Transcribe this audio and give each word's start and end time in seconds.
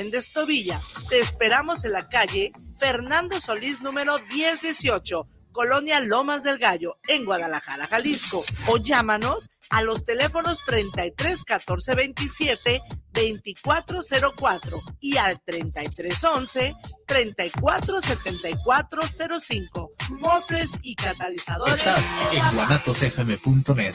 Méndez 0.00 0.32
Tobilla. 0.32 0.80
Te 1.10 1.20
esperamos 1.20 1.84
en 1.84 1.92
la 1.92 2.08
calle 2.08 2.52
Fernando 2.78 3.38
Solís 3.38 3.82
número 3.82 4.18
1018 4.32 5.28
Colonia 5.52 6.00
Lomas 6.00 6.42
del 6.42 6.56
Gallo, 6.56 6.96
en 7.06 7.26
Guadalajara, 7.26 7.86
Jalisco. 7.86 8.42
O 8.68 8.78
llámanos 8.78 9.50
a 9.68 9.82
los 9.82 10.06
teléfonos 10.06 10.64
33 10.64 11.44
14 11.44 11.94
27 11.96 12.80
2404 13.12 14.82
y 15.00 15.18
al 15.18 15.38
33 15.42 16.24
11 16.24 16.74
34 17.06 18.00
74 18.00 19.02
05. 19.38 19.92
Mofres 20.12 20.78
y 20.82 20.94
catalizadores. 20.94 21.76
Estás 21.76 22.32
en 22.32 22.56
guanatosfm.net. 22.56 23.94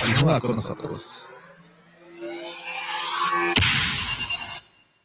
Continúa 0.00 0.40
con 0.40 0.56
nosotros. 0.56 1.28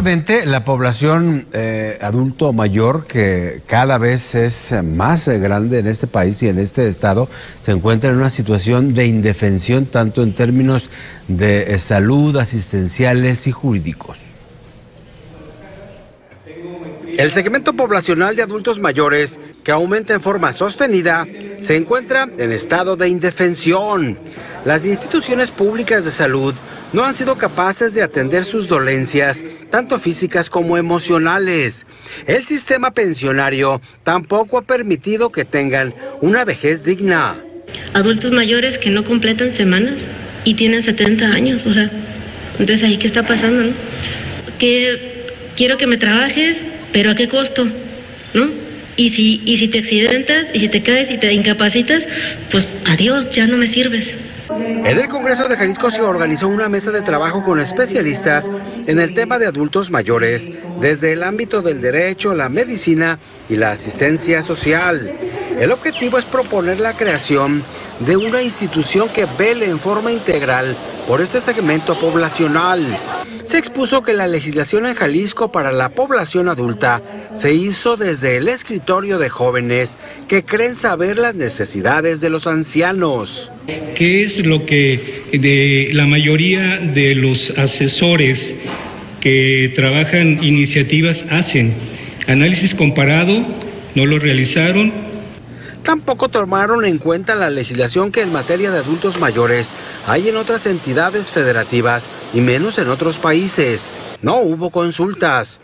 Lamentablemente, 0.00 0.46
la 0.46 0.64
población 0.64 1.46
eh, 1.52 1.98
adulto 2.00 2.54
mayor, 2.54 3.04
que 3.04 3.60
cada 3.66 3.98
vez 3.98 4.34
es 4.34 4.72
más 4.82 5.28
grande 5.28 5.80
en 5.80 5.88
este 5.88 6.06
país 6.06 6.42
y 6.42 6.48
en 6.48 6.58
este 6.58 6.88
estado, 6.88 7.28
se 7.60 7.72
encuentra 7.72 8.08
en 8.08 8.16
una 8.16 8.30
situación 8.30 8.94
de 8.94 9.04
indefensión 9.04 9.84
tanto 9.84 10.22
en 10.22 10.34
términos 10.34 10.88
de 11.28 11.76
salud, 11.76 12.34
asistenciales 12.38 13.46
y 13.46 13.52
jurídicos. 13.52 14.16
El 17.18 17.30
segmento 17.32 17.74
poblacional 17.74 18.36
de 18.36 18.42
adultos 18.42 18.80
mayores, 18.80 19.38
que 19.62 19.70
aumenta 19.70 20.14
en 20.14 20.22
forma 20.22 20.54
sostenida, 20.54 21.26
se 21.58 21.76
encuentra 21.76 22.26
en 22.38 22.52
estado 22.52 22.96
de 22.96 23.06
indefensión. 23.10 24.18
Las 24.64 24.86
instituciones 24.86 25.50
públicas 25.50 26.06
de 26.06 26.10
salud 26.10 26.54
no 26.92 27.04
han 27.04 27.14
sido 27.14 27.36
capaces 27.36 27.94
de 27.94 28.02
atender 28.02 28.44
sus 28.44 28.68
dolencias, 28.68 29.44
tanto 29.70 29.98
físicas 29.98 30.50
como 30.50 30.76
emocionales. 30.76 31.86
El 32.26 32.44
sistema 32.44 32.92
pensionario 32.92 33.80
tampoco 34.02 34.58
ha 34.58 34.62
permitido 34.62 35.30
que 35.30 35.44
tengan 35.44 35.94
una 36.20 36.44
vejez 36.44 36.84
digna. 36.84 37.42
Adultos 37.94 38.32
mayores 38.32 38.78
que 38.78 38.90
no 38.90 39.04
completan 39.04 39.52
semanas 39.52 39.94
y 40.44 40.54
tienen 40.54 40.82
70 40.82 41.26
años, 41.26 41.64
o 41.66 41.72
sea, 41.72 41.90
entonces 42.58 42.82
ahí 42.82 42.96
qué 42.96 43.06
está 43.06 43.26
pasando, 43.26 43.72
Que 44.58 45.26
quiero 45.56 45.78
que 45.78 45.86
me 45.86 45.96
trabajes, 45.96 46.64
pero 46.92 47.10
a 47.10 47.14
qué 47.14 47.28
costo, 47.28 47.66
¿no? 48.34 48.48
Y 48.96 49.10
si, 49.10 49.40
y 49.46 49.56
si 49.56 49.68
te 49.68 49.78
accidentas, 49.78 50.50
y 50.52 50.60
si 50.60 50.68
te 50.68 50.82
caes 50.82 51.10
y 51.10 51.16
te 51.16 51.32
incapacitas, 51.32 52.06
pues 52.50 52.68
adiós, 52.84 53.30
ya 53.30 53.46
no 53.46 53.56
me 53.56 53.66
sirves. 53.66 54.14
En 54.60 54.98
el 54.98 55.08
Congreso 55.08 55.48
de 55.48 55.56
Jalisco 55.56 55.90
se 55.90 56.02
organizó 56.02 56.46
una 56.48 56.68
mesa 56.68 56.90
de 56.90 57.00
trabajo 57.00 57.42
con 57.42 57.60
especialistas 57.60 58.50
en 58.86 59.00
el 59.00 59.14
tema 59.14 59.38
de 59.38 59.46
adultos 59.46 59.90
mayores, 59.90 60.50
desde 60.80 61.12
el 61.12 61.22
ámbito 61.22 61.62
del 61.62 61.80
derecho, 61.80 62.34
la 62.34 62.50
medicina 62.50 63.18
y 63.48 63.56
la 63.56 63.72
asistencia 63.72 64.42
social. 64.42 65.10
El 65.58 65.72
objetivo 65.72 66.18
es 66.18 66.26
proponer 66.26 66.78
la 66.78 66.92
creación 66.92 67.62
de 68.00 68.18
una 68.18 68.42
institución 68.42 69.08
que 69.08 69.26
vele 69.38 69.64
en 69.64 69.78
forma 69.78 70.12
integral 70.12 70.76
por 71.10 71.20
este 71.20 71.40
segmento 71.40 71.98
poblacional. 71.98 72.86
Se 73.42 73.58
expuso 73.58 74.04
que 74.04 74.12
la 74.12 74.28
legislación 74.28 74.86
en 74.86 74.94
Jalisco 74.94 75.50
para 75.50 75.72
la 75.72 75.88
población 75.88 76.48
adulta 76.48 77.02
se 77.34 77.52
hizo 77.52 77.96
desde 77.96 78.36
el 78.36 78.46
escritorio 78.46 79.18
de 79.18 79.28
jóvenes 79.28 79.98
que 80.28 80.44
creen 80.44 80.76
saber 80.76 81.18
las 81.18 81.34
necesidades 81.34 82.20
de 82.20 82.30
los 82.30 82.46
ancianos. 82.46 83.52
¿Qué 83.96 84.22
es 84.22 84.46
lo 84.46 84.64
que 84.66 85.24
de 85.32 85.90
la 85.94 86.06
mayoría 86.06 86.78
de 86.78 87.16
los 87.16 87.50
asesores 87.58 88.54
que 89.18 89.72
trabajan 89.74 90.38
iniciativas 90.40 91.26
hacen? 91.32 91.74
Análisis 92.28 92.72
comparado, 92.72 93.44
no 93.96 94.06
lo 94.06 94.20
realizaron, 94.20 94.92
Tampoco 95.90 96.28
tomaron 96.28 96.84
en 96.84 96.98
cuenta 96.98 97.34
la 97.34 97.50
legislación 97.50 98.12
que 98.12 98.22
en 98.22 98.30
materia 98.30 98.70
de 98.70 98.78
adultos 98.78 99.18
mayores 99.18 99.70
hay 100.06 100.28
en 100.28 100.36
otras 100.36 100.66
entidades 100.66 101.32
federativas 101.32 102.06
y 102.32 102.40
menos 102.40 102.78
en 102.78 102.88
otros 102.88 103.18
países. 103.18 103.90
No 104.22 104.36
hubo 104.36 104.70
consultas. 104.70 105.60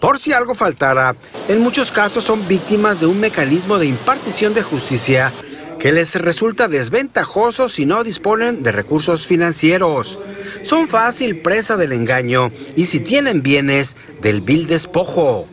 Por 0.00 0.18
si 0.18 0.32
algo 0.32 0.56
faltara, 0.56 1.14
en 1.46 1.60
muchos 1.60 1.92
casos 1.92 2.24
son 2.24 2.48
víctimas 2.48 2.98
de 2.98 3.06
un 3.06 3.20
mecanismo 3.20 3.78
de 3.78 3.86
impartición 3.86 4.54
de 4.54 4.64
justicia 4.64 5.32
que 5.78 5.92
les 5.92 6.16
resulta 6.16 6.66
desventajoso 6.66 7.68
si 7.68 7.86
no 7.86 8.02
disponen 8.02 8.64
de 8.64 8.72
recursos 8.72 9.24
financieros. 9.24 10.18
Son 10.62 10.88
fácil 10.88 11.42
presa 11.42 11.76
del 11.76 11.92
engaño 11.92 12.50
y 12.74 12.86
si 12.86 12.98
tienen 12.98 13.44
bienes, 13.44 13.94
del 14.20 14.40
vil 14.40 14.66
despojo. 14.66 15.46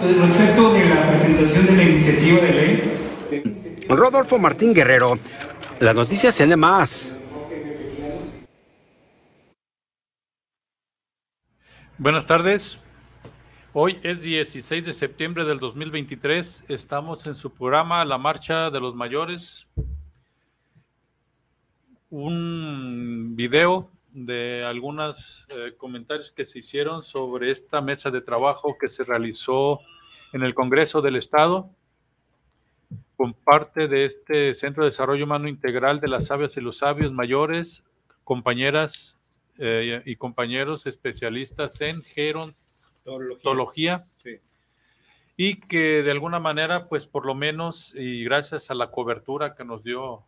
Respecto 0.00 0.72
de 0.72 0.86
la 0.86 1.10
presentación 1.10 1.66
de 1.66 1.72
la 1.72 1.82
iniciativa 1.82 2.40
de 2.40 2.52
ley, 2.54 2.99
Rodolfo 3.96 4.38
Martín 4.38 4.72
Guerrero, 4.72 5.18
las 5.80 5.96
noticias 5.96 6.36
tiene 6.36 6.54
más. 6.54 7.18
Buenas 11.98 12.24
tardes. 12.24 12.78
Hoy 13.72 13.98
es 14.04 14.22
16 14.22 14.86
de 14.86 14.94
septiembre 14.94 15.44
del 15.44 15.58
2023. 15.58 16.70
Estamos 16.70 17.26
en 17.26 17.34
su 17.34 17.52
programa 17.52 18.04
La 18.04 18.16
Marcha 18.16 18.70
de 18.70 18.78
los 18.78 18.94
Mayores. 18.94 19.66
Un 22.10 23.34
video 23.34 23.90
de 24.12 24.64
algunos 24.64 25.48
eh, 25.50 25.74
comentarios 25.76 26.30
que 26.30 26.46
se 26.46 26.60
hicieron 26.60 27.02
sobre 27.02 27.50
esta 27.50 27.80
mesa 27.80 28.12
de 28.12 28.20
trabajo 28.20 28.76
que 28.80 28.88
se 28.88 29.02
realizó 29.02 29.80
en 30.32 30.42
el 30.42 30.54
Congreso 30.54 31.02
del 31.02 31.16
Estado 31.16 31.70
con 33.20 33.34
parte 33.34 33.86
de 33.86 34.06
este 34.06 34.54
Centro 34.54 34.82
de 34.82 34.88
Desarrollo 34.88 35.26
Humano 35.26 35.46
Integral 35.46 36.00
de 36.00 36.08
las 36.08 36.28
Sabias 36.28 36.56
y 36.56 36.62
los 36.62 36.78
Sabios 36.78 37.12
Mayores, 37.12 37.84
compañeras 38.24 39.18
eh, 39.58 40.00
y 40.06 40.16
compañeros 40.16 40.86
especialistas 40.86 41.78
en 41.82 42.02
gerontología. 42.02 44.06
Y 45.36 45.60
que 45.60 46.02
de 46.02 46.10
alguna 46.10 46.40
manera, 46.40 46.88
pues 46.88 47.06
por 47.06 47.26
lo 47.26 47.34
menos, 47.34 47.94
y 47.94 48.24
gracias 48.24 48.70
a 48.70 48.74
la 48.74 48.90
cobertura 48.90 49.54
que 49.54 49.66
nos 49.66 49.84
dio 49.84 50.24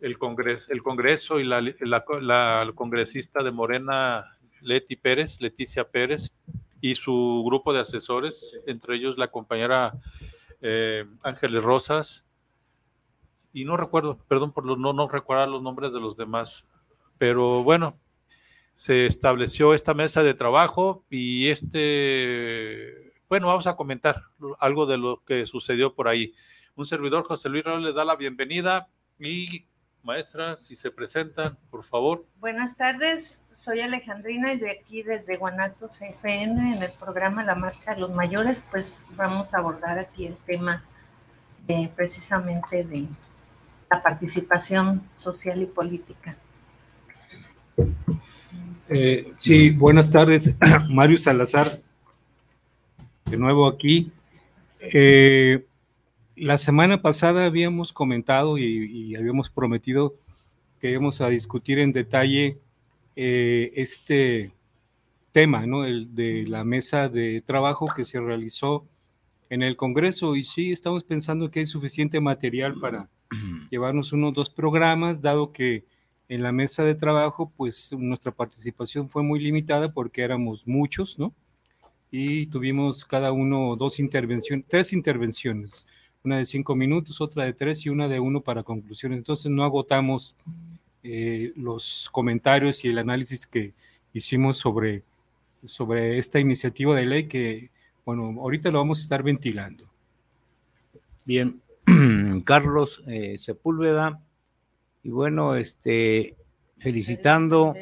el 0.00 0.18
Congreso, 0.18 0.70
el 0.70 0.82
Congreso 0.82 1.40
y 1.40 1.44
la, 1.44 1.62
la 1.62 2.72
congresista 2.74 3.42
de 3.42 3.52
Morena, 3.52 4.36
Leti 4.60 4.96
Pérez, 4.96 5.40
Leticia 5.40 5.88
Pérez, 5.88 6.30
y 6.82 6.94
su 6.94 7.42
grupo 7.46 7.72
de 7.72 7.80
asesores, 7.80 8.60
entre 8.66 8.96
ellos 8.96 9.16
la 9.16 9.28
compañera 9.28 9.94
eh, 10.66 11.04
Ángeles 11.22 11.62
Rosas, 11.62 12.26
y 13.52 13.66
no 13.66 13.76
recuerdo, 13.76 14.18
perdón 14.26 14.52
por 14.52 14.64
no, 14.64 14.92
no 14.94 15.08
recordar 15.08 15.46
los 15.48 15.62
nombres 15.62 15.92
de 15.92 16.00
los 16.00 16.16
demás, 16.16 16.66
pero 17.18 17.62
bueno, 17.62 17.98
se 18.74 19.04
estableció 19.04 19.74
esta 19.74 19.92
mesa 19.92 20.22
de 20.22 20.32
trabajo 20.32 21.04
y 21.10 21.48
este, 21.50 23.12
bueno, 23.28 23.48
vamos 23.48 23.66
a 23.66 23.76
comentar 23.76 24.22
algo 24.58 24.86
de 24.86 24.96
lo 24.96 25.22
que 25.24 25.46
sucedió 25.46 25.94
por 25.94 26.08
ahí. 26.08 26.32
Un 26.76 26.86
servidor, 26.86 27.24
José 27.24 27.50
Luis 27.50 27.62
Raúl, 27.62 27.84
le 27.84 27.92
da 27.92 28.06
la 28.06 28.16
bienvenida 28.16 28.88
y 29.20 29.66
maestra, 30.04 30.58
si 30.60 30.76
se 30.76 30.90
presentan, 30.90 31.56
por 31.70 31.82
favor. 31.82 32.24
Buenas 32.38 32.76
tardes, 32.76 33.42
soy 33.52 33.80
Alejandrina 33.80 34.52
y 34.52 34.58
de 34.58 34.70
aquí 34.70 35.02
desde 35.02 35.38
Guanatos 35.38 36.02
FM 36.02 36.76
en 36.76 36.82
el 36.82 36.92
programa 36.92 37.42
La 37.42 37.54
Marcha 37.54 37.94
de 37.94 38.02
los 38.02 38.10
Mayores, 38.10 38.66
pues 38.70 39.06
vamos 39.16 39.54
a 39.54 39.58
abordar 39.58 39.98
aquí 39.98 40.26
el 40.26 40.36
tema 40.46 40.84
precisamente 41.96 42.84
de 42.84 43.08
la 43.90 44.02
participación 44.02 45.02
social 45.14 45.62
y 45.62 45.66
política. 45.66 46.36
Eh, 48.88 49.32
sí, 49.38 49.70
buenas 49.70 50.12
tardes, 50.12 50.56
Mario 50.90 51.16
Salazar, 51.16 51.66
de 53.24 53.36
nuevo 53.38 53.66
aquí. 53.66 54.12
Eh, 54.80 55.64
la 56.36 56.58
semana 56.58 57.02
pasada 57.02 57.44
habíamos 57.46 57.92
comentado 57.92 58.58
y, 58.58 59.14
habíamos 59.16 59.50
prometido 59.50 60.16
que 60.80 60.90
íbamos 60.90 61.20
a 61.20 61.28
discutir 61.28 61.78
en 61.78 61.92
detalle 61.92 62.58
eh, 63.16 63.72
este 63.76 64.52
tema, 65.32 65.66
¿no? 65.66 65.84
El 65.84 66.14
de 66.14 66.44
la 66.46 66.64
mesa 66.64 67.08
de 67.08 67.40
trabajo 67.40 67.86
que 67.94 68.04
se 68.04 68.20
realizó 68.20 68.86
en 69.50 69.62
el 69.62 69.76
Congreso. 69.76 70.36
Y 70.36 70.44
sí, 70.44 70.72
estamos 70.72 71.04
pensando 71.04 71.50
que 71.50 71.60
hay 71.60 71.66
suficiente 71.66 72.20
material 72.20 72.74
para 72.80 73.08
llevarnos 73.70 74.12
unos 74.12 74.34
dos 74.34 74.50
programas, 74.50 75.22
dado 75.22 75.52
que 75.52 75.84
en 76.28 76.42
la 76.42 76.52
mesa 76.52 76.84
de 76.84 76.94
trabajo, 76.94 77.52
pues 77.56 77.92
nuestra 77.96 78.32
participación 78.32 79.08
fue 79.08 79.22
muy 79.22 79.40
limitada 79.40 79.92
porque 79.92 80.22
éramos 80.22 80.66
muchos, 80.66 81.18
¿no? 81.18 81.34
Y 82.10 82.46
tuvimos 82.46 83.04
cada 83.04 83.32
uno 83.32 83.76
dos 83.76 83.98
intervenciones, 83.98 84.66
tres 84.68 84.92
intervenciones, 84.92 85.86
una 86.24 86.38
de 86.38 86.46
cinco 86.46 86.74
minutos, 86.74 87.20
otra 87.20 87.44
de 87.44 87.52
tres 87.52 87.84
y 87.84 87.90
una 87.90 88.08
de 88.08 88.18
uno 88.18 88.40
para 88.40 88.62
conclusiones. 88.62 89.18
Entonces 89.18 89.52
no 89.52 89.62
agotamos 89.62 90.36
eh, 91.02 91.52
los 91.54 92.08
comentarios 92.10 92.82
y 92.82 92.88
el 92.88 92.98
análisis 92.98 93.46
que 93.46 93.74
hicimos 94.14 94.56
sobre, 94.56 95.02
sobre 95.66 96.16
esta 96.16 96.40
iniciativa 96.40 96.96
de 96.96 97.04
ley 97.04 97.28
que, 97.28 97.68
bueno, 98.06 98.40
ahorita 98.40 98.70
lo 98.70 98.78
vamos 98.78 99.00
a 99.00 99.02
estar 99.02 99.22
ventilando. 99.22 99.84
Bien, 101.26 101.60
Carlos 102.44 103.02
eh, 103.06 103.36
Sepúlveda 103.38 104.18
y 105.02 105.10
bueno, 105.10 105.56
este, 105.56 106.36
felicitando 106.78 107.74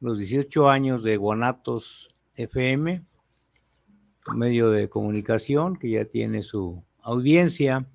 los 0.00 0.18
18 0.18 0.68
años 0.68 1.04
de 1.04 1.16
Guanatos 1.18 2.10
FM, 2.34 3.02
medio 4.34 4.70
de 4.70 4.88
comunicación 4.88 5.76
que 5.76 5.90
ya 5.90 6.04
tiene 6.04 6.42
su 6.42 6.82
audiencia. 7.04 7.86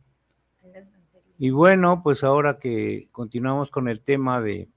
Y 1.38 1.50
bueno, 1.50 2.01
pues 2.03 2.23
ahora 2.23 2.59
que 2.59 3.09
continuamos 3.11 3.71
con 3.71 3.88
el 3.88 4.01
tema 4.01 4.41
de 4.41 4.69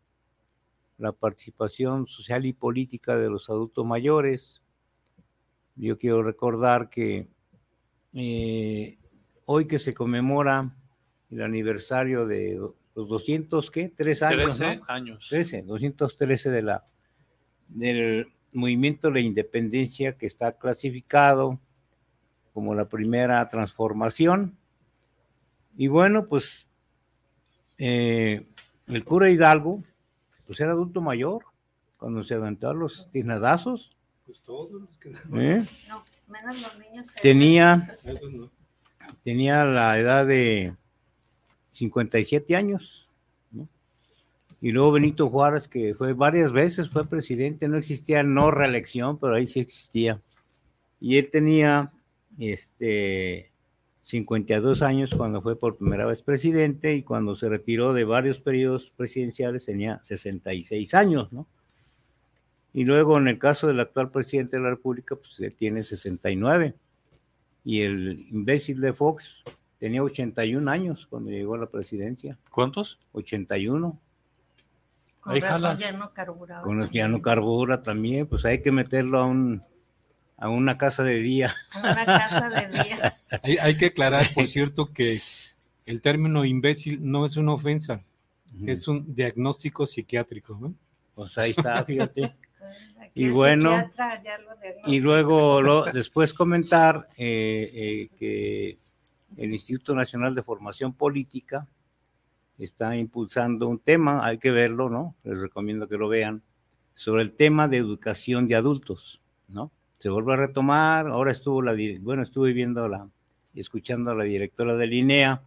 la 0.99 1.13
participación 1.13 2.07
social 2.07 2.47
y 2.47 2.53
política 2.53 3.17
de 3.17 3.29
los 3.29 3.51
adultos 3.51 3.85
mayores, 3.85 4.63
yo 5.77 5.99
quiero 5.99 6.23
recordar 6.23 6.89
que 6.89 7.29
eh, 8.15 8.99
hoy 9.45 9.67
que 9.67 9.79
se 9.79 9.95
conmemora 9.95 10.77
el 11.31 11.43
aniversario 11.43 12.27
de 12.27 12.59
los 12.95 13.09
200, 13.09 13.71
¿qué? 13.71 13.89
Tres 13.89 14.23
años. 14.23 14.59
13 14.59 14.81
años. 14.87 15.27
13, 15.29 15.63
213 15.63 16.51
de 16.51 16.63
la, 16.63 16.87
del 17.69 18.29
movimiento 18.53 19.09
de 19.09 19.15
la 19.15 19.21
independencia 19.21 20.17
que 20.17 20.27
está 20.27 20.57
clasificado 20.59 21.59
como 22.53 22.75
la 22.75 22.89
primera 22.89 23.49
transformación. 23.49 24.57
Y 25.77 25.89
bueno, 25.89 26.27
pues 26.27 26.67
eh, 27.79 28.47
el 28.87 29.05
cura 29.05 29.31
Hidalgo, 29.31 29.83
pues 30.47 30.61
era 30.61 30.73
adulto 30.73 31.01
mayor 31.01 31.45
cuando 31.97 32.23
se 32.25 32.35
aventó 32.35 32.69
a 32.69 32.75
los 32.75 33.11
tiznadazos. 33.11 33.97
Pues 34.27 34.41
todos 34.43 34.73
los 34.73 34.97
que... 34.99 35.11
¿Eh? 35.11 35.65
No, 35.89 36.05
menos 36.29 36.61
los 36.61 36.79
niños. 36.79 37.15
Tenía, 37.21 37.99
tenía 39.25 39.65
la 39.65 39.99
edad 39.99 40.27
de 40.27 40.75
57 41.73 42.55
años. 42.57 43.09
Y 44.61 44.71
luego 44.71 44.93
Benito 44.93 45.29
Juárez, 45.29 45.67
que 45.67 45.93
fue 45.97 46.13
varias 46.13 46.53
veces, 46.53 46.89
fue 46.89 47.05
presidente, 47.05 47.67
no 47.67 47.77
existía 47.79 48.23
no 48.23 48.53
reelección, 48.53 49.19
pero 49.19 49.35
ahí 49.35 49.49
sí 49.49 49.59
existía. 49.59 50.21
Y 51.01 51.19
él 51.19 51.31
tenía 51.33 51.93
este, 52.39 53.53
52 54.05 54.83
años 54.83 55.15
cuando 55.17 55.43
fue 55.43 55.59
por 55.59 55.77
primera 55.77 56.07
vez 56.07 56.23
presidente 56.23 56.95
y 56.95 57.03
cuando 57.03 57.37
se 57.37 57.49
retiró 57.49 57.93
de 57.93 58.05
varios 58.05 58.41
periodos 58.41 58.93
presidenciales 58.97 59.67
tenía 59.67 60.01
66 60.03 60.95
años, 60.95 61.33
¿no? 61.33 61.47
Y 62.75 62.85
luego 62.85 63.19
en 63.19 63.29
el 63.29 63.39
caso 63.39 63.67
del 63.67 63.81
actual 63.81 64.11
presidente 64.11 64.57
de 64.57 64.63
la 64.63 64.71
República, 64.71 65.15
pues 65.15 65.39
él 65.41 65.55
tiene 65.55 65.83
69. 65.83 66.75
Y 67.65 67.83
el 67.83 68.27
imbécil 68.31 68.81
de 68.81 68.95
Fox 68.95 69.45
Tenía 69.83 70.01
81 70.01 70.71
años 70.71 71.09
cuando 71.09 71.33
llegó 71.33 71.57
a 71.57 71.59
la 71.59 71.67
presidencia. 71.67 72.39
¿Cuántos? 72.53 73.01
81. 73.11 74.01
Con 75.21 75.41
razón 75.41 75.77
ya 75.77 75.91
no 75.91 76.15
carbura. 76.15 76.63
Con 76.63 76.89
ya 76.91 77.09
no 77.09 77.21
carbura 77.21 77.83
también, 77.83 78.29
pues 78.29 78.45
hay 78.45 78.63
que 78.63 78.71
meterlo 78.71 79.19
a 79.19 79.25
un 79.25 79.65
a 80.37 80.49
una 80.49 80.79
casa 80.79 81.03
de 81.03 81.21
día. 81.21 81.55
A 81.73 81.81
una 81.81 82.05
casa 82.05 82.49
de 82.49 82.69
día. 82.83 83.19
hay, 83.43 83.77
que 83.77 83.87
aclarar, 83.87 84.33
por 84.35 84.47
cierto, 84.49 84.93
que 84.93 85.21
el 85.87 86.01
término 86.01 86.45
imbécil 86.45 86.99
no 87.03 87.27
es 87.27 87.37
una 87.37 87.53
ofensa, 87.53 88.03
es 88.67 88.89
un 88.89 89.15
diagnóstico 89.15 89.87
psiquiátrico. 89.87 90.59
¿no? 90.61 90.75
Pues 91.15 91.37
ahí 91.39 91.51
está, 91.51 91.85
fíjate. 91.87 92.35
y 93.15 93.29
bueno, 93.29 93.91
y 94.87 95.01
luego 95.01 95.63
lo, 95.63 95.85
después 95.85 96.33
comentar 96.33 97.07
eh, 97.17 97.71
eh, 97.73 98.09
que 98.19 98.79
el 99.37 99.53
Instituto 99.53 99.95
Nacional 99.95 100.35
de 100.35 100.43
Formación 100.43 100.93
Política 100.93 101.67
está 102.59 102.97
impulsando 102.97 103.69
un 103.69 103.79
tema, 103.79 104.25
hay 104.25 104.39
que 104.39 104.51
verlo, 104.51 104.89
¿no? 104.89 105.15
Les 105.25 105.39
recomiendo 105.39 105.89
que 105.89 105.97
lo 105.97 106.09
vean, 106.09 106.43
sobre 106.95 107.23
el 107.23 107.33
tema 107.33 107.69
de 107.69 107.79
educación 107.79 108.47
de 108.47 108.57
adultos, 108.57 109.21
¿no? 109.49 109.71
Se 110.03 110.09
vuelve 110.09 110.33
a 110.33 110.37
retomar, 110.37 111.07
ahora 111.07 111.31
estuvo 111.31 111.63
la, 111.63 111.77
bueno, 112.01 112.25
estuve 112.25 112.53
viendo 112.53 112.89
la, 112.89 113.09
escuchando 113.55 114.11
a 114.11 114.17
la 114.17 114.25
directora 114.25 114.75
del 114.75 114.95
INEA, 114.95 115.43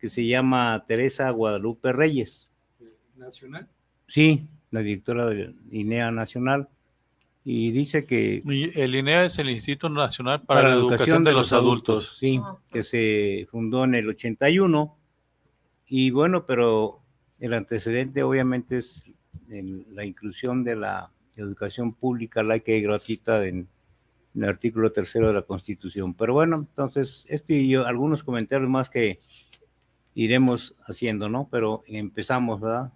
que 0.00 0.08
se 0.08 0.26
llama 0.26 0.84
Teresa 0.88 1.30
Guadalupe 1.30 1.92
Reyes. 1.92 2.48
¿Nacional? 3.14 3.68
Sí, 4.08 4.48
la 4.72 4.80
directora 4.80 5.26
del 5.26 5.54
INEA 5.70 6.10
Nacional 6.10 6.68
y 7.44 7.70
dice 7.70 8.04
que... 8.04 8.42
El 8.74 8.96
INEA 8.96 9.26
es 9.26 9.38
el 9.38 9.48
Instituto 9.48 9.88
Nacional 9.88 10.42
para, 10.42 10.70
la, 10.70 10.74
Educación, 10.74 11.22
de, 11.22 11.30
los, 11.30 11.52
Adultos, 11.52 12.16
sí, 12.18 12.40
ah, 12.42 12.58
que 12.72 12.82
se 12.82 13.46
fundó 13.48 13.84
en 13.84 13.94
el 13.94 14.08
81. 14.08 14.98
Y 15.86 16.10
bueno, 16.10 16.46
pero 16.46 17.00
el 17.38 17.54
antecedente 17.54 18.24
obviamente 18.24 18.78
es 18.78 19.04
la 19.46 20.04
inclusión 20.04 20.64
de 20.64 20.74
la 20.74 21.12
educación 21.36 21.94
pública 21.94 22.42
laica 22.42 22.72
y 22.72 22.82
gratuita 22.82 23.46
en, 23.46 23.68
el 24.34 24.44
artículo 24.44 24.92
tercero 24.92 25.28
de 25.28 25.34
la 25.34 25.42
Constitución. 25.42 26.14
Pero 26.14 26.34
bueno, 26.34 26.56
entonces, 26.56 27.24
este 27.28 27.54
y 27.54 27.68
yo, 27.68 27.86
algunos 27.86 28.22
comentarios 28.24 28.68
más 28.68 28.90
que 28.90 29.20
iremos 30.14 30.74
haciendo, 30.86 31.28
¿no? 31.28 31.48
Pero 31.50 31.82
empezamos, 31.86 32.60
¿verdad? 32.60 32.92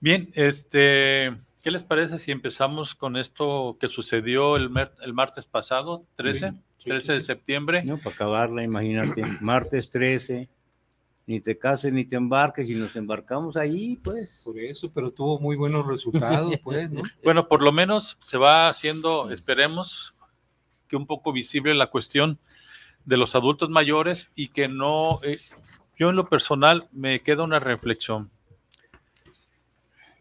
Bien, 0.00 0.30
este... 0.34 1.32
¿Qué 1.64 1.70
les 1.70 1.82
parece 1.82 2.18
si 2.18 2.30
empezamos 2.30 2.94
con 2.94 3.16
esto 3.16 3.78
que 3.80 3.88
sucedió 3.88 4.56
el, 4.56 4.70
el 5.02 5.14
martes 5.14 5.46
pasado, 5.46 6.04
13, 6.16 6.52
13 6.84 7.14
de 7.14 7.20
septiembre? 7.22 7.82
No, 7.84 7.96
para 7.96 8.14
acabarla, 8.14 8.62
imagínate, 8.62 9.24
martes 9.40 9.88
13, 9.88 10.46
ni 11.26 11.40
te 11.40 11.56
cases 11.56 11.90
ni 11.90 12.04
te 12.04 12.16
embarques 12.16 12.68
y 12.68 12.74
nos 12.74 12.96
embarcamos 12.96 13.56
ahí, 13.56 13.96
pues. 13.96 14.42
Por 14.44 14.58
eso, 14.58 14.90
pero 14.92 15.10
tuvo 15.10 15.38
muy 15.40 15.56
buenos 15.56 15.86
resultados, 15.86 16.54
pues, 16.62 16.90
¿no? 16.90 17.02
Bueno, 17.22 17.48
por 17.48 17.62
lo 17.62 17.72
menos 17.72 18.18
se 18.22 18.36
va 18.36 18.68
haciendo, 18.68 19.30
esperemos, 19.30 20.13
que 20.88 20.96
un 20.96 21.06
poco 21.06 21.32
visible 21.32 21.74
la 21.74 21.88
cuestión 21.88 22.38
de 23.04 23.16
los 23.16 23.34
adultos 23.34 23.70
mayores 23.70 24.30
y 24.34 24.48
que 24.48 24.68
no, 24.68 25.20
eh, 25.22 25.38
yo 25.98 26.10
en 26.10 26.16
lo 26.16 26.28
personal 26.28 26.88
me 26.92 27.20
queda 27.20 27.44
una 27.44 27.58
reflexión. 27.58 28.30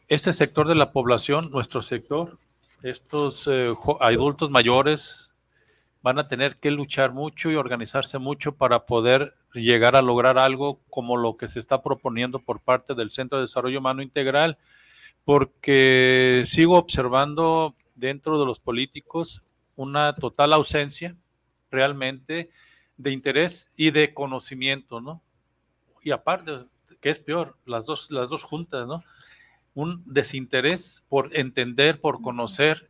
Este 0.07 0.33
sector 0.33 0.67
de 0.67 0.75
la 0.75 0.91
población, 0.91 1.49
nuestro 1.51 1.81
sector, 1.81 2.37
estos 2.83 3.47
eh, 3.47 3.73
adultos 4.01 4.49
mayores 4.51 5.33
van 6.01 6.19
a 6.19 6.27
tener 6.27 6.57
que 6.57 6.69
luchar 6.69 7.13
mucho 7.13 7.49
y 7.49 7.55
organizarse 7.55 8.17
mucho 8.17 8.55
para 8.55 8.85
poder 8.85 9.33
llegar 9.53 9.95
a 9.95 10.01
lograr 10.01 10.37
algo 10.37 10.81
como 10.89 11.15
lo 11.15 11.37
que 11.37 11.47
se 11.47 11.59
está 11.59 11.81
proponiendo 11.81 12.39
por 12.39 12.59
parte 12.59 12.93
del 12.93 13.09
Centro 13.09 13.37
de 13.37 13.45
Desarrollo 13.45 13.79
Humano 13.79 14.01
Integral, 14.01 14.57
porque 15.23 16.43
sigo 16.45 16.77
observando 16.77 17.73
dentro 17.95 18.37
de 18.37 18.45
los 18.45 18.59
políticos 18.59 19.41
una 19.75 20.13
total 20.15 20.53
ausencia 20.53 21.15
realmente 21.71 22.51
de 22.97 23.11
interés 23.11 23.71
y 23.75 23.91
de 23.91 24.13
conocimiento, 24.13 25.01
¿no? 25.01 25.21
Y 26.01 26.11
aparte, 26.11 26.65
que 27.01 27.09
es 27.09 27.19
peor, 27.19 27.57
las 27.65 27.85
dos, 27.85 28.11
las 28.11 28.29
dos 28.29 28.43
juntas, 28.43 28.87
¿no? 28.87 29.03
un 29.75 30.03
desinterés 30.05 31.03
por 31.09 31.35
entender, 31.35 31.99
por 31.99 32.21
conocer 32.21 32.89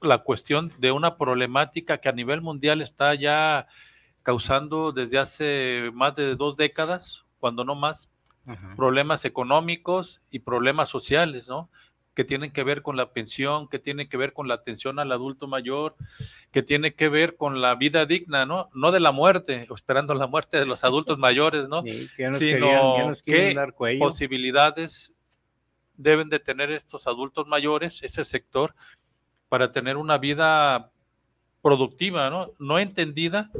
la 0.00 0.18
cuestión 0.18 0.72
de 0.78 0.92
una 0.92 1.16
problemática 1.16 1.98
que 1.98 2.08
a 2.08 2.12
nivel 2.12 2.42
mundial 2.42 2.82
está 2.82 3.14
ya 3.14 3.66
causando 4.22 4.92
desde 4.92 5.18
hace 5.18 5.90
más 5.94 6.14
de 6.14 6.34
dos 6.36 6.56
décadas, 6.56 7.24
cuando 7.38 7.64
no 7.64 7.74
más, 7.74 8.10
problemas 8.76 9.24
económicos 9.24 10.20
y 10.30 10.40
problemas 10.40 10.90
sociales, 10.90 11.48
¿no? 11.48 11.70
Que 12.14 12.24
tienen 12.24 12.52
que 12.52 12.62
ver 12.62 12.82
con 12.82 12.96
la 12.96 13.12
pensión, 13.12 13.68
que 13.68 13.78
tienen 13.78 14.08
que 14.08 14.16
ver 14.16 14.32
con 14.32 14.46
la 14.46 14.54
atención 14.54 14.98
al 14.98 15.10
adulto 15.10 15.48
mayor, 15.48 15.96
que 16.52 16.62
tiene 16.62 16.94
que 16.94 17.08
ver 17.08 17.36
con 17.36 17.60
la 17.60 17.74
vida 17.74 18.06
digna, 18.06 18.46
¿no? 18.46 18.70
No 18.72 18.92
de 18.92 19.00
la 19.00 19.12
muerte, 19.12 19.66
o 19.68 19.74
esperando 19.74 20.14
la 20.14 20.28
muerte 20.28 20.58
de 20.58 20.66
los 20.66 20.84
adultos 20.84 21.18
mayores, 21.18 21.68
¿no? 21.68 21.82
Sino 21.82 23.12
qué 23.24 23.56
posibilidades 23.98 25.12
deben 25.96 26.28
de 26.28 26.38
tener 26.38 26.70
estos 26.70 27.06
adultos 27.06 27.46
mayores, 27.46 28.00
ese 28.02 28.24
sector, 28.24 28.74
para 29.48 29.72
tener 29.72 29.96
una 29.96 30.18
vida 30.18 30.90
productiva, 31.62 32.30
¿no? 32.30 32.52
No 32.58 32.78
entendida 32.78 33.50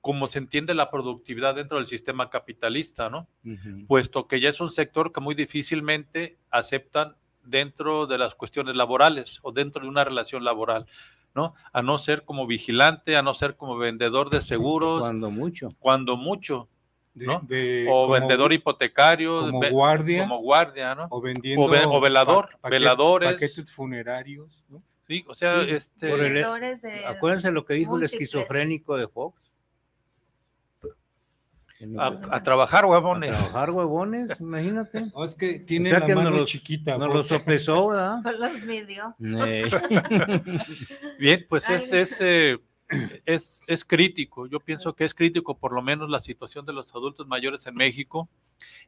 como 0.00 0.26
se 0.26 0.38
entiende 0.38 0.74
la 0.74 0.90
productividad 0.90 1.54
dentro 1.54 1.78
del 1.78 1.86
sistema 1.86 2.30
capitalista, 2.30 3.10
¿no? 3.10 3.28
Puesto 3.86 4.26
que 4.26 4.40
ya 4.40 4.48
es 4.48 4.60
un 4.60 4.70
sector 4.70 5.12
que 5.12 5.20
muy 5.20 5.34
difícilmente 5.34 6.36
aceptan 6.50 7.16
dentro 7.48 8.06
de 8.06 8.18
las 8.18 8.34
cuestiones 8.34 8.76
laborales 8.76 9.38
o 9.42 9.52
dentro 9.52 9.82
de 9.82 9.88
una 9.88 10.04
relación 10.04 10.44
laboral, 10.44 10.86
¿no? 11.34 11.54
A 11.72 11.82
no 11.82 11.98
ser 11.98 12.24
como 12.24 12.46
vigilante, 12.46 13.16
a 13.16 13.22
no 13.22 13.34
ser 13.34 13.56
como 13.56 13.76
vendedor 13.76 14.30
de 14.30 14.40
seguros. 14.40 15.00
Cuando 15.00 15.30
mucho. 15.30 15.68
Cuando 15.78 16.16
mucho. 16.16 16.68
¿no? 17.14 17.42
o 17.90 18.08
vendedor 18.08 18.52
hipotecario, 18.52 19.40
como 19.40 19.68
guardia, 19.70 20.22
como 20.22 20.38
guardia, 20.38 20.94
¿no? 20.94 21.08
O 21.10 21.20
vendiendo 21.20 21.64
o, 21.64 22.00
velador, 22.00 22.50
veladores, 22.62 23.32
paquetes 23.32 23.72
funerarios, 23.72 24.64
¿no? 24.68 24.82
Sí, 25.08 25.24
o 25.26 25.34
sea, 25.34 25.62
este, 25.62 26.12
acuérdense 27.08 27.50
lo 27.50 27.64
que 27.64 27.74
dijo 27.74 27.96
el 27.96 28.04
esquizofrénico 28.04 28.96
de 28.96 29.08
Fox. 29.08 29.47
A, 31.98 32.42
trabajar 32.42 32.86
huevones. 32.86 33.30
A 33.30 33.34
trabajar 33.34 33.70
huevones, 33.70 34.40
imagínate. 34.40 35.06
No, 35.14 35.24
es 35.24 35.36
que 35.36 35.60
tiene 35.60 35.92
la 35.92 36.08
mano 36.08 36.44
chiquita. 36.44 36.98
No 36.98 37.06
lo 37.06 37.22
sopesó, 37.22 37.88
¿verdad? 37.88 38.20
los 38.38 38.62
midió. 38.64 39.14
Bien, 41.18 41.46
pues 41.48 41.70
es, 41.70 41.92
es, 41.92 42.20
eh, 42.20 42.58
es, 43.26 43.62
es, 43.68 43.84
crítico. 43.84 44.48
Yo 44.48 44.58
pienso 44.58 44.94
que 44.94 45.04
es 45.04 45.14
crítico 45.14 45.58
por 45.58 45.72
lo 45.72 45.80
menos 45.80 46.10
la 46.10 46.18
situación 46.18 46.66
de 46.66 46.72
los 46.72 46.92
adultos 46.96 47.28
mayores 47.28 47.64
en 47.68 47.76
México 47.76 48.28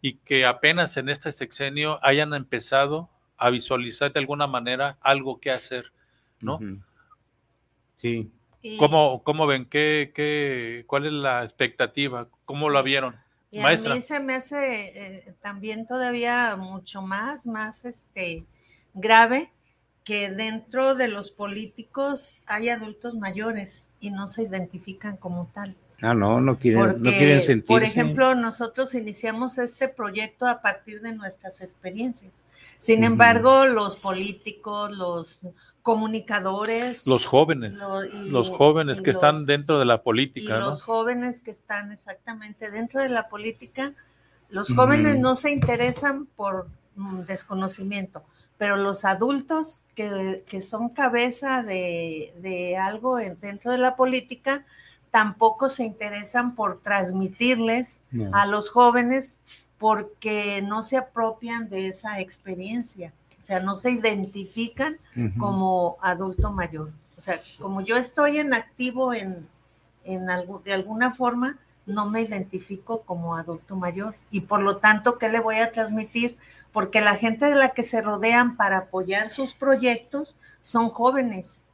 y 0.01 0.15
que 0.15 0.45
apenas 0.45 0.97
en 0.97 1.11
este 1.11 1.31
sexenio 1.31 2.01
hayan 2.03 2.35
empezado 2.35 3.09
a 3.37 3.51
visualizar 3.51 4.13
de 4.13 4.19
alguna 4.19 4.49
manera 4.49 4.99
algo 5.01 5.39
que 5.39 5.53
hacer, 5.53 5.93
¿no? 6.41 6.59
Sí. 7.95 8.33
¿Cómo, 8.79 9.23
¿Cómo, 9.23 9.47
ven? 9.47 9.67
¿Qué, 9.67 10.13
qué, 10.15 10.85
¿Cuál 10.87 11.07
es 11.07 11.13
la 11.13 11.45
expectativa? 11.45 12.29
¿Cómo 12.45 12.69
la 12.69 12.83
vieron? 12.83 13.17
Y 13.51 13.59
a 13.61 13.77
mí 13.77 14.01
se 14.01 14.21
me 14.21 14.35
hace 14.35 14.93
eh, 14.95 15.35
también 15.41 15.87
todavía 15.87 16.57
mucho 16.57 17.03
más, 17.03 17.47
más 17.47 17.85
este, 17.85 18.45
grave 18.95 19.51
que 20.05 20.31
dentro 20.31 20.95
de 20.95 21.09
los 21.09 21.31
políticos 21.31 22.41
hay 22.47 22.69
adultos 22.69 23.15
mayores 23.17 23.89
y 23.99 24.11
no 24.11 24.29
se 24.29 24.43
identifican 24.43 25.17
como 25.17 25.51
tal. 25.53 25.77
Ah, 26.03 26.15
no, 26.15 26.41
no 26.41 26.59
quieren, 26.59 27.03
no 27.03 27.11
quieren 27.11 27.43
sentirse. 27.43 27.67
Por 27.67 27.83
ejemplo, 27.83 28.35
nosotros 28.35 28.95
iniciamos 28.95 29.59
este 29.59 29.89
proyecto 29.89 30.47
a 30.47 30.63
partir 30.63 31.03
de 31.03 31.15
nuestras 31.15 31.61
experiencias. 31.61 32.33
Sin 32.79 33.05
embargo, 33.05 33.67
los 33.67 33.97
políticos, 33.97 34.91
los 34.93 35.43
comunicadores. 35.83 37.07
Los 37.07 37.27
jóvenes, 37.27 37.75
los 38.13 38.51
jóvenes 38.51 39.01
que 39.03 39.11
están 39.11 39.47
dentro 39.47 39.79
de 39.79 39.85
la 39.85 40.03
política. 40.03 40.57
Y 40.57 40.61
los 40.61 40.83
jóvenes 40.83 41.43
que 41.43 41.51
están 41.51 41.93
exactamente 41.93 42.71
dentro 42.71 43.01
de 43.01 43.09
la 43.09 43.29
política, 43.29 43.95
los 44.49 44.73
jóvenes 44.75 45.19
no 45.19 45.37
se 45.37 45.51
interesan 45.51 46.27
por 46.27 46.69
mm, 46.97 47.21
desconocimiento, 47.21 48.25
pero 48.59 48.77
los 48.77 49.05
adultos 49.05 49.83
que, 49.95 50.61
son 50.61 50.89
cabeza 50.91 51.63
de, 51.63 52.77
algo 52.81 53.17
dentro 53.17 53.73
de 53.73 53.79
la 53.79 53.97
política, 53.97 54.65
tampoco 55.11 55.69
se 55.69 55.85
interesan 55.85 56.55
por 56.55 56.81
transmitirles 56.81 58.01
a 58.33 58.47
los 58.47 58.71
jóvenes 58.71 59.39
porque 59.79 60.63
no 60.63 60.83
se 60.83 60.99
apropian 60.99 61.69
de 61.69 61.89
esa 61.89 62.21
experiencia 62.21 63.13
sea, 63.51 63.61
no 63.61 63.75
se 63.75 63.91
identifican 63.91 64.99
como 65.37 65.99
adulto 66.01 66.53
mayor. 66.53 66.93
O 67.19 67.21
sea, 67.21 67.41
como 67.59 67.81
yo 67.81 67.97
estoy 67.97 68.39
en 68.39 68.55
activo 68.55 69.13
en, 69.13 69.49
en 70.05 70.31
algo, 70.31 70.61
de 70.61 70.73
alguna 70.73 71.13
forma, 71.15 71.59
no 71.85 72.09
me 72.09 72.23
identifico 72.23 73.03
como 73.03 73.35
adulto 73.35 73.75
mayor. 73.75 74.15
Y 74.31 74.43
por 74.43 74.63
lo 74.63 74.77
tanto, 74.77 75.19
¿qué 75.19 75.29
le 75.29 75.41
voy 75.41 75.57
a 75.57 75.73
transmitir? 75.73 76.39
Porque 76.73 77.01
la 77.01 77.17
gente 77.17 77.47
de 77.47 77.57
la 77.57 77.71
que 77.71 77.83
se 77.83 78.01
rodean 78.01 78.57
para 78.57 78.79
apoyar 78.79 79.31
sus 79.31 79.55
proyectos 79.55 80.37
son 80.63 80.89
jóvenes. 80.89 81.65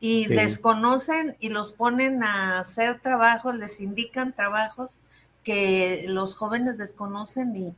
Y 0.00 0.26
desconocen 0.26 1.36
y 1.38 1.50
los 1.50 1.70
ponen 1.70 2.24
a 2.24 2.58
hacer 2.58 2.98
trabajos, 2.98 3.54
les 3.54 3.80
indican 3.80 4.32
trabajos 4.32 4.98
que 5.44 6.06
los 6.08 6.34
jóvenes 6.34 6.76
desconocen 6.76 7.54
y 7.54 7.74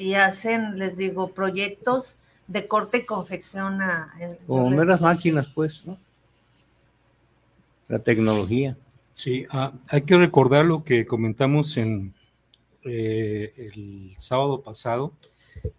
y 0.00 0.14
hacen, 0.14 0.78
les 0.78 0.96
digo, 0.96 1.32
proyectos 1.32 2.16
de 2.48 2.66
corte 2.66 2.98
y 2.98 3.04
confección 3.04 3.82
a... 3.82 4.12
Como 4.46 4.70
meras 4.70 5.00
máquinas, 5.00 5.46
pues, 5.54 5.84
¿no? 5.86 5.98
La 7.86 7.98
tecnología. 7.98 8.76
Sí, 9.12 9.46
ah, 9.50 9.72
hay 9.88 10.02
que 10.02 10.16
recordar 10.16 10.64
lo 10.64 10.84
que 10.84 11.04
comentamos 11.04 11.76
en 11.76 12.14
eh, 12.84 13.52
el 13.56 14.14
sábado 14.16 14.62
pasado, 14.62 15.12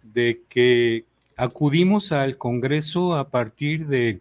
de 0.02 0.40
que 0.48 1.04
acudimos 1.36 2.12
al 2.12 2.38
Congreso 2.38 3.16
a 3.16 3.28
partir 3.28 3.88
de 3.88 4.20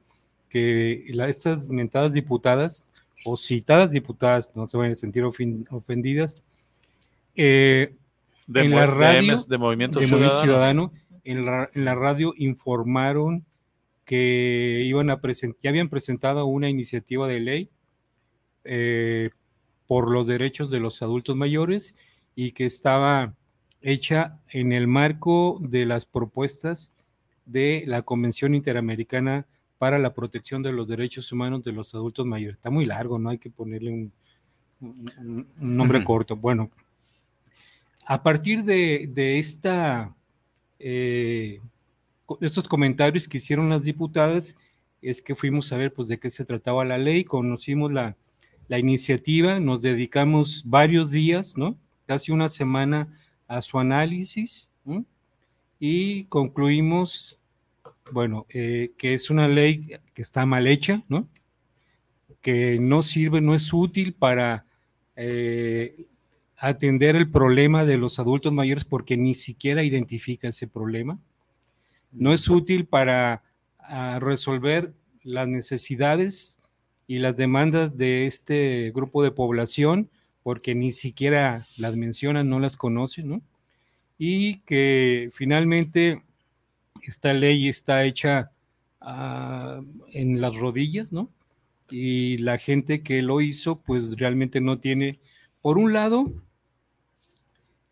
que 0.49 1.05
estas 1.27 1.69
mentadas 1.69 2.13
diputadas 2.13 2.89
o 3.23 3.37
citadas 3.37 3.91
diputadas, 3.91 4.51
no 4.55 4.65
se 4.65 4.77
van 4.77 4.91
a 4.91 4.95
sentir 4.95 5.23
ofendidas, 5.23 6.41
eh, 7.35 7.93
de, 8.47 8.61
en 8.61 8.71
la 8.71 8.87
radio, 8.87 9.37
de, 9.37 9.57
Movimiento 9.57 9.99
Ciudadano, 9.99 10.91
en, 11.23 11.45
la, 11.45 11.95
radio 11.95 12.33
informaron 12.37 13.45
que 14.05 14.81
iban 14.85 15.09
a 15.09 15.21
presentar, 15.21 15.59
ya 15.61 15.69
habían 15.69 15.89
presentado 15.89 16.45
una 16.45 16.69
iniciativa 16.69 17.27
de 17.27 17.39
ley 17.39 17.69
eh, 18.63 19.29
por 19.87 20.09
los 20.09 20.27
derechos 20.27 20.69
de 20.69 20.79
los 20.79 21.01
adultos 21.01 21.35
mayores 21.35 21.95
y 22.35 22.51
que 22.51 22.65
estaba 22.65 23.35
hecha 23.81 24.39
en 24.49 24.71
el 24.71 24.87
marco 24.87 25.59
de 25.61 25.85
las 25.85 26.05
propuestas 26.05 26.93
de 27.45 27.83
la 27.87 28.03
Convención 28.03 28.55
Interamericana 28.55 29.45
para 29.77 29.97
la 29.97 30.13
Protección 30.13 30.61
de 30.61 30.71
los 30.71 30.87
Derechos 30.87 31.31
Humanos 31.31 31.63
de 31.63 31.71
los 31.71 31.93
Adultos 31.95 32.25
Mayores. 32.25 32.57
Está 32.57 32.69
muy 32.69 32.85
largo, 32.85 33.17
no 33.17 33.29
hay 33.29 33.39
que 33.39 33.49
ponerle 33.49 33.91
un, 34.79 35.47
nombre 35.59 36.03
corto. 36.03 36.35
Bueno, 36.35 36.69
a 38.05 38.23
partir 38.23 38.63
de, 38.63 39.39
esta, 39.39 40.15
eh, 40.79 41.59
estos 42.41 42.67
comentarios 42.67 43.27
que 43.27 43.37
hicieron 43.37 43.69
las 43.69 43.83
diputadas, 43.83 44.55
es 45.01 45.21
que 45.21 45.35
fuimos 45.35 45.71
a 45.71 45.77
ver 45.77 45.93
pues, 45.93 46.07
de 46.07 46.19
qué 46.19 46.29
se 46.29 46.45
trataba 46.45 46.85
la 46.85 46.97
ley, 46.97 47.23
conocimos 47.23 47.91
la, 47.91 48.15
iniciativa, 48.69 49.59
nos 49.59 49.81
dedicamos 49.81 50.63
varios 50.65 51.11
días, 51.11 51.57
¿no? 51.57 51.75
casi 52.05 52.31
una 52.31 52.47
semana 52.47 53.09
a 53.45 53.61
su 53.61 53.77
análisis 53.79 54.71
y 55.77 56.23
concluimos, 56.25 57.37
bueno, 58.13 58.45
eh, 58.47 58.91
que 58.97 59.13
es 59.13 59.29
una 59.29 59.49
ley 59.49 59.97
que 60.13 60.21
está 60.21 60.45
mal 60.45 60.67
hecha, 60.67 61.03
¿no? 61.09 61.27
que 62.41 62.79
no 62.79 63.03
sirve, 63.03 63.41
no 63.41 63.55
es 63.55 63.73
útil 63.73 64.13
para 64.13 64.65
eh, 65.17 66.05
atender 66.61 67.15
el 67.15 67.29
problema 67.29 67.85
de 67.85 67.97
los 67.97 68.19
adultos 68.19 68.53
mayores 68.53 68.85
porque 68.85 69.17
ni 69.17 69.33
siquiera 69.33 69.83
identifica 69.83 70.47
ese 70.47 70.67
problema. 70.67 71.17
No 72.11 72.33
es 72.33 72.47
útil 72.47 72.85
para 72.85 73.41
ah, 73.79 74.19
resolver 74.21 74.93
las 75.23 75.47
necesidades 75.47 76.59
y 77.07 77.17
las 77.17 77.35
demandas 77.35 77.97
de 77.97 78.27
este 78.27 78.91
grupo 78.93 79.23
de 79.23 79.31
población 79.31 80.11
porque 80.43 80.75
ni 80.75 80.91
siquiera 80.91 81.65
las 81.77 81.95
mencionan, 81.95 82.47
no 82.47 82.59
las 82.59 82.77
conocen, 82.77 83.29
¿no? 83.29 83.41
Y 84.19 84.59
que 84.59 85.29
finalmente 85.33 86.21
esta 87.01 87.33
ley 87.33 87.69
está 87.69 88.05
hecha 88.05 88.51
ah, 88.99 89.81
en 90.11 90.39
las 90.39 90.55
rodillas, 90.55 91.11
¿no? 91.11 91.27
Y 91.89 92.37
la 92.37 92.59
gente 92.59 93.01
que 93.01 93.23
lo 93.23 93.41
hizo, 93.41 93.79
pues 93.79 94.15
realmente 94.15 94.61
no 94.61 94.77
tiene, 94.77 95.19
por 95.61 95.79
un 95.79 95.91
lado, 95.93 96.31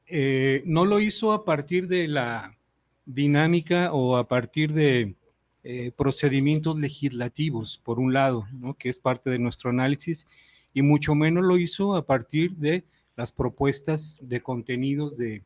eh, 0.09 0.63
no 0.65 0.85
lo 0.85 0.99
hizo 0.99 1.33
a 1.33 1.45
partir 1.45 1.87
de 1.87 2.07
la 2.07 2.57
dinámica 3.05 3.93
o 3.93 4.17
a 4.17 4.27
partir 4.27 4.73
de 4.73 5.15
eh, 5.63 5.91
procedimientos 5.95 6.79
legislativos, 6.79 7.77
por 7.77 7.99
un 7.99 8.13
lado, 8.13 8.47
que 8.77 8.89
es 8.89 8.99
parte 8.99 9.29
de 9.29 9.39
nuestro 9.39 9.69
análisis, 9.69 10.25
y 10.73 10.81
mucho 10.81 11.15
menos 11.15 11.43
lo 11.43 11.57
hizo 11.57 11.95
a 11.95 12.05
partir 12.05 12.55
de 12.55 12.85
las 13.15 13.31
propuestas 13.31 14.17
de 14.21 14.41
contenidos 14.41 15.17
de, 15.17 15.43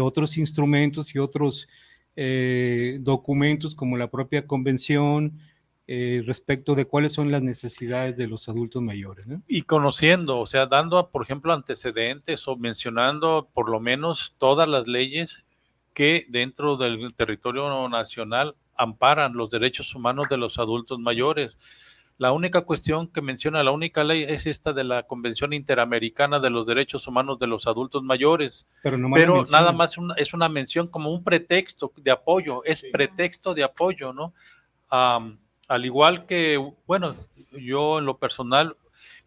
otros 0.00 0.38
instrumentos 0.38 1.14
y 1.14 1.18
otros 1.18 1.68
eh, 2.14 2.98
documentos 3.00 3.74
como 3.74 3.96
la 3.96 4.10
propia 4.10 4.46
convención 4.46 5.38
eh, 5.88 6.24
respecto 6.26 6.74
de 6.74 6.84
cuáles 6.84 7.12
son 7.12 7.30
las 7.30 7.42
necesidades 7.42 8.16
de 8.16 8.26
los 8.26 8.48
adultos 8.48 8.82
mayores. 8.82 9.26
¿no? 9.26 9.42
Y 9.46 9.62
conociendo, 9.62 10.40
o 10.40 10.46
sea, 10.46 10.66
dando, 10.66 11.10
por 11.10 11.22
ejemplo, 11.22 11.52
antecedentes 11.52 12.48
o 12.48 12.56
mencionando 12.56 13.48
por 13.54 13.70
lo 13.70 13.78
menos 13.78 14.34
todas 14.38 14.68
las 14.68 14.88
leyes 14.88 15.44
que 15.94 16.26
dentro 16.28 16.76
del 16.76 17.14
territorio 17.14 17.88
nacional 17.88 18.56
amparan 18.76 19.34
los 19.34 19.48
derechos 19.48 19.94
humanos 19.94 20.28
de 20.28 20.36
los 20.36 20.58
adultos 20.58 20.98
mayores. 20.98 21.56
La 22.18 22.32
única 22.32 22.62
cuestión 22.62 23.08
que 23.08 23.22
menciona 23.22 23.62
la 23.62 23.70
única 23.70 24.02
ley 24.02 24.24
es 24.24 24.46
esta 24.46 24.72
de 24.72 24.84
la 24.84 25.04
Convención 25.04 25.52
Interamericana 25.52 26.40
de 26.40 26.50
los 26.50 26.66
Derechos 26.66 27.06
Humanos 27.06 27.38
de 27.38 27.46
los 27.46 27.66
Adultos 27.66 28.02
Mayores. 28.02 28.66
Pero, 28.82 29.42
nada 29.52 29.72
más 29.72 29.96
es 30.16 30.34
una 30.34 30.48
mención 30.48 30.88
como 30.88 31.12
un 31.12 31.22
pretexto 31.22 31.92
de 31.96 32.10
apoyo, 32.10 32.64
es 32.64 32.84
pretexto 32.90 33.54
de 33.54 33.64
apoyo, 33.64 34.12
¿no? 34.14 34.32
Al 35.68 35.84
igual 35.84 36.26
que, 36.26 36.58
bueno, 36.86 37.14
yo 37.52 37.98
en 37.98 38.06
lo 38.06 38.18
personal 38.18 38.76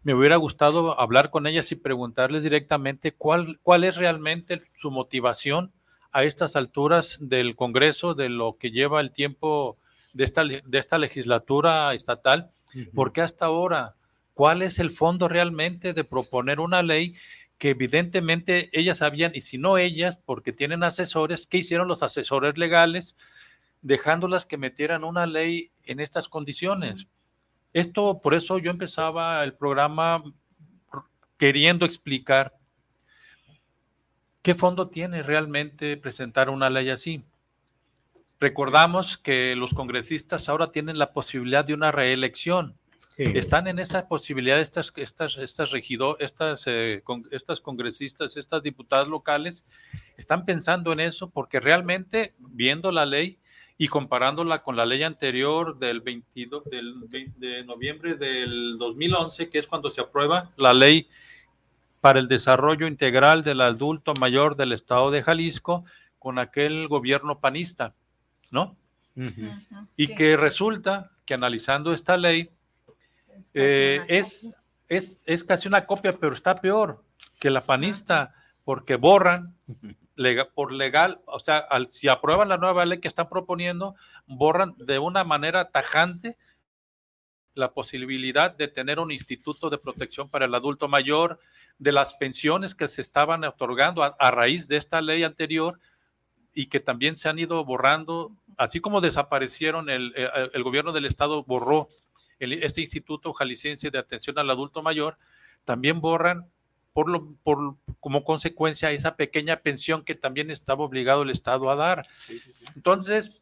me 0.02 0.14
hubiera 0.14 0.36
gustado 0.36 0.98
hablar 0.98 1.30
con 1.30 1.46
ellas 1.46 1.70
y 1.72 1.76
preguntarles 1.76 2.42
directamente 2.42 3.12
cuál, 3.12 3.58
cuál 3.62 3.84
es 3.84 3.96
realmente 3.96 4.60
su 4.78 4.90
motivación 4.90 5.72
a 6.12 6.24
estas 6.24 6.56
alturas 6.56 7.18
del 7.20 7.54
Congreso, 7.54 8.14
de 8.14 8.28
lo 8.28 8.54
que 8.54 8.70
lleva 8.70 9.00
el 9.00 9.12
tiempo 9.12 9.76
de 10.12 10.24
esta, 10.24 10.42
de 10.44 10.78
esta 10.78 10.98
legislatura 10.98 11.94
estatal 11.94 12.50
¿Por 12.94 13.12
qué 13.12 13.22
hasta 13.22 13.46
ahora? 13.46 13.94
¿Cuál 14.34 14.62
es 14.62 14.78
el 14.78 14.90
fondo 14.90 15.28
realmente 15.28 15.92
de 15.92 16.04
proponer 16.04 16.60
una 16.60 16.82
ley 16.82 17.14
que 17.58 17.70
evidentemente 17.70 18.70
ellas 18.72 18.98
sabían, 18.98 19.32
y 19.34 19.42
si 19.42 19.58
no 19.58 19.76
ellas, 19.76 20.18
porque 20.24 20.52
tienen 20.52 20.82
asesores, 20.82 21.46
¿qué 21.46 21.58
hicieron 21.58 21.88
los 21.88 22.02
asesores 22.02 22.56
legales? 22.56 23.16
Dejándolas 23.82 24.46
que 24.46 24.58
metieran 24.58 25.04
una 25.04 25.26
ley 25.26 25.70
en 25.84 26.00
estas 26.00 26.28
condiciones. 26.28 27.06
Esto, 27.72 28.18
por 28.22 28.34
eso 28.34 28.58
yo 28.58 28.70
empezaba 28.70 29.42
el 29.44 29.54
programa 29.54 30.22
queriendo 31.38 31.86
explicar 31.86 32.54
qué 34.42 34.54
fondo 34.54 34.88
tiene 34.88 35.22
realmente 35.22 35.96
presentar 35.96 36.50
una 36.50 36.68
ley 36.68 36.90
así. 36.90 37.24
Recordamos 38.38 39.18
que 39.18 39.54
los 39.56 39.74
congresistas 39.74 40.48
ahora 40.48 40.72
tienen 40.72 40.98
la 40.98 41.12
posibilidad 41.12 41.64
de 41.64 41.74
una 41.74 41.92
reelección. 41.92 42.76
Están 43.16 43.66
en 43.66 43.78
esa 43.78 44.08
posibilidad 44.08 44.58
estas, 44.58 44.92
estas, 44.96 45.36
estas 45.36 45.74
estas, 46.20 46.66
eh, 46.66 47.02
estas 47.30 47.60
congresistas, 47.60 48.38
estas 48.38 48.62
diputadas 48.62 49.08
locales, 49.08 49.64
están 50.16 50.46
pensando 50.46 50.90
en 50.92 51.00
eso 51.00 51.28
porque 51.28 51.60
realmente 51.60 52.34
viendo 52.38 52.90
la 52.90 53.04
ley 53.04 53.38
y 53.80 53.88
comparándola 53.88 54.62
con 54.62 54.76
la 54.76 54.84
ley 54.84 55.02
anterior 55.04 55.78
del 55.78 56.02
22 56.02 56.64
de 56.64 57.64
noviembre 57.64 58.14
del 58.14 58.76
2011, 58.76 59.48
que 59.48 59.58
es 59.58 59.66
cuando 59.66 59.88
se 59.88 60.02
aprueba 60.02 60.50
la 60.58 60.74
ley 60.74 61.08
para 62.02 62.18
el 62.18 62.28
desarrollo 62.28 62.86
integral 62.86 63.42
del 63.42 63.62
adulto 63.62 64.12
mayor 64.20 64.54
del 64.54 64.72
estado 64.72 65.10
de 65.10 65.22
Jalisco 65.22 65.86
con 66.18 66.38
aquel 66.38 66.88
gobierno 66.88 67.40
panista. 67.40 67.94
¿no? 68.50 68.76
Y 69.96 70.08
que 70.08 70.36
resulta 70.36 71.12
que 71.24 71.32
analizando 71.32 71.94
esta 71.94 72.18
ley 72.18 72.50
eh, 73.54 74.04
es, 74.08 74.52
es, 74.90 75.22
es, 75.24 75.42
casi 75.42 75.68
una 75.68 75.86
copia, 75.86 76.12
pero 76.12 76.34
está 76.34 76.54
peor 76.54 77.02
que 77.38 77.48
la 77.48 77.64
panista, 77.64 78.34
porque 78.62 78.96
borran 78.96 79.54
por 80.54 80.72
legal, 80.72 81.20
o 81.26 81.40
sea, 81.40 81.66
si 81.90 82.08
aprueban 82.08 82.48
la 82.48 82.58
nueva 82.58 82.84
ley 82.84 83.00
que 83.00 83.08
están 83.08 83.28
proponiendo, 83.28 83.94
borran 84.26 84.74
de 84.78 84.98
una 84.98 85.24
manera 85.24 85.70
tajante 85.70 86.36
la 87.54 87.72
posibilidad 87.72 88.54
de 88.54 88.68
tener 88.68 89.00
un 89.00 89.10
instituto 89.10 89.70
de 89.70 89.78
protección 89.78 90.28
para 90.28 90.46
el 90.46 90.54
adulto 90.54 90.88
mayor, 90.88 91.40
de 91.78 91.92
las 91.92 92.14
pensiones 92.14 92.74
que 92.74 92.88
se 92.88 93.00
estaban 93.02 93.44
otorgando 93.44 94.02
a 94.02 94.30
raíz 94.30 94.68
de 94.68 94.76
esta 94.76 95.00
ley 95.00 95.24
anterior, 95.24 95.80
y 96.52 96.66
que 96.66 96.80
también 96.80 97.16
se 97.16 97.28
han 97.28 97.38
ido 97.38 97.64
borrando, 97.64 98.32
así 98.56 98.80
como 98.80 99.00
desaparecieron, 99.00 99.88
el, 99.88 100.12
el, 100.52 100.62
gobierno 100.62 100.92
del 100.92 101.06
estado 101.06 101.44
borró 101.44 101.88
este 102.38 102.80
Instituto 102.80 103.32
Jalisciense 103.32 103.90
de 103.90 103.98
Atención 103.98 104.38
al 104.38 104.50
Adulto 104.50 104.82
Mayor, 104.82 105.16
también 105.64 106.00
borran 106.00 106.50
por 106.92 107.08
lo, 107.08 107.34
por, 107.42 107.76
como 108.00 108.24
consecuencia 108.24 108.90
esa 108.90 109.16
pequeña 109.16 109.56
pensión 109.56 110.04
que 110.04 110.14
también 110.14 110.50
estaba 110.50 110.84
obligado 110.84 111.22
el 111.22 111.30
Estado 111.30 111.70
a 111.70 111.76
dar. 111.76 112.06
Entonces, 112.74 113.40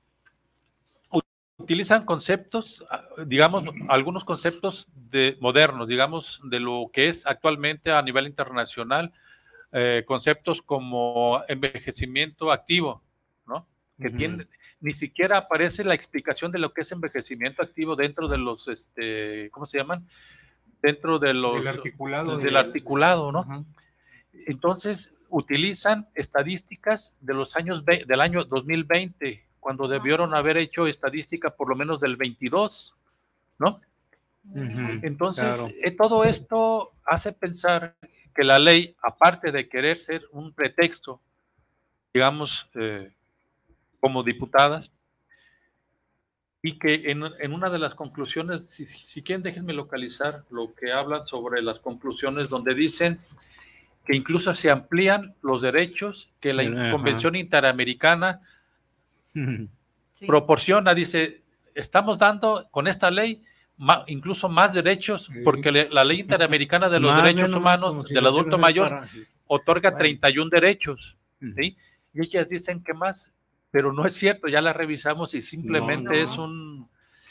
utilizan 1.58 2.04
conceptos, 2.04 2.84
digamos, 3.26 3.64
algunos 3.88 4.24
conceptos 4.24 4.88
de, 4.94 5.36
modernos, 5.40 5.88
digamos, 5.88 6.40
de 6.44 6.60
lo 6.60 6.90
que 6.92 7.08
es 7.08 7.26
actualmente 7.26 7.90
a 7.90 8.00
nivel 8.00 8.26
internacional, 8.26 9.12
eh, 9.72 10.04
conceptos 10.06 10.62
como 10.62 11.42
envejecimiento 11.48 12.52
activo, 12.52 13.02
¿no? 13.46 13.66
Que 14.00 14.46
ni 14.80 14.92
siquiera 14.92 15.38
aparece 15.38 15.82
la 15.84 15.94
explicación 15.94 16.52
de 16.52 16.60
lo 16.60 16.72
que 16.72 16.82
es 16.82 16.92
envejecimiento 16.92 17.62
activo 17.62 17.96
dentro 17.96 18.28
de 18.28 18.38
los, 18.38 18.68
este, 18.68 19.50
¿cómo 19.50 19.66
se 19.66 19.78
llaman? 19.78 20.06
Dentro 20.82 21.18
de 21.18 21.34
los... 21.34 21.56
Del 21.56 21.68
articulado. 21.68 22.38
Del 22.38 22.56
articulado, 22.56 23.32
¿no? 23.32 23.66
Entonces, 24.46 25.14
utilizan 25.28 26.08
estadísticas 26.14 27.16
de 27.20 27.34
los 27.34 27.56
años, 27.56 27.84
del 27.84 28.20
año 28.20 28.44
2020, 28.44 29.44
cuando 29.60 29.88
debieron 29.88 30.34
haber 30.34 30.56
hecho 30.56 30.86
estadística 30.86 31.50
por 31.50 31.68
lo 31.68 31.76
menos 31.76 32.00
del 32.00 32.16
22, 32.16 32.94
¿no? 33.58 33.80
Entonces, 34.54 35.60
eh, 35.84 35.90
todo 35.90 36.24
esto 36.24 36.92
hace 37.04 37.32
pensar 37.32 37.94
que 38.34 38.44
la 38.44 38.58
ley, 38.58 38.96
aparte 39.02 39.52
de 39.52 39.68
querer 39.68 39.96
ser 39.98 40.22
un 40.32 40.54
pretexto, 40.54 41.20
digamos, 42.14 42.70
eh, 42.74 43.12
como 44.00 44.22
diputadas, 44.22 44.90
y 46.60 46.78
que 46.78 47.10
en, 47.10 47.52
una 47.52 47.70
de 47.70 47.78
las 47.78 47.94
conclusiones, 47.94 48.62
si, 48.68 49.22
quieren 49.22 49.42
déjenme 49.42 49.72
localizar 49.72 50.44
lo 50.50 50.74
que 50.74 50.92
hablan 50.92 51.26
sobre 51.26 51.62
las 51.62 51.78
conclusiones 51.78 52.50
donde 52.50 52.74
dicen 52.74 53.18
que 54.04 54.16
incluso 54.16 54.54
se 54.54 54.70
amplían 54.70 55.34
los 55.42 55.62
derechos 55.62 56.34
que 56.40 56.52
la 56.52 56.90
Convención 56.90 57.36
Interamericana 57.36 58.40
proporciona, 60.26 60.94
dice, 60.94 61.42
estamos 61.74 62.18
dando 62.18 62.66
con 62.70 62.88
esta 62.88 63.10
ley 63.10 63.42
incluso 64.08 64.48
más 64.48 64.74
derechos, 64.74 65.30
porque 65.44 65.70
la 65.70 66.04
ley 66.04 66.20
interamericana 66.20 66.88
de 66.88 66.98
los 66.98 67.14
derechos 67.22 67.54
humanos 67.54 68.08
del 68.08 68.26
adulto 68.26 68.58
mayor 68.58 69.02
otorga 69.46 69.96
31 69.96 70.50
derechos, 70.50 71.16
¿sí? 71.40 71.76
Y 72.12 72.20
ellas 72.20 72.48
dicen 72.48 72.82
que 72.82 72.94
más, 72.94 73.30
pero 73.70 73.92
no 73.92 74.06
es 74.06 74.14
cierto, 74.14 74.48
ya 74.48 74.60
la 74.60 74.72
revisamos 74.72 75.34
y 75.34 75.42
simplemente 75.42 76.22
es 76.22 76.38
un 76.38 76.88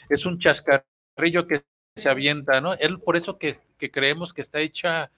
es 0.08 0.26
un 0.26 0.38
chascarrillo 0.38 1.46
que 1.46 1.62
se 1.96 2.08
avienta, 2.08 2.60
¿no? 2.60 2.74
Es 2.74 2.90
por 3.04 3.16
eso 3.16 3.38
que, 3.38 3.56
que 3.76 3.90
creemos 3.90 4.32
que 4.32 4.42
está 4.42 4.60
hecha 4.60 5.10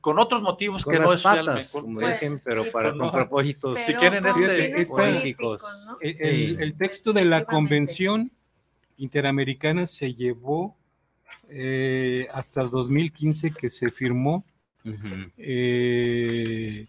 con 0.00 0.18
otros 0.18 0.42
motivos 0.42 0.84
que 0.84 0.98
no 0.98 1.12
es 1.12 1.22
patas, 1.22 1.70
como 1.70 2.00
dicen, 2.00 2.40
pero 2.44 2.70
para 2.70 2.92
con 2.92 3.10
propósitos. 3.10 3.78
si 3.86 3.94
quieren 3.94 4.26
este, 4.26 4.86
políticos. 4.86 5.62
El, 6.00 6.60
el, 6.60 6.76
texto 6.76 7.12
de 7.12 7.24
la 7.24 7.44
convención 7.44 8.32
Interamericana 8.96 9.86
se 9.86 10.14
llevó 10.14 10.76
eh, 11.48 12.28
hasta 12.32 12.64
2015 12.64 13.52
que 13.52 13.70
se 13.70 13.90
firmó, 13.90 14.44
13 14.84 15.32
eh, 15.38 16.86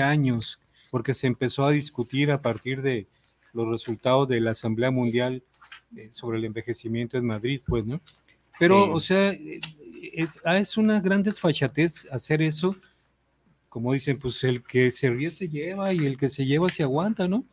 años, 0.00 0.60
porque 0.92 1.14
se 1.14 1.26
empezó 1.26 1.64
a 1.64 1.70
discutir 1.70 2.30
a 2.30 2.42
partir 2.42 2.82
de 2.82 3.06
los 3.54 3.66
resultados 3.66 4.28
de 4.28 4.42
la 4.42 4.50
Asamblea 4.50 4.90
Mundial 4.90 5.42
eh, 5.96 6.08
sobre 6.12 6.36
el 6.36 6.44
envejecimiento 6.44 7.16
en 7.16 7.24
Madrid, 7.24 7.62
pues, 7.66 7.86
¿no? 7.86 7.98
Pero, 8.58 8.92
o 8.92 9.00
sea, 9.00 9.32
es, 9.32 10.38
ah, 10.44 10.58
es, 10.58 10.76
una 10.76 11.00
gran 11.00 11.22
desfachatez 11.22 12.06
hacer 12.12 12.42
eso. 12.42 12.76
Como 13.70 13.94
dicen, 13.94 14.18
pues 14.18 14.44
el 14.44 14.62
que 14.62 14.90
se 14.90 15.08
ríe 15.08 15.30
se 15.30 15.48
lleva 15.48 15.94
y 15.94 16.04
el 16.04 16.18
que 16.18 16.28
se 16.28 16.44
lleva 16.44 16.68
se 16.68 16.82
aguanta, 16.82 17.26
¿no? 17.26 17.46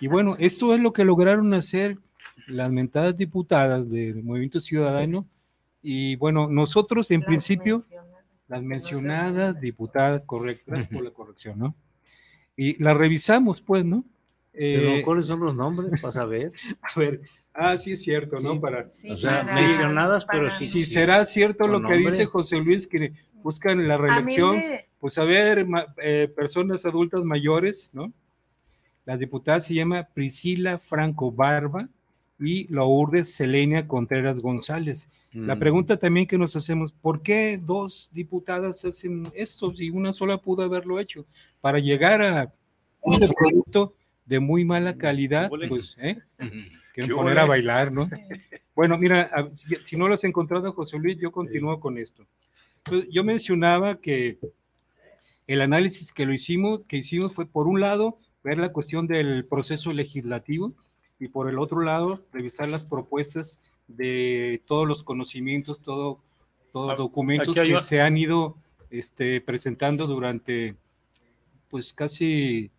Y 0.00 0.06
bueno, 0.06 0.36
esto 0.38 0.72
es 0.72 0.80
lo 0.80 0.92
que 0.92 1.04
lograron 1.04 1.54
hacer 1.54 1.98
las 2.46 2.70
mentadas 2.70 3.16
diputadas 3.16 3.90
del 3.90 4.22
Movimiento 4.22 4.60
Ciudadano 4.60 5.26
y 5.82 6.14
bueno, 6.14 6.48
nosotros 6.48 7.10
en 7.10 7.22
principio, 7.22 7.82
las 8.46 8.62
mencionadas 8.62 9.60
diputadas, 9.60 10.24
correctas, 10.24 10.86
por 10.86 11.02
la 11.02 11.10
corrección, 11.10 11.58
¿no? 11.58 11.74
Y 12.56 12.82
las 12.82 12.96
revisamos, 12.96 13.60
pues, 13.60 13.84
¿no? 13.84 14.04
Eh, 14.52 15.02
¿cuáles 15.04 15.26
son 15.26 15.40
los 15.40 15.54
nombres? 15.54 16.00
Para 16.00 16.12
saber. 16.12 16.52
A 16.82 16.98
ver, 16.98 17.20
ah, 17.52 17.76
sí 17.76 17.92
es 17.92 18.02
cierto, 18.02 18.40
¿no? 18.40 18.60
Para, 18.60 18.90
o 19.10 19.14
sea, 19.14 19.44
mencionadas, 19.44 20.24
pero 20.24 20.50
sí. 20.50 20.64
Si 20.64 20.86
será 20.86 21.24
cierto 21.24 21.68
lo 21.68 21.86
que 21.86 21.96
dice 21.96 22.24
José 22.24 22.58
Luis, 22.60 22.86
que 22.86 23.12
buscan 23.42 23.86
la 23.86 23.98
reelección, 23.98 24.56
pues 24.98 25.18
a 25.18 25.24
ver, 25.24 25.66
eh, 25.98 26.32
personas 26.34 26.86
adultas 26.86 27.22
mayores, 27.24 27.90
¿no? 27.92 28.12
La 29.04 29.16
diputada 29.16 29.60
se 29.60 29.74
llama 29.74 30.08
Priscila 30.12 30.78
Franco 30.78 31.30
Barba 31.30 31.88
y 32.38 32.66
Lourdes 32.68 33.34
Selenia 33.34 33.88
Contreras 33.88 34.40
González. 34.40 35.08
La 35.32 35.54
Mm. 35.54 35.58
pregunta 35.58 35.96
también 35.96 36.26
que 36.26 36.38
nos 36.38 36.56
hacemos, 36.56 36.92
¿por 36.92 37.22
qué 37.22 37.58
dos 37.62 38.10
diputadas 38.12 38.84
hacen 38.84 39.24
esto 39.34 39.74
si 39.74 39.90
una 39.90 40.12
sola 40.12 40.38
pudo 40.38 40.62
haberlo 40.62 40.98
hecho? 41.00 41.26
Para 41.60 41.78
llegar 41.78 42.22
a 42.22 42.52
un 43.00 43.18
producto 43.18 43.94
de 44.24 44.40
muy 44.40 44.64
mala 44.64 44.96
calidad, 44.96 45.48
pues, 45.68 45.96
¿eh? 45.98 46.18
que 46.94 47.02
¿Qué 47.02 47.14
poner 47.14 47.38
a 47.38 47.44
bailar, 47.46 47.92
¿no? 47.92 48.08
Bueno, 48.74 48.98
mira, 48.98 49.50
si 49.54 49.96
no 49.96 50.08
lo 50.08 50.14
has 50.14 50.24
encontrado, 50.24 50.72
José 50.72 50.98
Luis, 50.98 51.18
yo 51.18 51.30
continúo 51.30 51.78
con 51.80 51.96
esto. 51.98 52.26
Pues, 52.82 53.06
yo 53.10 53.24
mencionaba 53.24 54.00
que 54.00 54.38
el 55.46 55.60
análisis 55.60 56.12
que 56.12 56.26
lo 56.26 56.32
hicimos, 56.32 56.82
que 56.88 56.96
hicimos 56.98 57.32
fue 57.32 57.46
por 57.46 57.68
un 57.68 57.80
lado 57.80 58.18
ver 58.42 58.58
la 58.58 58.72
cuestión 58.72 59.06
del 59.06 59.44
proceso 59.44 59.92
legislativo 59.92 60.74
y 61.18 61.28
por 61.28 61.48
el 61.48 61.58
otro 61.58 61.80
lado 61.80 62.20
revisar 62.32 62.68
las 62.68 62.84
propuestas 62.84 63.62
de 63.88 64.62
todos 64.66 64.86
los 64.86 65.02
conocimientos, 65.02 65.80
todo, 65.80 66.20
todos 66.72 66.96
documentos 66.96 67.56
aquí 67.56 67.60
hay 67.60 67.74
que 67.74 67.80
se 67.80 68.00
han 68.00 68.16
ido 68.16 68.56
este, 68.90 69.40
presentando 69.40 70.06
durante 70.06 70.76
pues 71.68 71.92
casi 71.92 72.70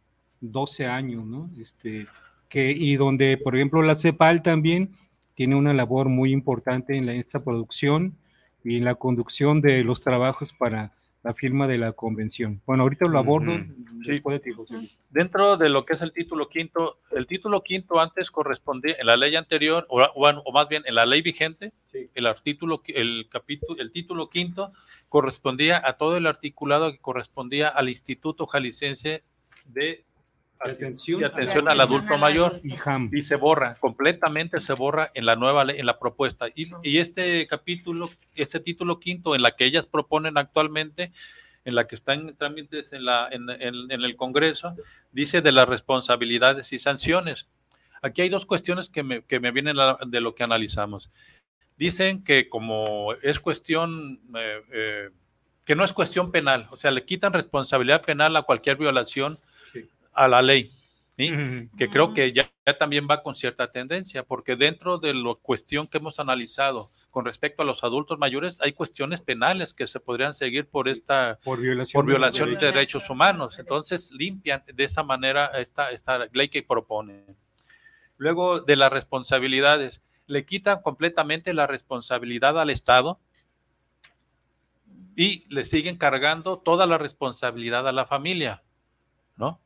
12 0.42 0.86
años, 0.88 1.26
¿no? 1.26 1.50
Este, 1.60 2.08
que, 2.50 2.72
y 2.72 2.96
donde, 2.96 3.38
por 3.38 3.56
ejemplo, 3.56 3.82
la 3.82 3.96
CEPAL 3.96 4.42
también 4.42 4.92
tiene 5.34 5.56
una 5.56 5.74
labor 5.74 6.10
muy 6.10 6.32
importante 6.32 6.96
en 6.96 7.06
la, 7.06 7.14
esta 7.14 7.44
producción 7.44 8.18
y 8.64 8.78
en 8.78 8.86
la 8.86 8.96
conducción 8.96 9.62
de 9.62 9.84
los 9.84 10.02
trabajos 10.02 10.54
para 10.54 10.94
la 11.28 11.34
firma 11.34 11.68
de 11.68 11.78
la 11.78 11.92
convención. 11.92 12.62
Bueno, 12.66 12.84
ahorita 12.84 13.06
lo 13.06 13.20
abordo. 13.20 13.52
Sí. 14.02 14.12
después 14.12 14.36
de 14.36 14.40
ti, 14.40 14.52
José 14.56 14.76
Luis. 14.76 14.98
Dentro 15.12 15.58
de 15.58 15.68
lo 15.68 15.84
que 15.84 15.94
es 15.96 16.02
el 16.02 16.14
título 16.14 16.48
quinto, 16.48 17.00
el 17.12 17.28
título 17.28 17.64
quinto 17.64 18.00
antes 18.00 18.32
correspondía 18.32 18.96
en 18.98 19.08
la 19.08 19.18
ley 19.18 19.36
anterior, 19.36 19.86
o, 19.90 20.02
o- 20.02 20.30
o 20.46 20.52
más 20.54 20.70
bien 20.70 20.84
en 20.86 20.96
la 20.96 21.06
ley 21.06 21.22
vigente, 21.22 21.74
el, 22.16 22.28
artículo, 22.28 22.82
el, 22.88 23.28
capítulo, 23.30 23.82
el 23.82 23.92
título 23.92 24.30
quinto 24.30 24.72
correspondía 25.10 25.82
a 25.84 25.94
todo 25.98 26.16
el 26.16 26.28
articulado 26.28 26.92
que 26.94 27.00
correspondía 27.00 27.68
al 27.68 27.90
Instituto 27.90 28.46
Jalisciense 28.48 29.24
de 29.66 30.06
atención, 30.60 31.20
de 31.20 31.26
atención 31.28 31.70
al 31.70 31.80
adulto 31.82 32.18
mayor. 32.18 32.60
y 33.14 33.22
se 33.22 33.36
borra 33.36 33.76
completamente 33.76 34.60
se 34.60 34.74
borra 34.74 35.10
en 35.14 35.26
la 35.26 35.36
nueva 35.36 35.64
ley 35.66 35.80
en 35.80 35.86
la 35.86 36.00
propuesta. 36.00 36.48
Y, 36.56 36.70
y 36.84 37.00
este 37.00 37.46
capítulo 37.48 38.10
este 38.36 38.60
título 38.60 39.00
quinto 39.00 39.36
en 39.36 39.42
la 39.42 39.52
que 39.56 39.66
ellas 39.66 39.86
proponen 39.86 40.38
actualmente 40.38 41.12
en 41.66 41.76
la 41.76 41.86
que 41.88 41.96
están 41.96 42.30
en 42.30 42.36
trámites 42.38 42.94
en 42.94 43.04
la 43.06 43.28
en, 43.32 43.50
en- 43.50 43.92
en 43.92 44.02
el 44.04 44.16
Congreso 44.16 44.76
dice 45.12 45.42
de 45.42 45.52
las 45.52 45.68
responsabilidades 45.68 46.72
y 46.74 46.80
sanciones. 46.80 47.50
Aquí 48.02 48.22
hay 48.22 48.30
dos 48.30 48.46
cuestiones 48.46 48.90
que 48.90 49.04
me, 49.04 49.24
que 49.24 49.40
me 49.40 49.52
vienen 49.52 49.80
a- 49.80 49.98
de 50.06 50.22
lo 50.22 50.34
que 50.36 50.44
analizamos. 50.44 51.10
Dicen 51.78 52.24
que 52.24 52.48
como 52.50 53.14
es 53.22 53.40
cuestión 53.40 54.22
eh, 54.36 54.62
eh, 54.72 55.10
que 55.66 55.76
no 55.76 55.84
es 55.84 55.92
cuestión 55.94 56.32
penal 56.32 56.68
o 56.72 56.78
sea 56.78 56.92
le 56.92 57.04
quitan 57.06 57.34
responsabilidad 57.34 58.02
penal 58.02 58.36
a 58.38 58.44
cualquier 58.44 58.78
violación 58.78 59.38
a 60.18 60.28
la 60.28 60.42
ley, 60.42 60.72
¿sí? 61.16 61.32
que 61.78 61.90
creo 61.90 62.14
que 62.14 62.34
ya, 62.34 62.52
ya 62.66 62.78
también 62.78 63.08
va 63.10 63.24
con 63.24 63.36
cierta 63.36 63.72
tendencia, 63.72 64.24
porque 64.24 64.56
dentro 64.56 64.98
de 64.98 65.14
la 65.14 65.36
cuestión 65.42 65.88
que 65.88 66.00
hemos 66.00 66.20
analizado 66.20 66.90
con 67.12 67.24
respecto 67.24 67.62
a 67.62 67.66
los 67.66 67.84
adultos 67.84 68.20
mayores, 68.20 68.60
hay 68.62 68.74
cuestiones 68.74 69.22
penales 69.22 69.74
que 69.74 69.88
se 69.88 70.00
podrían 70.00 70.34
seguir 70.34 70.68
por 70.68 70.88
esta 70.88 71.40
por 71.44 71.60
violación, 71.60 72.00
por 72.00 72.06
violación 72.06 72.54
de 72.56 72.58
derechos 72.58 73.10
humanos. 73.10 73.60
Entonces 73.60 74.12
limpian 74.12 74.64
de 74.74 74.84
esa 74.84 75.04
manera 75.04 75.48
esta, 75.56 75.92
esta 75.92 76.28
ley 76.34 76.50
que 76.50 76.64
propone. 76.64 77.26
Luego 78.18 78.60
de 78.62 78.76
las 78.76 78.92
responsabilidades, 78.92 80.02
le 80.28 80.46
quitan 80.46 80.82
completamente 80.82 81.54
la 81.54 81.68
responsabilidad 81.68 82.60
al 82.60 82.70
Estado 82.70 83.20
y 85.16 85.46
le 85.52 85.66
siguen 85.66 85.98
cargando 85.98 86.60
toda 86.60 86.86
la 86.86 86.98
responsabilidad 86.98 87.88
a 87.88 87.92
la 87.92 88.06
familia, 88.06 88.64
¿no? 89.36 89.60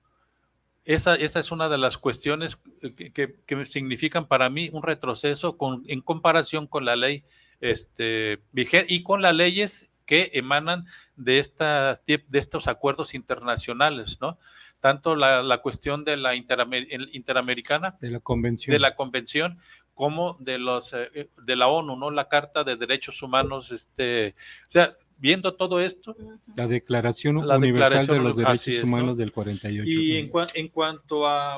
Esa, 0.85 1.15
esa 1.15 1.39
es 1.39 1.51
una 1.51 1.69
de 1.69 1.77
las 1.77 1.97
cuestiones 1.97 2.57
que, 2.81 3.11
que- 3.13 3.35
que 3.45 3.65
significan 3.65 4.27
para 4.27 4.49
mí 4.49 4.69
un 4.73 4.81
retroceso 4.83 5.57
con, 5.57 5.83
en 5.87 6.01
comparación 6.01 6.65
con 6.67 6.85
la 6.85 6.95
ley 6.95 7.23
este, 7.59 8.41
vigente 8.51 8.91
y 8.93 9.03
con 9.03 9.21
las 9.21 9.35
leyes 9.35 9.91
que 10.05 10.31
emanan 10.33 10.85
de, 11.15 11.39
estas, 11.39 12.03
de 12.05 12.23
estos 12.31 12.67
acuerdos 12.67 13.13
internacionales, 13.13 14.17
¿no? 14.19 14.39
Tanto 14.79 15.15
la, 15.15 15.43
la 15.43 15.59
cuestión 15.59 16.03
de 16.03 16.17
la 16.17 16.35
interamer- 16.35 17.09
interamericana, 17.13 17.97
de 18.01 18.09
la 18.09 18.19
convención. 18.19 18.73
de 18.73 18.79
la 18.79 18.95
convención, 18.95 19.59
como 19.93 20.37
de 20.39 20.57
los 20.57 20.93
eh, 20.93 21.29
de 21.43 21.55
la 21.55 21.67
ONU, 21.67 21.95
¿no? 21.95 22.09
La 22.09 22.27
Carta 22.27 22.63
de 22.63 22.75
Derechos 22.77 23.21
Humanos, 23.21 23.71
este, 23.71 24.35
o 24.67 24.71
sea, 24.71 24.97
viendo 25.21 25.53
todo 25.53 25.79
esto, 25.79 26.15
La 26.55 26.67
Declaración 26.67 27.47
La 27.47 27.57
Universal 27.57 27.91
Declaración 28.07 28.17
de 28.17 28.23
los 28.23 28.35
Derechos 28.35 28.67
es, 28.67 28.81
¿no? 28.81 28.87
Humanos 28.87 29.17
del 29.17 29.31
48. 29.31 29.87
Y 29.89 30.17
en, 30.17 30.31
cua- 30.31 30.51
en 30.55 30.67
cuanto 30.67 31.27
a, 31.27 31.57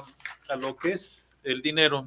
a 0.49 0.55
lo 0.59 0.75
que 0.75 0.91
es 0.91 1.37
el 1.43 1.61
dinero, 1.61 2.05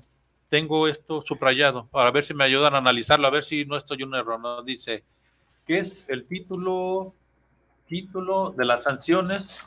tengo 0.49 0.87
esto 0.87 1.23
subrayado 1.27 1.87
para 1.87 2.11
ver 2.11 2.25
si 2.25 2.35
me 2.35 2.45
ayudan 2.45 2.75
a 2.75 2.79
analizarlo, 2.79 3.27
a 3.27 3.31
ver 3.31 3.43
si 3.43 3.65
no 3.65 3.77
estoy 3.77 4.03
en 4.03 4.09
un 4.09 4.15
error. 4.17 4.39
¿no? 4.39 4.63
Dice, 4.63 5.03
¿qué 5.67 5.79
es 5.79 6.07
el 6.09 6.27
título, 6.27 7.15
título 7.87 8.55
de 8.57 8.65
las 8.67 8.85
sanciones? 8.85 9.65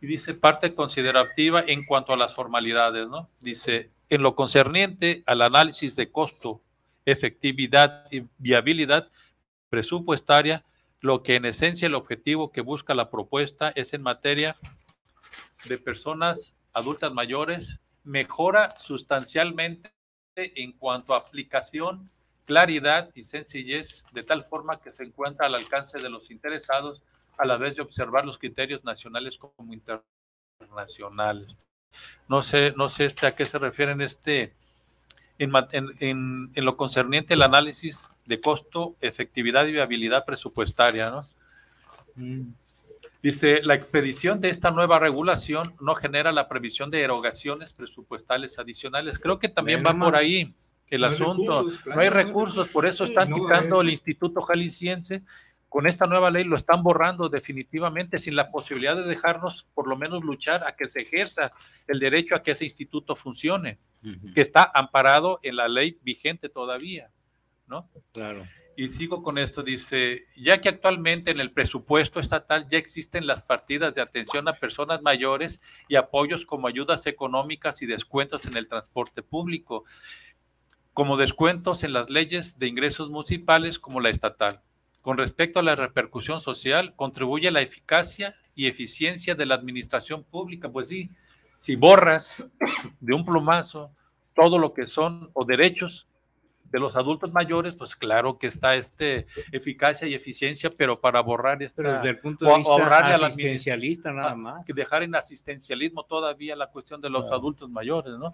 Y 0.00 0.06
dice 0.06 0.34
parte 0.34 0.74
considerativa 0.74 1.62
en 1.66 1.84
cuanto 1.86 2.12
a 2.12 2.16
las 2.18 2.34
formalidades, 2.34 3.08
¿no? 3.08 3.30
Dice, 3.40 3.88
en 4.10 4.22
lo 4.22 4.36
concerniente 4.36 5.22
al 5.24 5.40
análisis 5.40 5.96
de 5.96 6.10
costo, 6.10 6.60
efectividad 7.06 8.06
y 8.12 8.22
viabilidad 8.38 9.08
presupuestaria, 9.70 10.62
lo 11.04 11.22
que 11.22 11.34
en 11.34 11.44
esencia 11.44 11.84
el 11.84 11.94
objetivo 11.96 12.50
que 12.50 12.62
busca 12.62 12.94
la 12.94 13.10
propuesta 13.10 13.68
es 13.76 13.92
en 13.92 14.00
materia 14.00 14.56
de 15.66 15.76
personas 15.76 16.56
adultas 16.72 17.12
mayores, 17.12 17.78
mejora 18.04 18.74
sustancialmente 18.78 19.92
en 20.34 20.72
cuanto 20.72 21.12
a 21.12 21.18
aplicación, 21.18 22.10
claridad 22.46 23.10
y 23.14 23.22
sencillez, 23.22 24.06
de 24.12 24.22
tal 24.22 24.44
forma 24.44 24.80
que 24.80 24.92
se 24.92 25.04
encuentra 25.04 25.44
al 25.44 25.56
alcance 25.56 25.98
de 25.98 26.08
los 26.08 26.30
interesados 26.30 27.02
a 27.36 27.44
la 27.44 27.58
vez 27.58 27.76
de 27.76 27.82
observar 27.82 28.24
los 28.24 28.38
criterios 28.38 28.82
nacionales 28.82 29.36
como 29.36 29.74
internacionales. 29.74 31.58
No 32.28 32.42
sé, 32.42 32.72
no 32.78 32.88
sé 32.88 33.04
este, 33.04 33.26
a 33.26 33.36
qué 33.36 33.44
se 33.44 33.58
refieren 33.58 34.00
este, 34.00 34.54
en, 35.38 35.52
en- 35.72 35.92
en- 36.00 36.50
en 36.54 36.64
lo 36.64 36.76
concerniente 36.76 37.34
al 37.34 37.42
análisis 37.42 38.10
de 38.26 38.40
costo, 38.40 38.96
efectividad 39.00 39.66
y 39.66 39.72
viabilidad 39.72 40.24
presupuestaria, 40.24 41.10
¿no? 41.10 41.22
Dice, 43.22 43.62
la 43.62 43.74
expedición 43.74 44.40
de 44.40 44.50
esta 44.50 44.70
nueva 44.70 44.98
regulación 44.98 45.74
no 45.80 45.94
genera 45.94 46.30
la 46.30 46.46
previsión 46.46 46.90
de 46.90 47.00
erogaciones 47.00 47.72
presupuestales 47.72 48.58
adicionales. 48.58 49.18
Creo 49.18 49.38
que 49.38 49.48
también 49.48 49.82
va 49.84 49.98
por 49.98 50.14
ahí 50.14 50.54
el 50.88 51.00
no 51.00 51.06
asunto. 51.06 51.58
recursos, 51.62 51.86
no 51.86 52.00
hay 52.00 52.10
recursos, 52.10 52.68
por 52.68 52.84
eso 52.86 53.06
Sí, 53.06 53.12
están 53.12 53.30
no, 53.30 53.36
quitando 53.36 53.80
eh. 53.80 53.84
el 53.84 53.90
Instituto 53.90 54.42
Jalisciense. 54.42 55.22
Con 55.74 55.88
esta 55.88 56.06
nueva 56.06 56.30
ley 56.30 56.44
lo 56.44 56.54
están 56.54 56.84
borrando 56.84 57.28
definitivamente 57.28 58.18
sin 58.18 58.36
la 58.36 58.52
posibilidad 58.52 58.94
de 58.94 59.02
dejarnos 59.02 59.66
por 59.74 59.88
lo 59.88 59.96
menos 59.96 60.22
luchar 60.22 60.62
a 60.62 60.76
que 60.76 60.86
se 60.86 61.00
ejerza 61.00 61.50
el 61.88 61.98
derecho 61.98 62.36
a 62.36 62.44
que 62.44 62.52
ese 62.52 62.64
instituto 62.64 63.16
funcione, 63.16 63.80
que 64.36 64.40
está 64.40 64.70
amparado 64.72 65.40
en 65.42 65.56
la 65.56 65.66
ley 65.66 65.98
vigente 66.02 66.48
todavía, 66.48 67.10
¿no? 67.66 67.90
Claro. 68.12 68.46
Y 68.76 68.86
sigo 68.90 69.24
con 69.24 69.36
esto, 69.36 69.64
dice, 69.64 70.26
ya 70.36 70.60
que 70.60 70.68
actualmente 70.68 71.32
en 71.32 71.40
el 71.40 71.50
presupuesto 71.50 72.20
estatal 72.20 72.68
ya 72.68 72.78
existen 72.78 73.26
las 73.26 73.42
partidas 73.42 73.96
de 73.96 74.02
atención 74.02 74.46
a 74.46 74.60
personas 74.60 75.02
mayores 75.02 75.60
y 75.88 75.96
apoyos 75.96 76.46
como 76.46 76.68
ayudas 76.68 77.04
económicas 77.08 77.82
y 77.82 77.86
descuentos 77.86 78.46
en 78.46 78.56
el 78.56 78.68
transporte 78.68 79.24
público, 79.24 79.82
como 80.92 81.16
descuentos 81.16 81.82
en 81.82 81.94
las 81.94 82.10
leyes 82.10 82.60
de 82.60 82.68
ingresos 82.68 83.10
municipales 83.10 83.80
como 83.80 83.98
la 83.98 84.10
estatal. 84.10 84.62
Con 85.04 85.18
respecto 85.18 85.60
a 85.60 85.62
la 85.62 85.76
repercusión 85.76 86.40
social, 86.40 86.94
contribuye 86.96 87.48
a 87.48 87.50
la 87.50 87.60
eficacia 87.60 88.36
y 88.54 88.68
eficiencia 88.68 89.34
de 89.34 89.44
la 89.44 89.54
administración 89.54 90.24
pública. 90.24 90.70
Pues 90.70 90.88
sí, 90.88 91.10
si 91.58 91.76
borras 91.76 92.42
de 93.00 93.12
un 93.14 93.22
plumazo 93.22 93.92
todo 94.34 94.58
lo 94.58 94.72
que 94.72 94.86
son 94.86 95.28
o 95.34 95.44
derechos 95.44 96.08
de 96.70 96.80
los 96.80 96.96
adultos 96.96 97.30
mayores, 97.34 97.74
pues 97.74 97.94
claro 97.94 98.38
que 98.38 98.46
está 98.46 98.76
este 98.76 99.26
eficacia 99.52 100.08
y 100.08 100.14
eficiencia, 100.14 100.70
pero 100.70 100.98
para 100.98 101.20
borrar 101.20 101.62
esta, 101.62 101.82
Pero 101.82 101.92
desde 101.96 102.08
el 102.08 102.18
punto 102.20 102.46
de 102.46 102.52
o 102.52 102.56
vista 102.56 102.72
ahorrarle 102.72 103.14
a 103.14 103.18
la 103.18 103.26
asistencialista 103.26 104.10
nada 104.10 104.30
ah, 104.30 104.36
más. 104.36 104.64
que 104.64 104.72
dejar 104.72 105.02
en 105.02 105.14
asistencialismo 105.14 106.04
todavía 106.04 106.56
la 106.56 106.70
cuestión 106.70 107.02
de 107.02 107.10
los 107.10 107.24
Claro. 107.24 107.36
adultos 107.36 107.68
mayores, 107.68 108.14
¿no? 108.18 108.30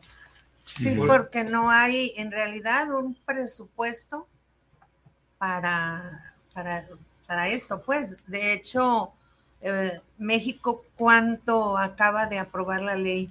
Sí, 0.65 0.97
porque 1.05 1.43
no 1.43 1.69
hay 1.69 2.13
en 2.17 2.31
realidad 2.31 2.95
un 2.95 3.17
presupuesto 3.27 4.29
para, 5.37 6.30
para 6.55 6.87
para 7.27 7.47
esto, 7.49 7.81
pues. 7.83 8.27
De 8.27 8.53
hecho, 8.53 9.13
eh, 9.61 10.01
México, 10.19 10.85
¿cuánto 10.97 11.79
acaba 11.79 12.27
de 12.27 12.39
aprobar 12.41 12.83
la 12.83 12.97
ley? 12.97 13.31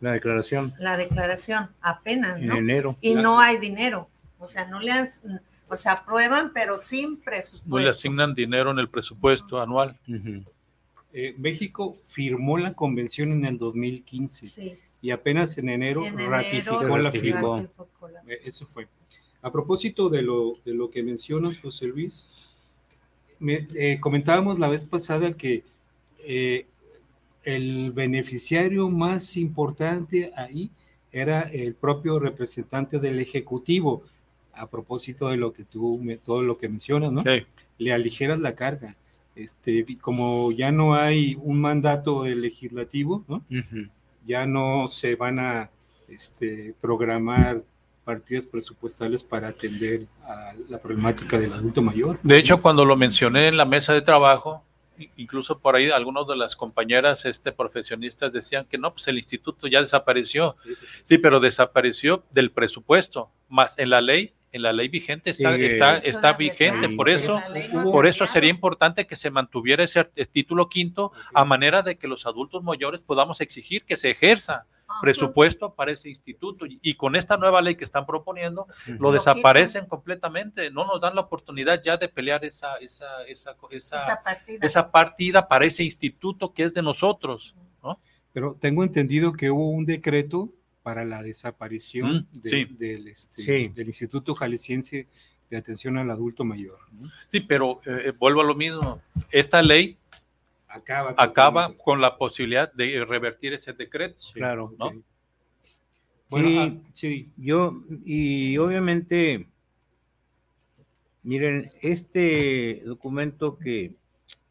La 0.00 0.12
declaración. 0.12 0.72
La 0.78 0.96
declaración, 0.96 1.68
apenas, 1.82 2.38
En 2.38 2.46
¿no? 2.46 2.56
enero. 2.56 2.96
Y 3.02 3.14
no 3.14 3.38
hay 3.38 3.58
dinero. 3.58 4.08
O 4.38 4.46
sea, 4.46 4.64
no 4.66 4.80
le 4.80 4.90
han, 4.92 5.06
o 5.68 5.76
sea, 5.76 5.92
aprueban, 5.92 6.52
pero 6.54 6.78
sin 6.78 7.10
No 7.10 7.16
le 7.16 7.22
presupuesto. 7.22 7.90
asignan 7.90 8.34
dinero 8.34 8.70
en 8.70 8.78
el 8.78 8.88
presupuesto 8.88 9.60
anual. 9.60 9.98
Eh, 11.12 11.34
México 11.36 11.94
firmó 11.94 12.56
la 12.56 12.72
convención 12.72 13.30
en 13.32 13.44
el 13.44 13.58
2015 13.58 14.46
Sí. 14.46 14.78
y 15.02 15.10
apenas 15.10 15.58
en 15.58 15.68
enero 15.68 16.06
En 16.06 16.14
enero 16.14 16.30
ratificó 16.30 16.96
la 16.96 17.10
ratificó. 17.10 17.56
firma. 17.58 18.20
Eh, 18.26 18.40
Eso 18.46 18.66
fue. 18.66 18.88
A 19.42 19.50
propósito 19.50 20.08
de 20.08 20.22
lo, 20.22 20.52
de 20.64 20.72
lo 20.74 20.90
que 20.90 21.02
mencionas, 21.02 21.58
José 21.58 21.86
Luis, 21.86 22.56
me- 23.40 23.66
eh, 23.74 23.98
comentábamos 24.00 24.58
la 24.58 24.68
vez 24.68 24.84
pasada 24.84 25.32
que 25.36 25.64
eh, 26.24 26.66
el 27.42 27.90
beneficiario 27.92 28.88
más 28.88 29.36
importante 29.36 30.32
ahí 30.36 30.70
era 31.10 31.42
el 31.42 31.74
propio 31.74 32.18
representante 32.18 32.98
del 33.00 33.18
Ejecutivo. 33.20 34.02
A 34.54 34.68
propósito 34.68 35.28
de 35.28 35.36
lo 35.38 35.52
que 35.52 35.64
tú, 35.64 35.98
me- 36.00 36.18
todo 36.18 36.42
lo 36.42 36.56
que 36.58 36.68
mencionas, 36.68 37.10
¿no? 37.10 37.22
Le 37.78 37.92
aligeras 37.92 38.38
la 38.38 38.54
carga. 38.54 38.94
Este, 39.34 39.84
como 40.00 40.52
ya 40.52 40.70
no 40.70 40.94
hay 40.94 41.36
un 41.42 41.58
mandato 41.60 42.22
del 42.24 42.42
legislativo, 42.42 43.24
¿no? 43.28 43.42
ya 44.24 44.46
no 44.46 44.86
se 44.88 45.16
van 45.16 45.38
a 45.40 45.70
este, 46.06 46.74
programar 46.80 47.64
partidas 48.04 48.46
presupuestales 48.46 49.22
para 49.24 49.48
atender 49.48 50.06
a 50.24 50.52
la 50.68 50.78
problemática 50.78 51.38
del 51.38 51.52
adulto 51.52 51.82
mayor. 51.82 52.18
De 52.22 52.38
hecho, 52.38 52.60
cuando 52.60 52.84
lo 52.84 52.96
mencioné 52.96 53.48
en 53.48 53.56
la 53.56 53.64
mesa 53.64 53.92
de 53.92 54.02
trabajo, 54.02 54.64
incluso 55.16 55.58
por 55.58 55.76
ahí 55.76 55.90
algunos 55.90 56.26
de 56.28 56.36
las 56.36 56.56
compañeras 56.56 57.24
este, 57.24 57.52
profesionistas 57.52 58.32
decían 58.32 58.66
que 58.68 58.78
no, 58.78 58.92
pues 58.92 59.08
el 59.08 59.18
instituto 59.18 59.66
ya 59.66 59.80
desapareció. 59.80 60.56
Sí, 61.04 61.18
pero 61.18 61.40
desapareció 61.40 62.24
del 62.30 62.50
presupuesto, 62.50 63.30
más 63.48 63.78
en 63.78 63.90
la 63.90 64.00
ley, 64.00 64.34
en 64.52 64.62
la 64.62 64.72
ley 64.72 64.88
vigente 64.88 65.30
está, 65.30 65.54
está, 65.56 65.96
está 65.98 66.32
vigente. 66.34 66.88
Por 66.90 67.08
eso, 67.08 67.40
no 67.72 67.90
por 67.90 68.06
eso 68.06 68.26
sería 68.26 68.50
importante 68.50 69.06
que 69.06 69.16
se 69.16 69.30
mantuviera 69.30 69.82
ese 69.82 70.04
título 70.30 70.68
quinto 70.68 71.12
a 71.32 71.44
manera 71.44 71.82
de 71.82 71.96
que 71.96 72.06
los 72.06 72.26
adultos 72.26 72.62
mayores 72.62 73.00
podamos 73.00 73.40
exigir 73.40 73.84
que 73.84 73.96
se 73.96 74.10
ejerza. 74.10 74.66
Presupuesto 75.00 75.74
para 75.74 75.92
ese 75.92 76.08
instituto. 76.10 76.66
Y, 76.68 76.94
con 76.94 77.16
esta 77.16 77.36
nueva 77.36 77.60
ley 77.62 77.74
que 77.74 77.84
están 77.84 78.04
proponiendo, 78.06 78.66
lo 78.86 78.96
Lo 78.98 79.12
desaparecen 79.12 79.86
completamente. 79.86 80.70
No 80.70 80.84
nos 80.84 81.00
dan 81.00 81.14
la 81.14 81.22
oportunidad 81.22 81.82
ya 81.82 81.96
de 81.96 82.08
pelear 82.08 82.44
esa, 82.44 82.76
esa, 82.76 83.06
esa, 83.26 83.56
esa, 83.70 83.98
Esa 84.04 84.22
partida. 84.22 84.66
esa 84.66 84.90
partida 84.90 85.48
para 85.48 85.64
ese 85.66 85.84
instituto 85.84 86.52
que 86.52 86.64
es 86.64 86.74
de 86.74 86.82
nosotros. 86.82 87.54
¿no? 87.82 87.98
Pero 88.32 88.56
tengo 88.60 88.82
entendido 88.84 89.32
que 89.32 89.50
hubo 89.50 89.68
un 89.70 89.84
decreto 89.86 90.50
para 90.82 91.04
la 91.04 91.22
desaparición 91.22 92.28
Mm, 92.32 92.40
de- 92.40 92.50
sí. 92.50 92.64
del, 92.78 93.08
este, 93.08 93.42
Sí. 93.42 93.68
del 93.68 93.86
Instituto 93.88 94.34
Jalisciense 94.34 95.06
de 95.50 95.56
Atención 95.56 95.98
al 95.98 96.10
Adulto 96.10 96.44
Mayor. 96.44 96.78
¿no? 96.92 97.08
Sí, 97.28 97.40
pero 97.40 97.80
eh, 97.86 98.12
vuelvo 98.18 98.40
a 98.40 98.44
lo 98.44 98.54
mismo. 98.54 99.00
Esta 99.30 99.62
ley 99.62 99.96
Acaba, 100.74 101.14
acaba 101.18 101.76
con 101.76 102.00
la 102.00 102.16
posibilidad 102.16 102.72
de 102.72 103.04
revertir 103.04 103.52
ese 103.52 103.74
decreto. 103.74 104.16
Claro. 104.32 104.74
¿no? 104.78 104.92
Bueno, 106.30 106.48
Sí. 106.48 106.58
ah, 106.58 106.90
sí, 106.94 107.30
Yo, 107.36 107.82
y 108.06 108.56
obviamente, 108.56 109.48
miren, 111.22 111.70
este 111.82 112.82
documento 112.86 113.58
que 113.58 113.94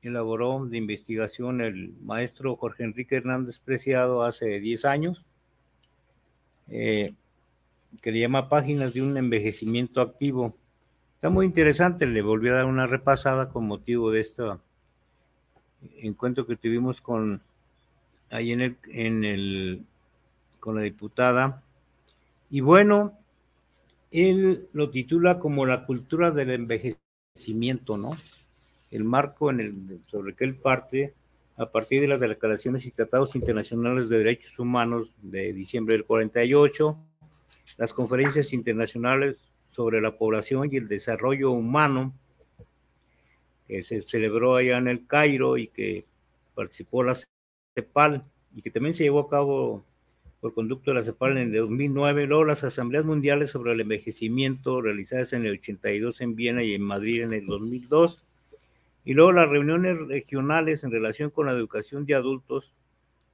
elaboró 0.03 0.65
de 0.65 0.77
investigación 0.77 1.61
el 1.61 1.93
maestro 2.01 2.55
Jorge 2.55 2.83
Enrique 2.83 3.15
Hernández 3.15 3.57
Preciado 3.59 4.23
hace 4.23 4.59
10 4.59 4.85
años, 4.85 5.25
eh, 6.69 7.13
que 8.01 8.11
le 8.11 8.19
llama 8.19 8.47
Páginas 8.47 8.93
de 8.93 9.01
un 9.01 9.17
envejecimiento 9.17 10.01
activo. 10.01 10.55
Está 11.15 11.29
muy 11.29 11.47
interesante, 11.47 12.05
le 12.05 12.21
volví 12.21 12.49
a 12.49 12.55
dar 12.55 12.65
una 12.65 12.87
repasada 12.87 13.49
con 13.49 13.65
motivo 13.65 14.11
de 14.11 14.21
este 14.21 14.43
encuentro 15.97 16.45
que 16.45 16.55
tuvimos 16.55 17.01
con 17.01 17.41
ahí 18.29 18.51
en 18.51 18.61
el, 18.61 18.77
en 18.89 19.23
el 19.23 19.85
con 20.59 20.75
la 20.75 20.81
diputada. 20.81 21.63
Y 22.49 22.61
bueno, 22.61 23.17
él 24.11 24.67
lo 24.73 24.89
titula 24.89 25.39
como 25.39 25.65
la 25.65 25.85
cultura 25.85 26.31
del 26.31 26.51
envejecimiento, 26.51 27.97
¿no? 27.97 28.11
El 28.91 29.03
marco 29.03 29.49
en 29.49 29.59
el, 29.59 30.01
sobre 30.07 30.35
que 30.35 30.43
él 30.43 30.55
parte 30.55 31.13
a 31.57 31.71
partir 31.71 32.01
de 32.01 32.07
las 32.07 32.19
declaraciones 32.19 32.85
y 32.85 32.91
tratados 32.91 33.35
internacionales 33.35 34.09
de 34.09 34.17
derechos 34.17 34.57
humanos 34.59 35.11
de 35.21 35.53
diciembre 35.53 35.95
del 35.95 36.05
48, 36.05 36.97
las 37.77 37.93
conferencias 37.93 38.53
internacionales 38.53 39.37
sobre 39.71 40.01
la 40.01 40.17
población 40.17 40.69
y 40.71 40.77
el 40.77 40.87
desarrollo 40.87 41.51
humano 41.51 42.13
que 43.71 43.83
se 43.83 44.01
celebró 44.01 44.57
allá 44.57 44.79
en 44.79 44.89
el 44.89 45.07
Cairo 45.07 45.57
y 45.57 45.69
que 45.69 46.05
participó 46.55 47.03
la 47.03 47.15
CEPAL 47.73 48.25
y 48.53 48.61
que 48.61 48.69
también 48.69 48.93
se 48.93 49.05
llevó 49.05 49.21
a 49.21 49.29
cabo 49.29 49.85
por 50.41 50.53
conducto 50.53 50.91
de 50.91 50.95
la 50.95 51.03
CEPAL 51.03 51.37
en 51.37 51.53
el 51.53 51.53
2009, 51.53 52.27
luego 52.27 52.43
las 52.43 52.65
asambleas 52.65 53.05
mundiales 53.05 53.49
sobre 53.49 53.71
el 53.71 53.79
envejecimiento 53.79 54.81
realizadas 54.81 55.31
en 55.31 55.45
el 55.45 55.53
82 55.53 56.19
en 56.19 56.35
Viena 56.35 56.63
y 56.63 56.73
en 56.73 56.81
Madrid 56.81 57.21
en 57.21 57.31
el 57.31 57.45
2002, 57.45 58.25
y 59.05 59.13
luego 59.13 59.31
las 59.31 59.47
reuniones 59.47 60.05
regionales 60.05 60.83
en 60.83 60.91
relación 60.91 61.29
con 61.29 61.45
la 61.45 61.53
educación 61.53 62.05
de 62.05 62.15
adultos 62.15 62.73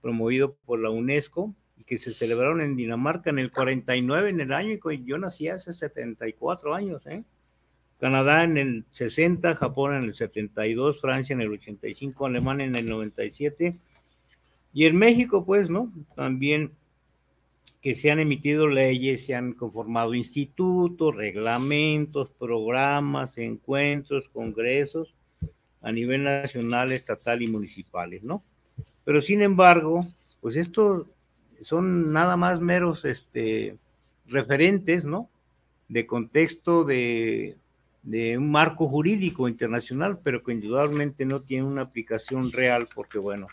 promovido 0.01 0.55
por 0.67 0.79
la 0.79 0.91
UNESCO 0.91 1.55
y 1.79 1.83
que 1.83 1.97
se 1.97 2.13
celebraron 2.13 2.61
en 2.61 2.75
Dinamarca 2.75 3.31
en 3.31 3.39
el 3.39 3.51
49, 3.51 4.29
en 4.29 4.41
el 4.41 4.53
año 4.53 4.77
que 4.79 5.03
yo 5.03 5.17
nací 5.17 5.47
hace 5.47 5.73
74 5.73 6.75
años, 6.75 7.07
¿eh? 7.07 7.23
Canadá 7.99 8.43
en 8.43 8.57
el 8.57 8.85
60, 8.91 9.55
Japón 9.55 9.95
en 9.95 10.03
el 10.03 10.13
72, 10.13 11.01
Francia 11.01 11.33
en 11.33 11.41
el 11.41 11.51
85, 11.51 12.25
Alemania 12.25 12.65
en 12.65 12.75
el 12.75 12.87
97, 12.87 13.75
y 14.73 14.85
en 14.85 14.95
México, 14.97 15.43
pues, 15.43 15.69
¿no? 15.69 15.91
También 16.15 16.73
que 17.81 17.95
se 17.95 18.11
han 18.11 18.19
emitido 18.19 18.67
leyes, 18.67 19.25
se 19.25 19.33
han 19.33 19.53
conformado 19.53 20.13
institutos, 20.13 21.15
reglamentos, 21.15 22.29
programas, 22.37 23.37
encuentros, 23.37 24.29
congresos 24.29 25.15
a 25.81 25.91
nivel 25.91 26.23
nacional, 26.23 26.91
estatal 26.91 27.41
y 27.41 27.47
municipales, 27.47 28.23
¿no? 28.23 28.43
Pero 29.03 29.21
sin 29.21 29.41
embargo, 29.41 30.01
pues 30.41 30.55
estos 30.55 31.07
son 31.61 32.11
nada 32.11 32.35
más 32.35 32.59
meros 32.59 33.05
este, 33.05 33.77
referentes, 34.25 35.05
¿no? 35.05 35.29
De 35.87 36.05
contexto 36.05 36.83
de, 36.83 37.57
de 38.07 38.37
un 38.37 38.49
marco 38.49 38.87
jurídico 38.87 39.49
internacional, 39.49 40.19
pero 40.23 40.41
que 40.41 40.53
indudablemente 40.53 41.25
no 41.25 41.41
tiene 41.41 41.65
una 41.65 41.81
aplicación 41.81 42.53
real, 42.53 42.87
porque 42.95 43.19
bueno, 43.19 43.47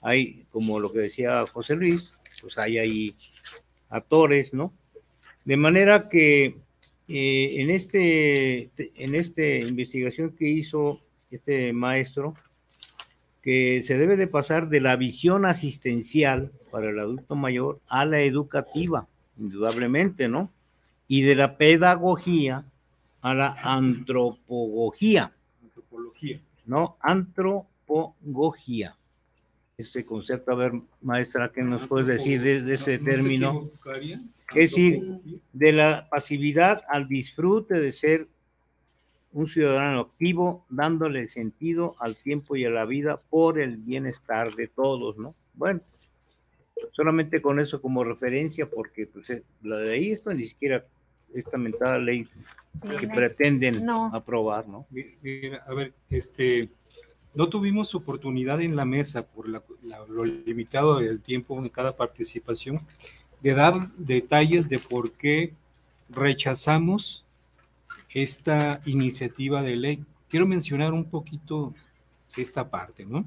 hay, 0.00 0.46
como 0.52 0.78
lo 0.78 0.92
que 0.92 1.00
decía 1.00 1.44
José 1.52 1.74
Luis, 1.74 2.16
pues 2.40 2.58
hay 2.58 2.78
ahí 2.78 3.16
actores, 3.88 4.54
¿no? 4.54 4.72
De 5.44 5.56
manera 5.56 6.08
que 6.08 6.58
eh, 7.08 7.54
en 7.56 7.70
este 7.70 8.70
en 8.76 9.16
esta 9.16 9.42
investigación 9.42 10.30
que 10.30 10.48
hizo 10.48 11.00
este 11.32 11.72
maestro, 11.72 12.34
que 13.42 13.82
se 13.82 13.98
debe 13.98 14.16
de 14.16 14.28
pasar 14.28 14.68
de 14.68 14.80
la 14.80 14.94
visión 14.94 15.44
asistencial 15.44 16.52
para 16.70 16.90
el 16.90 17.00
adulto 17.00 17.34
mayor 17.34 17.80
a 17.88 18.04
la 18.04 18.20
educativa, 18.20 19.08
indudablemente, 19.36 20.28
¿no? 20.28 20.52
Y 21.08 21.22
de 21.22 21.34
la 21.34 21.58
pedagogía 21.58 22.64
a 23.20 23.34
la 23.34 23.52
antropología, 23.62 25.32
antropología. 25.62 26.40
¿no? 26.66 26.96
Antropología. 27.00 28.94
Este 29.76 30.04
concepto, 30.04 30.52
a 30.52 30.56
ver, 30.56 30.72
maestra, 31.02 31.52
¿qué 31.52 31.62
nos 31.62 31.86
puedes 31.86 32.06
decir 32.08 32.40
de, 32.42 32.62
de 32.62 32.74
ese 32.74 32.98
¿No- 32.98 33.04
no 33.04 33.04
se 33.04 33.10
término? 33.16 33.70
Es 34.54 34.70
decir, 34.70 35.20
de 35.52 35.72
la 35.72 36.08
pasividad 36.10 36.82
al 36.88 37.06
disfrute 37.06 37.74
de 37.74 37.92
ser 37.92 38.26
un 39.32 39.46
ciudadano 39.46 40.00
activo, 40.00 40.64
dándole 40.70 41.28
sentido 41.28 41.94
al 42.00 42.16
tiempo 42.16 42.56
y 42.56 42.64
a 42.64 42.70
la 42.70 42.86
vida 42.86 43.20
por 43.30 43.60
el 43.60 43.76
bienestar 43.76 44.54
de 44.54 44.68
todos, 44.68 45.18
¿no? 45.18 45.34
Bueno, 45.54 45.80
solamente 46.92 47.42
con 47.42 47.60
eso 47.60 47.80
como 47.82 48.04
referencia, 48.04 48.68
porque 48.68 49.06
pues, 49.06 49.28
eh, 49.30 49.44
la 49.62 49.76
de 49.76 49.92
ahí 49.92 50.12
esto 50.12 50.32
ni 50.32 50.44
siquiera 50.46 50.84
esta 51.34 51.56
mentada 51.58 51.98
ley 51.98 52.26
que 53.00 53.08
pretenden 53.08 53.84
No. 53.84 54.06
aprobar, 54.14 54.68
¿no? 54.68 54.86
Mira, 54.90 55.64
a 55.66 55.74
ver, 55.74 55.92
este, 56.10 56.68
no 57.34 57.48
tuvimos 57.48 57.94
oportunidad 57.94 58.60
en 58.60 58.76
la 58.76 58.84
mesa 58.84 59.26
por 59.26 59.48
la- 59.48 59.62
la- 59.82 60.06
lo 60.06 60.24
limitado 60.24 60.98
del 60.98 61.20
tiempo 61.20 61.58
en 61.58 61.68
cada 61.68 61.94
participación 61.96 62.80
de 63.42 63.54
dar 63.54 63.90
detalles 63.96 64.68
de 64.68 64.78
por 64.78 65.12
qué 65.12 65.52
rechazamos 66.08 67.24
esta 68.12 68.80
iniciativa 68.86 69.62
de 69.62 69.76
ley. 69.76 70.04
quiero 70.30 70.46
mencionar 70.46 70.92
un 70.92 71.04
poquito 71.06 71.72
esta 72.36 72.68
parte, 72.68 73.06
¿no? 73.06 73.26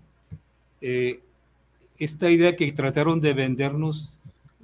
Eh, 0.82 1.20
esta 1.98 2.30
idea 2.30 2.56
que 2.56 2.72
trataron 2.72 3.20
de 3.20 3.34
vendernos 3.34 4.18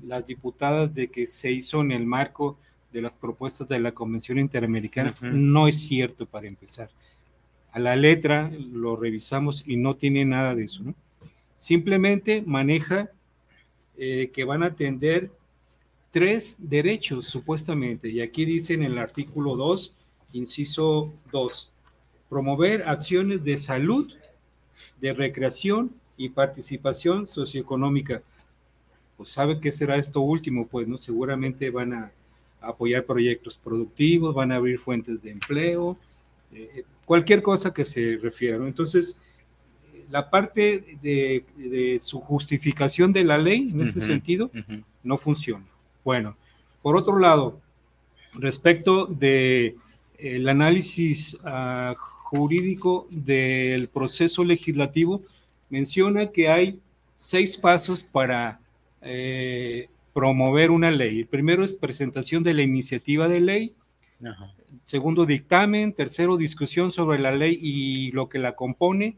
las 0.06 0.24
diputadas 0.28 0.94
de 0.94 1.08
que 1.08 1.26
se 1.26 1.52
hizo 1.52 1.82
en 1.82 1.92
el 1.92 2.06
marco 2.06 2.58
de 2.92 3.02
las 3.02 3.16
propuestas 3.16 3.68
de 3.68 3.80
la 3.80 3.92
Convención 3.92 4.40
Interamericana 4.40 5.14
no 5.22 5.68
es 5.68 5.82
cierto 5.82 6.26
para 6.26 6.48
empezar. 6.48 6.90
A 7.72 7.80
la 7.80 7.96
letra 7.96 8.52
lo 8.72 8.96
revisamos 8.96 9.64
y 9.66 9.78
no 9.78 9.96
tiene 9.96 10.26
nada 10.26 10.56
de 10.56 10.64
eso. 10.64 10.84
¿no? 10.84 10.96
Simplemente 11.58 12.42
maneja 12.46 13.12
eh, 13.98 14.32
que 14.34 14.44
van 14.44 14.64
a 14.64 14.68
atender 14.68 15.32
tres 16.12 16.58
derechos 16.60 17.26
supuestamente. 17.26 18.10
Y 18.10 18.22
aquí 18.22 18.46
dice 18.46 18.74
en 18.74 18.84
el 18.84 18.98
artículo 18.98 19.56
2, 19.56 19.94
inciso 20.34 21.14
2, 21.32 21.72
promover 22.30 22.88
acciones 22.88 23.44
de 23.44 23.58
salud, 23.58 24.14
de 25.02 25.14
recreación 25.14 25.92
y 26.16 26.30
participación 26.30 27.28
socioeconómica. 27.28 28.22
Pues 29.18 29.30
sabe 29.30 29.60
qué 29.60 29.72
será 29.72 29.98
esto 29.98 30.22
último, 30.22 30.68
pues, 30.68 30.88
¿no? 30.88 30.98
Seguramente 30.98 31.70
van 31.70 31.94
a 31.94 32.12
apoyar 32.62 33.06
proyectos 33.06 33.58
productivos, 33.58 34.34
van 34.34 34.52
a 34.52 34.56
abrir 34.56 34.80
fuentes 34.80 35.22
de 35.22 35.32
empleo, 35.32 35.98
eh, 36.52 36.84
cualquier 37.06 37.42
cosa 37.42 37.74
que 37.74 37.86
se 37.86 38.18
refiera. 38.18 38.58
Entonces, 38.66 39.18
la 40.10 40.30
parte 40.30 40.98
de, 41.02 42.00
su 42.02 42.20
justificación 42.20 43.12
de 43.12 43.24
la 43.24 43.38
ley 43.38 43.70
en 43.72 43.82
este 43.82 44.02
sentido 44.02 44.50
no 45.04 45.18
funciona. 45.18 45.66
Bueno, 46.04 46.38
por 46.82 46.96
otro 46.96 47.20
lado, 47.20 47.60
respecto 48.34 49.06
de 49.06 49.76
el 50.18 50.48
análisis 50.48 51.38
ah, 51.44 51.96
jurídico 51.98 53.08
del 53.10 53.90
proceso 53.90 54.44
legislativo, 54.44 55.22
menciona 55.70 56.28
que 56.28 56.50
hay 56.50 56.80
seis 57.16 57.58
pasos 57.58 58.04
para 58.04 58.60
eh, 59.02 59.90
promover 60.18 60.72
una 60.72 60.90
ley. 60.90 61.20
El 61.20 61.28
primero 61.28 61.64
es 61.64 61.76
presentación 61.76 62.42
de 62.42 62.56
la 62.56 62.64
iniciativa 62.64 63.28
de 63.28 63.40
ley. 63.40 63.76
Segundo, 64.84 65.28
dictamen. 65.28 65.94
Tercero, 65.94 66.38
discusión 66.38 66.90
sobre 66.90 67.20
la 67.20 67.32
ley 67.32 67.60
y 67.62 68.12
lo 68.14 68.28
que 68.28 68.40
la 68.40 68.56
compone. 68.56 69.16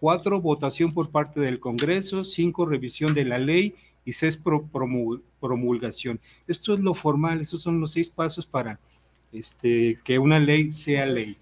Cuatro, 0.00 0.40
votación 0.40 0.94
por 0.94 1.10
parte 1.10 1.38
del 1.40 1.60
Congreso. 1.60 2.24
Cinco, 2.24 2.64
revisión 2.64 3.12
de 3.12 3.26
la 3.26 3.36
ley. 3.36 3.74
Y 4.06 4.14
seis, 4.14 4.42
promulgación. 5.38 6.18
Esto 6.48 6.72
es 6.72 6.80
lo 6.80 6.94
formal, 6.94 7.42
estos 7.42 7.60
son 7.60 7.78
los 7.78 7.92
seis 7.92 8.08
pasos 8.08 8.46
para 8.46 8.80
este, 9.32 9.98
que 10.02 10.18
una 10.18 10.38
ley 10.38 10.72
sea 10.72 11.04
ley. 11.04 11.36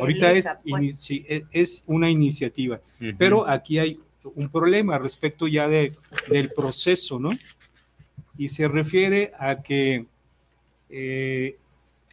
Ahorita 0.00 0.32
es, 0.32 0.48
pues. 0.68 1.08
e, 1.08 1.44
es, 1.52 1.84
una 1.86 2.10
iniciativa, 2.10 2.80
pero 3.16 3.48
aquí 3.48 3.78
hay 3.78 4.00
un 4.34 4.48
problema 4.48 4.98
respecto 4.98 5.46
ya 5.46 5.68
de, 5.68 5.92
del 6.28 6.48
proceso, 6.48 7.20
¿no? 7.20 7.30
Y 8.42 8.48
se 8.48 8.66
refiere 8.66 9.32
a 9.38 9.62
que 9.62 10.04
eh, 10.90 11.56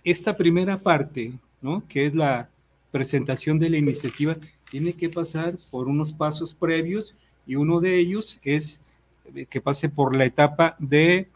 esta 0.03 0.37
primera 0.37 0.79
parte, 0.79 1.33
¿no? 1.59 1.81
que 1.89 2.05
es 2.05 2.13
la 2.13 2.49
presentación 2.91 3.57
de 3.57 3.67
la 3.67 3.77
iniciativa, 3.77 4.37
tiene 4.69 4.93
que 4.93 5.09
pasar 5.09 5.57
por 5.71 5.87
unos 5.87 6.13
pasos 6.13 6.53
previos 6.53 7.15
y 7.47 7.55
uno 7.55 7.79
de 7.79 7.97
ellos 7.97 8.39
es 8.43 8.85
que 9.49 9.59
pase 9.59 9.89
por 9.89 10.15
la 10.15 10.25
etapa 10.25 10.75
de 10.77 11.27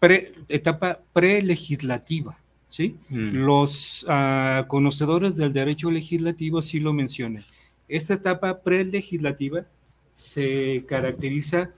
pre, 0.00 0.32
etapa 0.48 0.98
prelegislativa. 1.12 2.36
¿sí? 2.66 2.96
Mm. 3.08 3.36
Los 3.36 4.04
ah, 4.08 4.64
conocedores 4.66 5.36
del 5.36 5.52
derecho 5.52 5.92
legislativo 5.92 6.60
sí 6.60 6.80
lo 6.80 6.92
mencionan. 6.92 7.44
Esta 7.86 8.14
etapa 8.14 8.62
prelegislativa 8.62 9.64
se 10.12 10.84
caracteriza 10.88 11.70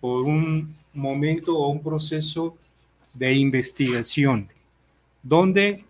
por 0.00 0.26
un 0.26 0.76
momento 0.96 1.56
o 1.56 1.68
un 1.68 1.82
proceso 1.82 2.56
de 3.14 3.34
investigación 3.34 4.48
donde 5.22 5.84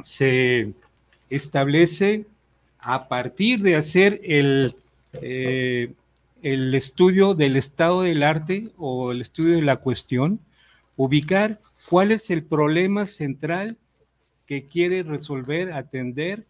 se 0.00 0.72
establece 1.30 2.24
a 2.78 3.08
partir 3.08 3.62
de 3.62 3.76
hacer 3.76 4.20
el, 4.24 4.76
eh, 5.14 5.92
el 6.42 6.74
estudio 6.74 7.34
del 7.34 7.56
estado 7.56 8.02
del 8.02 8.22
arte 8.22 8.70
o 8.76 9.12
el 9.12 9.20
estudio 9.20 9.56
de 9.56 9.62
la 9.62 9.76
cuestión, 9.76 10.40
ubicar 10.96 11.60
cuál 11.88 12.12
es 12.12 12.30
el 12.30 12.42
problema 12.42 13.06
central 13.06 13.76
que 14.46 14.64
quiere 14.66 15.02
resolver, 15.02 15.72
atender 15.72 16.44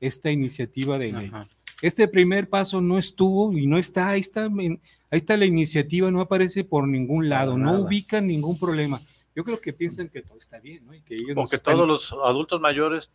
esta 0.00 0.30
iniciativa 0.30 0.98
de 0.98 1.12
ley. 1.12 1.32
Este 1.80 2.08
primer 2.08 2.48
paso 2.48 2.80
no 2.80 2.98
estuvo 2.98 3.52
y 3.52 3.66
no 3.66 3.78
está, 3.78 4.10
ahí 4.10 4.20
está, 4.20 4.46
ahí 4.46 4.80
está 5.10 5.36
la 5.36 5.44
iniciativa, 5.44 6.10
no 6.10 6.20
aparece 6.20 6.64
por 6.64 6.88
ningún 6.88 7.28
lado, 7.28 7.56
no 7.56 7.80
ubican 7.80 8.26
ningún 8.26 8.58
problema. 8.58 9.00
Yo 9.34 9.44
creo 9.44 9.60
que 9.60 9.72
piensan 9.72 10.08
que 10.08 10.22
todo 10.22 10.38
está 10.38 10.58
bien, 10.58 10.84
¿no? 10.84 10.94
Y 10.94 11.00
que 11.02 11.14
ellos 11.14 11.36
Porque 11.36 11.58
todos 11.58 11.86
los 11.86 12.12
adultos 12.12 12.60
mayores 12.60 13.12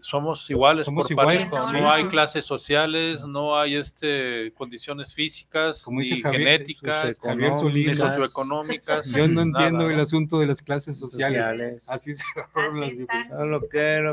somos 0.00 0.50
iguales 0.50 0.84
somos 0.84 1.10
iguales, 1.10 1.48
no, 1.50 1.90
hay 1.90 2.04
clases 2.04 2.44
sociales, 2.44 3.20
no 3.20 3.58
hay 3.58 3.76
este 3.76 4.52
condiciones 4.54 5.14
físicas, 5.14 5.86
ni 5.88 6.04
genéticas, 6.04 7.16
ni 7.36 7.94
socioeconómicas. 7.96 9.06
Yo 9.10 9.28
no 9.28 9.42
entiendo 9.42 9.88
el 9.88 10.00
asunto 10.00 10.40
de 10.40 10.46
las 10.46 10.62
clases 10.62 10.98
sociales. 10.98 11.80
Así, 11.86 12.14
se 12.14 12.22
lo 13.46 13.68
que, 13.68 14.12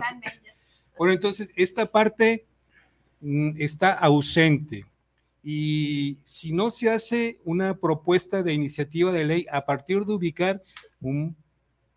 Bueno, 0.97 1.13
entonces 1.13 1.51
esta 1.55 1.85
parte 1.85 2.45
está 3.57 3.93
ausente. 3.93 4.85
Y 5.43 6.17
si 6.23 6.51
no 6.51 6.69
se 6.69 6.89
hace 6.89 7.39
una 7.45 7.75
propuesta 7.77 8.43
de 8.43 8.53
iniciativa 8.53 9.11
de 9.11 9.25
ley 9.25 9.45
a 9.51 9.65
partir 9.65 10.05
de 10.05 10.13
ubicar 10.13 10.61
un 11.01 11.35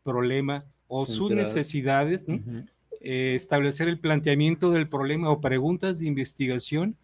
problema 0.02 0.64
o 0.87 1.06
sus 1.06 1.30
necesidades, 1.30 2.24
eh, 3.00 3.35
establecer 3.35 3.88
el 3.88 3.98
planteamiento 3.98 4.70
del 4.70 4.88
problema 4.88 5.30
o 5.30 5.40
preguntas 5.40 5.98
de 5.98 6.06
investigación, 6.06 6.96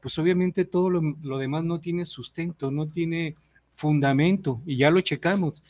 pues 0.00 0.18
obviamente 0.18 0.64
todo 0.64 0.90
lo, 0.90 1.38
demás 1.38 1.64
no 1.64 1.80
tiene 1.80 2.06
sustento, 2.06 2.70
no 2.70 2.88
tiene 2.88 3.36
fundamento 3.70 4.62
y 4.66 4.76
ya 4.76 4.90
lo 4.90 5.00
checamos. 5.00 5.62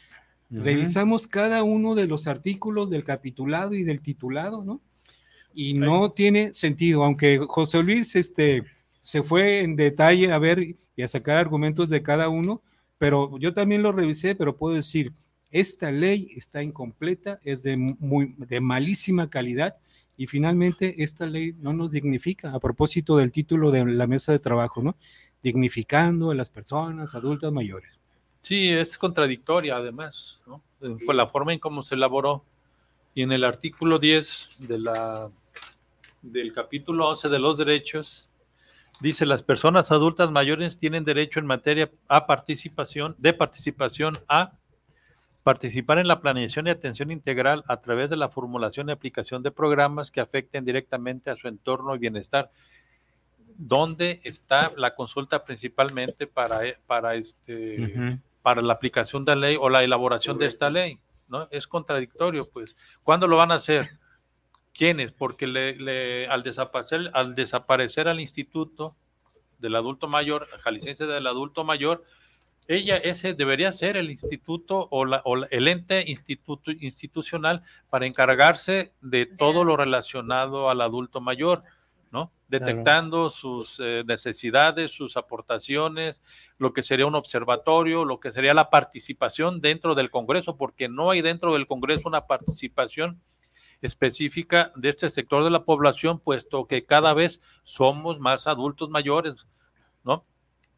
Revisamos 0.49 1.27
cada 1.27 1.65
uno 1.65 1.95
de 1.95 2.07
los 2.07 2.27
artículos 2.29 2.89
del 2.89 3.03
capitulado 3.03 3.75
y 3.75 3.83
del 3.83 4.01
titulado, 4.01 4.63
¿no? 4.65 4.81
Y 5.57 5.73
no 5.73 6.13
tiene 6.13 6.53
sentido, 6.53 7.03
aunque 7.03 7.39
José 7.49 7.83
Luis 7.83 8.15
este, 8.15 8.65
se 9.01 9.23
fue 9.23 9.61
en 9.63 9.75
detalle 9.75 10.31
a 10.31 10.39
ver 10.39 10.77
y 10.95 11.03
a 11.03 11.09
sacar 11.09 11.39
argumentos 11.39 11.89
de 11.89 12.03
cada 12.03 12.29
uno, 12.29 12.61
pero 12.99 13.39
yo 13.39 13.55
también 13.55 13.83
lo 13.83 13.91
revisé, 13.91 14.35
pero 14.35 14.55
puedo 14.55 14.75
decir, 14.77 15.15
esta 15.51 15.91
ley 15.91 16.29
está 16.37 16.63
incompleta, 16.63 17.41
es 17.43 17.63
de, 17.63 17.79
muy, 17.79 18.35
de 18.37 18.61
malísima 18.61 19.31
calidad 19.31 19.77
y 20.19 20.27
finalmente 20.27 21.03
esta 21.03 21.25
ley 21.25 21.55
no 21.59 21.73
nos 21.73 21.91
dignifica, 21.91 22.53
a 22.53 22.61
propósito 22.61 23.17
del 23.17 23.33
título 23.33 23.71
de 23.71 23.87
la 23.87 24.07
mesa 24.07 24.33
de 24.33 24.39
trabajo, 24.39 24.83
¿no? 24.83 24.95
Dignificando 25.43 26.33
a 26.33 26.35
las 26.35 26.51
personas 26.51 27.15
adultas 27.15 27.51
mayores. 27.51 27.91
Sí, 28.43 28.69
es 28.69 28.99
contradictoria 28.99 29.77
además, 29.77 30.39
¿no? 30.47 30.63
Fue 31.07 31.15
la 31.15 31.29
forma 31.29 31.55
en 31.55 31.61
cómo 31.61 31.83
se 31.83 31.95
elaboró. 31.95 32.45
Y 33.17 33.23
en 33.23 33.33
el 33.33 33.45
artículo 33.45 33.99
10 33.99 34.57
de 34.59 34.79
la 34.79 35.31
del 36.21 36.53
capítulo 36.53 37.09
11 37.09 37.31
de 37.31 37.39
los 37.39 37.57
derechos, 37.57 38.29
dice 39.01 39.25
las 39.25 39.43
personas 39.43 39.91
adultas 39.91 40.31
mayores 40.31 40.79
tienen 40.79 41.03
derecho 41.03 41.41
en 41.41 41.47
materia 41.47 41.91
a 42.09 42.27
participación, 42.27 43.15
de 43.17 43.33
participación 43.33 44.19
a 44.29 44.53
participar 45.45 45.99
en 45.99 46.09
la 46.09 46.21
planeación 46.21 46.67
y 46.67 46.71
atención 46.71 47.11
integral 47.11 47.65
a 47.69 47.81
través 47.81 48.11
de 48.11 48.17
la 48.17 48.29
formulación 48.29 48.91
y 48.91 48.93
aplicación 48.93 49.43
de 49.43 49.51
programas 49.51 50.11
que 50.11 50.21
afecten 50.21 50.67
directamente 50.67 51.31
a 51.31 51.37
su 51.37 51.49
entorno 51.49 51.95
y 51.95 51.99
bienestar. 51.99 52.51
¿Dónde 53.57 54.21
está 54.25 54.73
la 54.77 54.95
consulta 54.95 55.43
principalmente 55.43 56.27
para, 56.27 56.61
para, 56.87 57.15
este, 57.15 58.19
para 58.43 58.61
la 58.61 58.75
aplicación 58.75 59.25
de 59.25 59.37
la 59.37 59.41
ley 59.41 59.57
o 59.59 59.71
la 59.71 59.83
elaboración 59.83 60.37
de 60.37 60.49
esta 60.49 60.69
ley? 60.69 60.99
¿No? 61.29 61.49
Es 61.51 61.67
contradictorio, 61.67 62.49
pues. 62.51 62.77
¿Cuándo 63.03 63.27
lo 63.27 63.37
van 63.37 63.53
a 63.53 63.57
hacer? 63.57 63.87
¿Quiénes? 64.73 65.13
Porque 65.13 65.47
le, 65.47 66.27
al, 66.29 66.43
desaparecer, 66.43 67.11
al 67.15 67.35
desaparecer 67.35 68.09
al 68.09 68.21
instituto 68.21 68.97
del 69.59 69.77
adulto 69.77 70.09
mayor, 70.09 70.47
jalisciense 70.61 71.07
del 71.07 71.27
adulto 71.27 71.65
mayor, 71.65 72.05
ella 72.69 72.97
ese 72.97 73.35
debería 73.35 73.73
ser 73.73 73.97
el 73.97 74.11
instituto 74.11 74.89
o, 74.91 75.05
la, 75.05 75.23
o 75.25 75.37
el 75.37 75.69
ente 75.69 76.05
instituto, 76.07 76.73
institucional 76.73 77.63
para 77.91 78.07
encargarse 78.07 78.93
de 79.01 79.25
todo 79.27 79.65
lo 79.65 79.77
relacionado 79.77 80.69
al 80.69 80.81
adulto 80.81 81.21
mayor, 81.21 81.63
¿no? 82.17 82.33
Detectando 82.49 83.29
sus 83.29 83.79
eh, 83.79 84.03
necesidades, 84.07 84.91
sus 84.91 85.19
aportaciones, 85.19 86.23
lo 86.57 86.73
que 86.73 86.83
sería 86.83 87.05
un 87.05 87.15
observatorio, 87.15 88.07
lo 88.07 88.21
que 88.21 88.33
sería 88.33 88.55
la 88.55 88.71
participación 88.71 89.61
dentro 89.61 89.95
del 89.95 90.11
Congreso, 90.11 90.57
porque 90.57 90.89
no 90.89 91.11
hay 91.11 91.21
dentro 91.21 91.53
del 91.53 91.67
Congreso 91.67 92.09
una 92.09 92.27
participación 92.27 93.21
específica 93.83 94.73
de 94.77 94.89
este 94.89 95.11
sector 95.11 95.45
de 95.45 95.51
la 95.51 95.65
población, 95.65 96.19
puesto 96.19 96.67
que 96.67 96.87
cada 96.87 97.13
vez 97.13 97.43
somos 97.65 98.19
más 98.19 98.47
adultos 98.47 98.89
mayores, 98.89 99.47
¿no? 100.03 100.25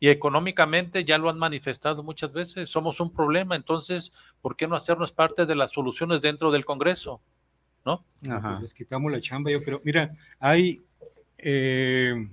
Y 0.00 0.08
económicamente 0.08 1.04
ya 1.04 1.18
lo 1.18 1.30
han 1.30 1.38
manifestado 1.38 2.02
muchas 2.02 2.32
veces, 2.32 2.68
somos 2.68 2.98
un 2.98 3.12
problema, 3.12 3.54
entonces, 3.54 4.12
¿por 4.40 4.56
qué 4.56 4.66
no 4.66 4.74
hacernos 4.74 5.12
parte 5.12 5.46
de 5.46 5.54
las 5.54 5.70
soluciones 5.70 6.20
dentro 6.20 6.50
del 6.50 6.64
Congreso? 6.64 7.20
¿No? 7.84 8.04
Pues 8.20 8.60
les 8.60 8.74
quitamos 8.74 9.12
la 9.12 9.20
chamba, 9.20 9.52
yo 9.52 9.62
creo. 9.62 9.80
Mira, 9.84 10.10
hay 10.40 10.82
eh, 11.38 12.28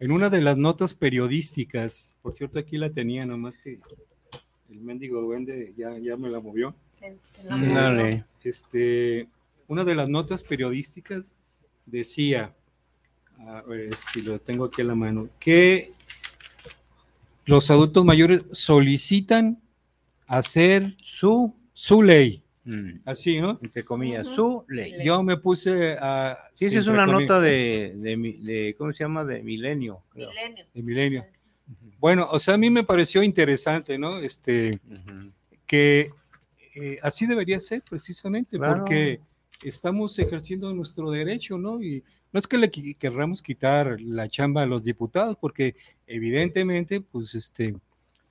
en 0.00 0.12
una 0.12 0.28
de 0.28 0.40
las 0.40 0.58
notas 0.58 0.94
periodísticas, 0.94 2.16
por 2.20 2.34
cierto, 2.34 2.58
aquí 2.58 2.76
la 2.76 2.90
tenía, 2.90 3.24
nomás 3.24 3.56
que 3.56 3.78
el 4.70 4.80
mendigo 4.80 5.20
duende 5.20 5.72
ya, 5.76 5.96
ya 5.98 6.16
me 6.16 6.28
la 6.28 6.40
movió. 6.40 6.74
Dale. 7.48 8.24
Este, 8.42 9.28
una 9.68 9.84
de 9.84 9.94
las 9.94 10.08
notas 10.08 10.44
periodísticas 10.44 11.36
decía, 11.86 12.54
a 13.38 13.62
ver 13.62 13.96
si 13.96 14.22
lo 14.22 14.38
tengo 14.40 14.66
aquí 14.66 14.82
a 14.82 14.84
la 14.84 14.94
mano, 14.94 15.28
que 15.38 15.92
los 17.46 17.70
adultos 17.70 18.04
mayores 18.04 18.42
solicitan 18.52 19.60
hacer 20.26 20.96
su, 21.00 21.54
su 21.72 22.02
ley. 22.02 22.43
Mm, 22.64 23.00
Así, 23.04 23.40
¿no? 23.40 23.58
Entre 23.62 23.84
comillas, 23.84 24.26
su 24.28 24.64
ley. 24.68 24.94
Yo 25.04 25.22
me 25.22 25.36
puse 25.36 25.98
a... 26.00 26.38
Sí, 26.54 26.64
esa 26.66 26.78
es 26.78 26.86
una 26.86 27.04
nota 27.06 27.38
de, 27.40 27.92
de, 27.96 28.16
de- 28.40 28.74
¿cómo 28.78 28.92
se 28.92 29.04
llama? 29.04 29.24
De 29.24 29.42
Milenio. 29.42 30.02
creo. 30.10 30.30
Milenio. 30.30 30.64
de 30.72 30.82
Milenio. 30.82 31.26
Bueno, 31.98 32.26
o 32.30 32.38
sea, 32.38 32.54
a 32.54 32.58
mí 32.58 32.70
me 32.70 32.82
pareció 32.84 33.22
interesante, 33.22 33.98
¿no? 33.98 34.18
Este, 34.18 34.78
que 35.66 36.10
eh, 36.74 36.98
así 37.02 37.26
debería 37.26 37.60
ser 37.60 37.82
precisamente, 37.88 38.56
Claro. 38.58 38.78
porque 38.78 39.20
estamos 39.62 40.18
ejerciendo 40.18 40.72
nuestro 40.74 41.10
derecho, 41.10 41.56
¿no? 41.58 41.82
Y 41.82 42.02
no 42.32 42.38
es 42.38 42.46
que 42.46 42.58
le 42.58 42.70
qui- 42.70 42.96
querramos 42.96 43.40
quitar 43.42 44.00
la 44.00 44.26
chamba 44.28 44.62
a 44.62 44.66
los 44.66 44.84
diputados, 44.84 45.36
porque 45.40 45.76
evidentemente, 46.06 47.00
pues, 47.00 47.34
este, 47.34 47.74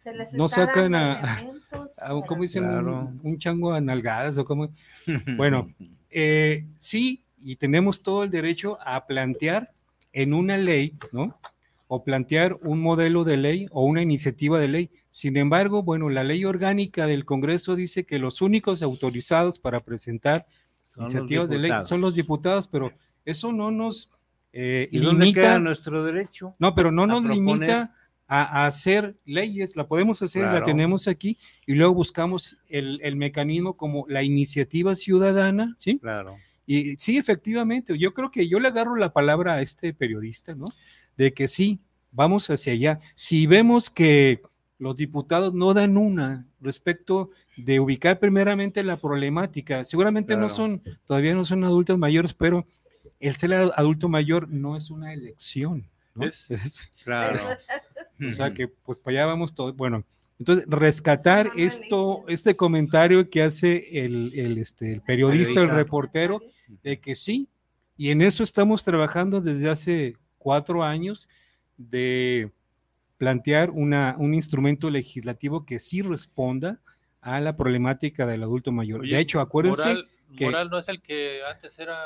Se 0.04 0.14
les 0.14 0.34
no 0.34 0.47
sacan 0.49 0.91
dando 0.91 0.97
a- 0.97 1.14
a- 2.01 2.08
para- 2.08 2.22
¿cómo 2.28 2.41
dicen? 2.43 2.64
Claro. 2.64 2.99
Un, 2.99 3.20
un 3.24 3.38
chango 3.39 3.74
a 3.74 3.80
nalgadas 3.82 4.38
o 4.38 4.45
como... 4.45 4.70
Bueno, 5.38 5.72
eh, 6.10 6.66
sí, 6.78 7.24
y 7.39 7.56
tenemos 7.56 8.01
todo 8.04 8.24
el 8.24 8.30
derecho 8.30 8.78
a 8.86 9.06
plantear 9.08 9.72
en 10.12 10.34
una 10.34 10.58
ley, 10.58 10.95
¿no? 11.12 11.39
O 11.88 12.04
plantear 12.04 12.58
un 12.62 12.80
modelo 12.82 13.24
de 13.24 13.38
ley 13.38 13.68
o 13.72 13.86
una 13.86 14.01
iniciativa 14.01 14.60
de 14.60 14.68
ley. 14.68 14.89
Sin 15.10 15.38
embargo, 15.38 15.84
bueno, 15.84 16.10
la 16.10 16.24
ley 16.24 16.43
orgánica 16.45 17.06
del 17.08 17.24
Congreso 17.26 17.76
dice 17.76 18.04
que 18.06 18.20
los 18.20 18.41
únicos 18.41 18.82
autorizados 18.82 19.60
para 19.60 19.80
presentar 19.82 20.45
Son 20.88 21.04
iniciativas 21.04 21.49
de 21.49 21.60
ley 21.60 21.72
son 21.84 22.01
los 22.01 22.16
diputados, 22.16 22.68
pero 22.68 22.91
eso 23.26 23.51
no 23.51 23.72
nos 23.72 24.10
eh, 24.54 24.88
¿Y 24.91 24.99
dónde 24.99 25.26
limita, 25.26 25.41
queda 25.41 25.60
nuestro 25.60 26.04
derecho? 26.04 26.54
no, 26.60 26.76
pero 26.76 26.91
no 26.91 27.04
a 27.04 27.08
nos 27.08 27.22
proponer? 27.24 27.38
limita 27.60 27.95
a, 28.28 28.63
a 28.63 28.65
hacer 28.67 29.13
leyes, 29.26 29.76
la 29.76 29.88
podemos 29.88 30.21
hacer, 30.21 30.43
la 30.43 30.49
Claro. 30.51 30.65
tenemos 30.65 31.07
aquí, 31.07 31.38
y 31.65 31.74
luego 31.74 31.93
buscamos 31.93 32.57
el, 32.69 32.99
el 33.03 33.15
mecanismo 33.15 33.76
como 33.78 34.05
la 34.07 34.24
iniciativa 34.24 34.95
ciudadana, 34.95 35.76
¿sí? 35.78 35.99
Claro. 35.99 36.36
Y 36.65 36.95
sí, 36.95 37.17
efectivamente, 37.17 37.97
yo 37.99 38.13
creo 38.13 38.32
que 38.32 38.47
yo 38.47 38.59
le 38.59 38.69
agarro 38.69 38.95
la 38.95 39.11
palabra 39.13 39.55
a 39.55 39.61
este 39.61 39.93
periodista, 39.93 40.55
¿no? 40.55 40.65
De 41.17 41.34
que 41.34 41.47
sí, 41.47 41.80
vamos 42.11 42.49
hacia 42.49 42.74
allá. 42.74 42.99
Si 43.15 43.45
vemos 43.47 43.89
que 43.89 44.41
los 44.80 44.95
diputados 44.95 45.53
no 45.53 45.74
dan 45.74 45.97
una 45.97 46.47
respecto 46.61 47.30
de 47.57 47.80
ubicar 47.80 48.19
primeramente 48.19 48.82
la 48.84 48.97
problemática, 48.97 49.84
seguramente 49.86 50.34
no 50.36 50.47
Claro. 50.47 50.55
son, 50.55 50.84
todavía 51.05 51.34
no 51.36 51.43
son 51.45 51.63
adultos 51.65 51.97
mayores, 51.97 52.34
pero 52.34 52.65
el 53.19 53.36
ser 53.36 53.53
adulto 53.53 54.07
mayor 54.09 54.47
no 54.49 54.76
es 54.78 54.89
una 54.89 55.13
elección. 55.13 55.86
¿no? 56.15 56.26
Es- 56.26 56.47
Claro. 57.03 57.39
O 58.30 58.34
sea 58.34 58.53
que 58.53 58.67
pues 58.67 58.99
para 58.99 59.17
allá 59.17 59.26
vamos 59.28 59.53
todos. 59.55 59.76
Bueno, 59.76 60.03
entonces 60.39 60.65
rescatar 60.67 61.51
esto, 61.55 62.24
este 62.28 62.55
comentario 62.55 63.30
que 63.30 63.43
hace 63.43 64.03
el, 64.05 64.32
el, 64.36 64.57
este, 64.57 64.91
el 64.93 65.01
periodista, 65.01 65.61
el 65.61 65.69
reportero, 65.69 66.41
de 66.84 66.99
que 66.99 67.15
sí, 67.15 67.47
y 67.97 68.09
en 68.09 68.21
eso 68.21 68.43
estamos 68.43 68.84
trabajando 68.84 69.41
desde 69.41 69.69
hace 69.69 70.17
cuatro 70.38 70.84
años 70.84 71.28
de 71.78 72.51
plantear 73.17 73.69
una, 73.69 74.15
un 74.17 74.34
instrumento 74.34 74.89
legislativo 74.89 75.65
que 75.65 75.80
sí 75.80 76.01
responda 76.01 76.82
a 77.21 77.39
la 77.39 77.55
problemática 77.55 78.26
del 78.26 78.43
adulto 78.43 78.71
mayor. 78.71 79.01
Oye, 79.01 79.15
de 79.15 79.21
hecho, 79.21 79.39
acuérdense 79.39 79.82
Moral, 79.88 80.07
que- 80.36 80.45
Moral 80.45 80.69
no 80.69 80.80
es 80.80 80.88
el 80.89 81.01
que 81.01 81.39
antes 81.49 81.78
era 81.80 81.97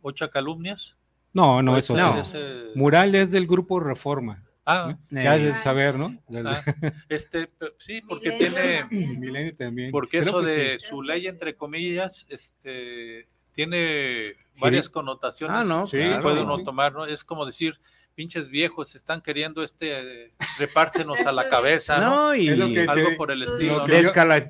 ocho 0.00 0.28
calumnias. 0.30 0.96
no, 1.34 1.62
no, 1.62 1.74
¿O 1.74 1.76
eso 1.76 1.94
es 1.94 2.00
no. 2.00 2.20
ese- 2.20 2.64
Mural 2.74 3.14
es 3.14 3.30
del 3.30 3.46
grupo 3.46 3.78
Reforma. 3.78 4.42
Ah, 4.64 4.96
Ya 5.10 5.38
de 5.38 5.54
saber, 5.54 5.96
¿no? 5.98 6.16
Ah, 6.44 6.62
este, 7.08 7.50
sí, 7.78 8.00
porque 8.08 8.30
Milenio 8.30 8.88
tiene. 8.88 9.18
Milenio 9.18 9.56
también. 9.56 9.90
porque 9.90 10.20
Creo 10.20 10.40
eso 10.40 10.42
de 10.42 10.78
sí. 10.78 10.86
su 10.86 11.02
ley, 11.02 11.26
entre 11.26 11.56
comillas, 11.56 12.26
este, 12.28 13.28
tiene 13.52 14.34
varias 14.60 14.88
connotaciones 14.88 15.56
Ah, 15.56 15.64
no, 15.64 15.86
Sí, 15.86 15.96
que 15.98 16.06
claro. 16.08 16.22
puede 16.22 16.42
uno 16.42 16.62
tomar, 16.62 16.92
¿no? 16.92 17.06
Es 17.06 17.24
como 17.24 17.44
decir, 17.44 17.80
pinches 18.14 18.48
viejos 18.48 18.94
están 18.94 19.20
queriendo 19.22 19.62
este, 19.62 20.32
trepársenos 20.56 21.18
a 21.26 21.32
la 21.32 21.48
cabeza, 21.48 21.98
¿no? 22.00 22.10
No, 22.28 22.34
y 22.34 22.48
Es 22.48 22.58
lo 22.58 22.68
que 22.68 22.80
Algo 22.82 23.08
te- 23.10 23.16
por 23.16 23.30
el 23.30 23.40
lo 23.40 23.52
estilo, 23.52 23.86
¿no? 23.86 23.86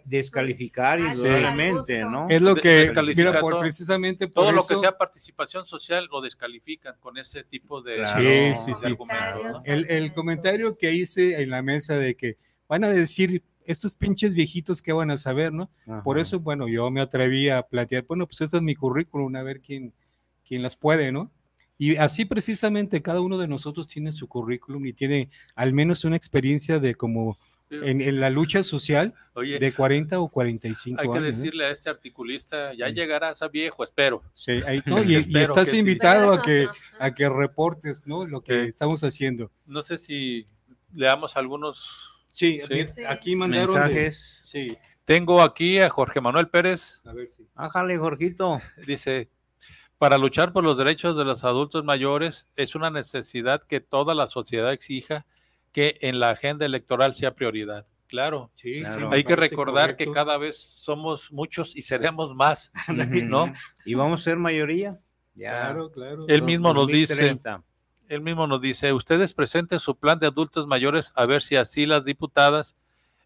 descalificar 0.04 0.98
Sí. 1.00 1.06
indudablemente, 1.06 2.00
¿no? 2.04 2.26
Es 2.28 2.42
lo 2.42 2.54
que, 2.56 2.92
mira, 3.16 3.40
por, 3.40 3.52
todo. 3.54 3.60
precisamente 3.60 4.26
por 4.28 4.44
Todo 4.44 4.52
lo 4.52 4.66
que 4.66 4.76
sea 4.76 4.96
participación 4.96 5.64
social 5.64 6.08
lo 6.10 6.20
descalifican 6.20 6.96
con 7.00 7.18
ese 7.18 7.44
tipo 7.44 7.82
de, 7.82 7.96
Claro. 7.96 8.18
Sí, 8.18 8.24
de 8.24 8.54
sí, 8.56 8.74
sí. 8.74 8.86
argumentos, 8.86 9.42
¿no? 9.44 9.62
el, 9.64 9.86
el 9.90 10.12
comentario 10.12 10.76
que 10.76 10.92
hice 10.92 11.40
en 11.42 11.50
la 11.50 11.62
mesa 11.62 11.96
de 11.96 12.14
que 12.16 12.36
van 12.68 12.84
a 12.84 12.88
decir, 12.90 13.42
estos 13.64 13.94
pinches 13.94 14.34
viejitos 14.34 14.82
que 14.82 14.92
van 14.92 15.10
a 15.12 15.16
saber, 15.16 15.52
¿no? 15.52 15.70
Por 16.02 16.18
eso, 16.18 16.40
bueno, 16.40 16.66
yo 16.68 16.90
me 16.90 17.00
atreví 17.00 17.48
a 17.48 17.62
plantear, 17.62 18.04
bueno, 18.08 18.26
pues 18.26 18.40
ese 18.40 18.56
es 18.56 18.62
mi 18.62 18.74
currículum, 18.74 19.34
a 19.36 19.42
ver 19.44 19.60
quién, 19.60 19.92
quién 20.46 20.62
las 20.62 20.74
puede, 20.76 21.12
¿no? 21.12 21.30
Y 21.85 21.97
así 21.97 22.24
precisamente 22.24 23.03
cada 23.03 23.20
uno 23.20 23.39
de 23.39 23.49
nosotros 23.49 23.89
tiene 23.89 24.12
su 24.12 24.28
currículum 24.28 24.87
y 24.87 24.93
tiene 24.93 25.30
al 25.57 25.72
menos 25.72 26.05
una 26.05 26.14
experiencia 26.16 26.78
de 26.78 26.95
como 26.95 27.39
en, 27.70 28.01
en 28.01 28.20
la 28.20 28.30
lucha 28.30 28.62
social 28.62 29.14
Oye, 29.35 29.59
de 29.59 29.72
40 29.74 30.20
o 30.20 30.28
45 30.28 31.01
hay 31.01 31.09
que 31.09 31.18
años. 31.18 31.24
decirle 31.39 31.64
a 31.64 31.70
este 31.70 31.91
articulista, 31.91 32.72
ya 32.74 32.89
llegarás 32.91 33.43
a 33.43 33.49
viejo, 33.49 33.83
espero. 33.83 34.22
Sí, 34.35 34.53
ahí, 34.66 34.80
no, 34.87 35.03
y, 35.03 35.16
estás 35.16 35.70
que 35.70 35.76
sí. 35.76 35.78
invitado 35.78 36.33
a 36.33 36.41
que 36.43 36.68
a 37.01 37.12
que 37.14 37.28
reportes, 37.28 38.07
¿no? 38.07 38.26
Lo 38.26 38.43
que 38.45 38.64
Sí. 38.64 38.68
estamos 38.68 39.03
haciendo. 39.03 39.51
No 39.66 39.83
sé 39.83 39.99
si 39.99 40.47
leamos 40.95 41.37
algunos. 41.37 42.11
Sí, 42.30 42.61
Sí. 42.87 43.03
aquí 43.09 43.35
mandaron 43.35 43.74
de- 43.74 43.80
Mensajes. 43.80 44.39
sí, 44.43 44.76
Tengo 45.05 45.43
aquí 45.43 45.80
a 45.80 45.91
Jorge 45.91 46.20
Manuel 46.20 46.49
Pérez, 46.49 47.01
a 47.05 47.12
ver 47.12 47.26
si. 47.28 47.45
Ájale, 47.57 47.97
Jorgito. 47.99 48.61
dice, 48.87 49.28
para 50.03 50.18
luchar 50.18 50.53
por 50.53 50.64
los 50.64 50.76
derechos 50.76 51.16
de 51.16 51.24
los 51.24 51.44
adultos 51.44 51.84
mayores 51.84 52.48
es 52.57 52.74
una 52.74 52.90
necesidad 52.90 53.62
que 53.62 53.78
toda 53.78 54.16
la 54.16 54.26
sociedad 54.26 54.72
exija 54.72 55.26
que 55.70 55.96
en 56.00 56.18
la 56.18 56.30
agenda 56.30 56.66
electoral 56.66 57.14
sea 57.14 57.36
prioridad. 57.36 57.86
Claro, 58.09 58.50
Sí, 58.57 58.80
Claro. 58.80 58.98
sí, 58.98 59.14
hay 59.14 59.22
que 59.22 59.36
recordar 59.36 59.90
correcto. 59.90 60.05
que 60.05 60.11
cada 60.12 60.38
vez 60.38 60.59
somos 60.59 61.30
muchos 61.30 61.76
y 61.76 61.82
seremos 61.82 62.34
más, 62.34 62.72
¿no? 63.30 63.53
Y 63.84 63.94
vamos 63.94 64.22
a 64.22 64.24
ser 64.24 64.38
mayoría. 64.38 64.98
Ya. 65.36 65.50
Claro, 65.66 65.92
claro. 65.92 66.24
Él 66.26 66.42
mismo 66.42 66.74
nos 66.74 66.88
dice, 66.88 67.14
2030. 67.14 67.62
él 68.09 68.20
mismo 68.22 68.48
nos 68.48 68.61
dice, 68.61 68.92
ustedes 68.92 69.34
presenten 69.34 69.78
su 69.78 69.94
plan 69.94 70.18
de 70.18 70.26
adultos 70.26 70.66
mayores 70.66 71.12
a 71.14 71.26
ver 71.26 71.42
si 71.42 71.55
así 71.55 71.86
las 71.86 72.05
diputadas 72.05 72.74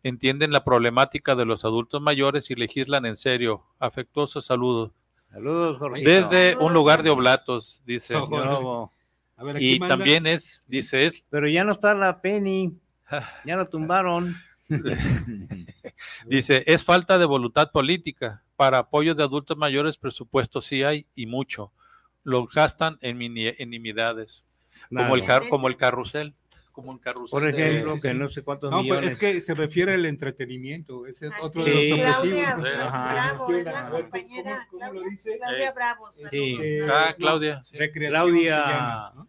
entienden 0.03 0.53
la 0.53 0.63
problemática 0.63 1.35
de 1.37 1.47
los 1.47 1.65
adultos 1.65 2.03
mayores 2.03 2.51
y 2.51 2.55
legislan 2.55 3.07
en 3.07 3.17
serio. 3.17 3.65
Afectuosos 3.79 4.45
saludos. 4.45 4.93
Saludos, 5.37 5.77
Jorgito. 5.77 6.09
Desde 6.11 6.57
un 6.57 6.73
lugar 6.73 7.03
de 7.03 7.11
oblatos, 7.11 7.83
dice. 7.85 8.15
No. 8.15 8.91
A 9.37 9.45
ver, 9.45 9.57
aquí 9.57 9.75
Y 9.75 9.79
manda- 9.79 9.97
también 9.97 10.27
es, 10.27 10.65
dice, 10.67 11.05
es, 11.05 11.25
Pero 11.29 11.47
ya 11.47 11.63
no 11.63 11.73
está 11.73 11.95
la 11.95 12.23
Penny. 12.23 12.73
Ya 13.45 13.57
la 13.57 13.67
tumbaron. 13.71 14.35
dice, 16.27 16.63
es 16.67 16.83
falta 16.85 17.19
de 17.19 17.25
voluntad 17.27 17.71
política. 17.71 18.43
Para 18.57 18.79
apoyo 18.79 19.15
de 19.15 19.23
adultos 19.23 19.57
mayores, 19.59 19.99
presupuesto 19.99 20.63
sí 20.63 20.83
hay 20.83 21.07
y 21.15 21.27
mucho. 21.27 21.71
Lo 22.25 22.47
gastan 22.47 22.99
en 23.03 23.19
mini- 23.19 23.55
enimidades, 23.59 24.43
como, 24.89 25.15
el 25.17 25.49
como 25.51 25.69
el 25.69 25.77
carrusel. 25.77 26.35
Como 26.77 26.93
el 26.93 27.01
carrusel. 27.01 27.31
Por 27.31 27.43
de- 27.43 27.51
ejemplo, 27.59 27.95
sí, 27.95 28.01
que 28.03 28.13
no 28.13 28.29
sé 28.29 28.43
cuántos 28.43 28.71
No, 28.71 28.77
pues 28.77 28.85
millones. 28.85 29.13
es 29.13 29.17
que 29.17 29.41
se 29.41 29.55
refiere 29.55 29.95
al 29.95 30.05
entretenimiento, 30.05 31.07
ese 31.07 31.29
es 31.29 31.33
Ah, 31.33 31.39
otro 31.43 31.63
sí. 31.63 31.71
de 31.71 31.89
los 31.89 31.99
Claudia 32.01 32.55
objetivos. 32.55 32.87
Ajá. 32.87 33.13
Bravo, 33.15 33.55
es 33.57 33.65
la 33.65 33.91
compañera. 33.91 34.67
¿cómo- 34.71 34.81
cómo 34.81 34.85
lo 34.85 34.91
Claudia- 35.01 35.11
dice? 35.11 35.39
Claudia 35.39 35.69
Eh, 35.69 35.73
Bravo. 35.75 36.13
sí. 36.13 36.59
Eh, 36.63 36.87
Ah, 36.91 37.07
no, 37.09 37.17
Claudia. 37.17 37.65
sí. 37.65 37.79
Recreación 37.79 38.23
Claudia. 38.31 38.57
llama, 38.67 39.13
¿no? 39.17 39.29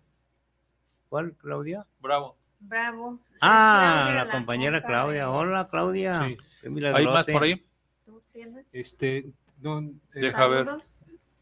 ¿Cuál, 1.07 1.33
Claudia? 1.37 1.85
Bravo. 2.01 2.37
Bravo. 2.59 3.19
Sí, 3.23 3.33
Ah, 3.41 4.01
Claudia, 4.03 4.25
la 4.25 4.31
compañera 4.31 4.81
compa 4.81 4.87
Claudia. 4.93 5.21
de- 5.21 5.29
Hola, 5.29 5.67
Claudia. 5.71 6.21
¿Hay 6.23 7.05
más 7.05 7.25
por 7.27 7.43
ahí? 7.43 7.65
¿Tú 8.05 8.21
tienes? 8.33 8.65
Este, 8.73 9.25
no, 9.61 9.79
eh, 9.79 9.91
Deja 10.15 10.47
ver. 10.47 10.67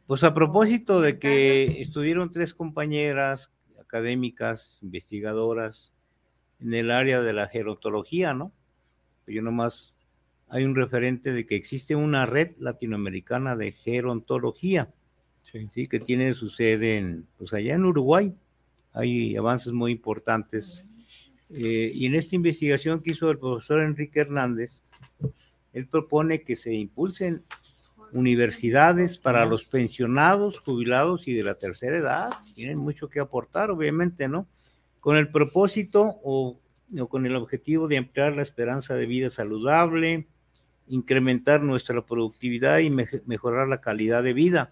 Pues 0.06 0.24
a 0.24 0.36
propósito 0.36 1.02
de 1.02 1.18
que 1.18 1.82
estuvieron 1.82 2.30
tres 2.30 2.54
compañeras 2.54 3.52
académicas, 3.80 4.78
investigadoras, 4.84 5.94
en 6.66 6.74
el 6.74 6.92
área 6.92 7.22
de 7.22 7.34
la 7.34 7.48
gerontología, 7.48 8.34
¿no? 8.34 8.52
Yo 9.28 9.42
nomás 9.42 9.94
hay 10.48 10.64
un 10.64 10.76
referente 10.76 11.32
de 11.32 11.46
que 11.46 11.56
existe 11.56 11.96
una 11.96 12.26
red 12.26 12.56
latinoamericana 12.60 13.56
de 13.56 13.72
gerontología, 13.72 14.94
sí. 15.44 15.88
que 15.88 16.00
tiene 16.00 16.34
su 16.34 16.50
sede 16.50 16.98
en, 16.98 17.28
pues 17.38 17.54
allá 17.54 17.76
en 17.76 17.86
Uruguay. 17.86 18.34
Hay 18.94 19.36
avances 19.36 19.74
muy 19.74 19.92
importantes. 19.92 20.86
Eh, 21.50 21.92
y 21.94 22.06
en 22.06 22.16
esta 22.16 22.36
investigación 22.36 23.02
que 23.02 23.12
hizo 23.12 23.30
el 23.30 23.40
profesor 23.40 23.82
Enrique 23.82 24.22
Hernández, 24.22 24.82
él 25.74 25.88
propone 25.88 26.42
que 26.42 26.56
se 26.56 26.74
impulsen 26.74 27.44
universidades 28.14 29.18
para 29.18 29.46
los 29.46 29.66
pensionados, 29.66 30.60
jubilados 30.60 31.28
y 31.28 31.34
de 31.34 31.44
la 31.44 31.56
tercera 31.56 31.98
edad. 31.98 32.30
Tienen 32.54 32.78
mucho 32.78 33.10
que 33.10 33.20
aportar, 33.20 33.72
obviamente, 33.72 34.28
¿no? 34.28 34.48
Con 35.06 35.18
el 35.18 35.30
propósito 35.30 36.20
o, 36.24 36.60
o 37.00 37.08
con 37.08 37.28
el 37.28 37.36
objetivo 37.36 37.88
de 37.88 37.98
ampliar 37.98 38.36
la 38.36 38.42
esperanza 38.42 38.96
de 38.96 39.06
vida 39.06 39.30
saludable, 39.30 40.26
incrementar 40.88 41.62
nuestra 41.62 42.04
productividad 42.04 42.80
y 42.80 42.90
mejorar 42.90 43.68
la 43.68 43.82
calidad 43.82 44.24
de 44.24 44.34
vida. 44.34 44.72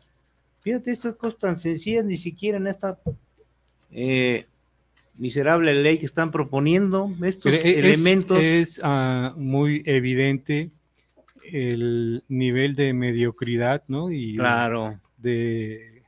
Fíjate, 0.61 0.89
estas 0.89 1.17
cosas 1.17 1.37
tan 1.37 1.59
sencillas, 1.59 2.03
ni 2.03 2.15
siquiera 2.15 2.57
en 2.57 2.65
esta 2.65 2.99
eh, 3.91 4.47
miserable 5.19 5.75
ley 5.75 5.99
que 5.99 6.07
están 6.07 6.31
proponiendo, 6.31 7.13
estos 7.21 7.53
elementos. 7.53 8.41
Es 8.41 8.81
ah, 8.83 9.35
muy 9.37 9.83
evidente 9.85 10.71
el 11.43 12.23
nivel 12.27 12.73
de 12.73 12.91
mediocridad, 12.93 13.83
¿no? 13.87 14.11
Y 14.11 14.35
claro. 14.37 14.99
De, 15.15 16.01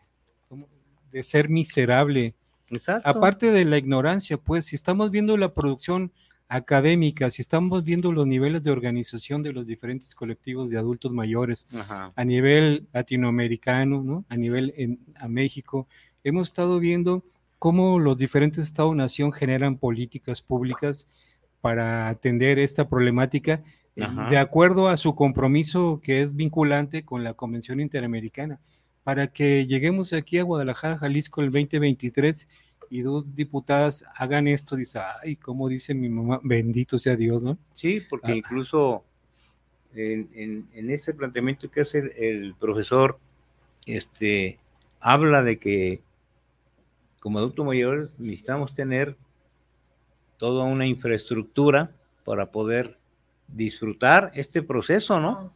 de 1.11 1.21
ser 1.21 1.47
miserable. 1.47 2.33
Exacto. 2.75 3.09
Aparte 3.09 3.51
de 3.51 3.65
la 3.65 3.77
ignorancia, 3.77 4.37
pues, 4.37 4.65
si 4.65 4.75
estamos 4.75 5.11
viendo 5.11 5.37
la 5.37 5.53
producción 5.53 6.11
académica, 6.47 7.29
si 7.29 7.41
estamos 7.41 7.83
viendo 7.83 8.11
los 8.11 8.27
niveles 8.27 8.63
de 8.63 8.71
organización 8.71 9.41
de 9.41 9.53
los 9.53 9.65
diferentes 9.65 10.13
colectivos 10.13 10.69
de 10.69 10.77
adultos 10.77 11.11
mayores 11.11 11.67
a 12.15 12.23
nivel 12.23 12.87
latinoamericano, 12.93 14.03
¿no? 14.03 14.25
a 14.29 14.37
nivel 14.37 14.73
en 14.77 14.99
a 15.19 15.27
México, 15.27 15.87
hemos 16.23 16.49
estado 16.49 16.79
viendo 16.79 17.23
cómo 17.57 17.99
los 17.99 18.17
diferentes 18.17 18.63
estados-nación 18.63 19.31
generan 19.31 19.77
políticas 19.77 20.41
públicas 20.41 21.07
para 21.61 22.09
atender 22.09 22.59
esta 22.59 22.87
problemática 22.87 23.63
eh, 23.95 24.05
de 24.29 24.37
acuerdo 24.37 24.89
a 24.89 24.97
su 24.97 25.15
compromiso 25.15 26.01
que 26.03 26.21
es 26.21 26.35
vinculante 26.35 27.05
con 27.05 27.23
la 27.23 27.33
Convención 27.33 27.79
Interamericana, 27.79 28.59
para 29.03 29.27
que 29.27 29.65
lleguemos 29.65 30.13
aquí 30.13 30.37
a 30.37 30.43
Guadalajara, 30.43 30.97
Jalisco, 30.97 31.41
el 31.41 31.51
2023 31.51 32.47
y 32.89 33.01
dos 33.01 33.35
diputadas 33.35 34.05
hagan 34.15 34.47
esto, 34.47 34.75
dice, 34.75 34.99
ay, 35.23 35.35
como 35.35 35.69
dice 35.69 35.93
mi 35.93 36.09
mamá, 36.09 36.39
bendito 36.43 36.97
sea 36.97 37.15
Dios, 37.15 37.43
¿no? 37.43 37.57
Sí, 37.73 38.01
porque 38.09 38.31
ah. 38.31 38.35
incluso 38.35 39.03
en, 39.93 40.67
en, 40.73 40.89
este 40.89 41.13
planteamiento 41.13 41.69
que 41.71 41.81
hace 41.81 42.11
el, 42.17 42.55
profesor, 42.55 43.17
este, 43.85 44.59
habla 44.99 45.43
de 45.43 45.57
que 45.57 46.01
como 47.19 47.39
adultos 47.39 47.65
mayores 47.65 48.19
necesitamos 48.19 48.73
tener 48.73 49.15
toda 50.37 50.65
una 50.65 50.85
infraestructura 50.85 51.91
para 52.23 52.51
poder 52.51 52.97
disfrutar 53.47 54.31
este 54.35 54.61
proceso, 54.61 55.19
¿no? 55.19 55.53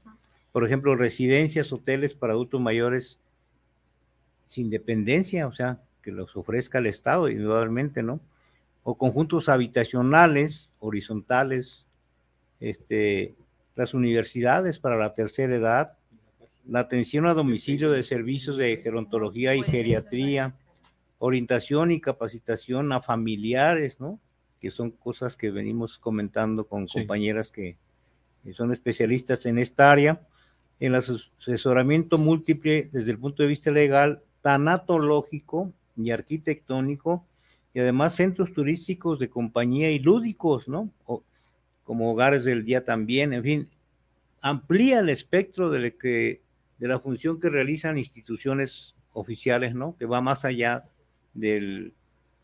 Por 0.52 0.66
ejemplo, 0.66 0.96
residencias, 0.96 1.72
hoteles 1.72 2.14
para 2.14 2.34
adultos 2.34 2.62
mayores 2.62 3.20
sin 4.48 4.70
dependencia, 4.70 5.48
o 5.48 5.54
sea, 5.54 5.80
que 6.02 6.12
los 6.12 6.36
ofrezca 6.36 6.80
el 6.80 6.86
Estado, 6.86 7.30
indudablemente, 7.30 8.04
¿no? 8.04 8.20
O 8.84 8.98
conjuntos 8.98 9.50
habitacionales, 9.50 10.70
horizontales, 10.80 11.86
este, 12.60 13.36
las 13.76 13.94
universidades 13.94 14.80
para 14.80 14.98
la 14.98 15.14
tercera 15.14 15.56
edad, 15.56 15.98
la 16.68 16.82
atención 16.82 17.26
a 17.26 17.34
domicilio 17.34 17.92
de 17.92 18.04
servicios 18.04 18.58
de 18.58 18.78
gerontología 18.78 19.56
y 19.56 19.64
geriatría, 19.64 20.56
orientación 21.18 21.92
y 21.92 22.00
capacitación 22.02 22.92
a 22.92 23.02
familiares, 23.02 24.00
¿no? 24.00 24.20
Que 24.60 24.70
son 24.70 24.92
cosas 24.92 25.36
que 25.36 25.52
venimos 25.52 25.98
comentando 25.98 26.68
con 26.68 26.88
compañeras 26.88 27.52
que, 27.52 27.78
que 28.44 28.54
son 28.54 28.72
especialistas 28.72 29.46
en 29.46 29.58
esta 29.58 29.92
área. 29.92 30.22
El 30.80 30.96
asesoramiento 30.96 32.18
múltiple 32.18 32.90
desde 32.92 33.12
el 33.12 33.20
punto 33.20 33.44
de 33.44 33.50
vista 33.50 33.72
legal, 33.72 34.24
tanatológico, 34.42 35.74
y 36.06 36.12
arquitectónico, 36.12 37.26
y 37.74 37.80
además 37.80 38.16
centros 38.16 38.54
turísticos 38.54 39.20
de 39.20 39.30
compañía 39.30 39.92
y 39.92 40.00
lúdicos, 40.00 40.68
¿no? 40.68 40.90
como 41.84 42.12
hogares 42.12 42.46
del 42.46 42.66
día 42.66 42.86
también, 42.86 43.34
en 43.34 43.44
fin, 43.44 43.70
amplía 44.42 45.00
el 45.00 45.10
espectro 45.10 45.72
de, 45.72 45.96
que, 45.96 46.40
de 46.78 46.88
la 46.88 47.00
función 47.00 47.40
que 47.40 47.50
realizan 47.50 47.98
instituciones 47.98 48.94
oficiales, 49.14 49.74
¿no? 49.74 49.96
Que 49.98 50.06
va 50.06 50.22
más 50.22 50.46
allá 50.46 50.86
del, 51.34 51.94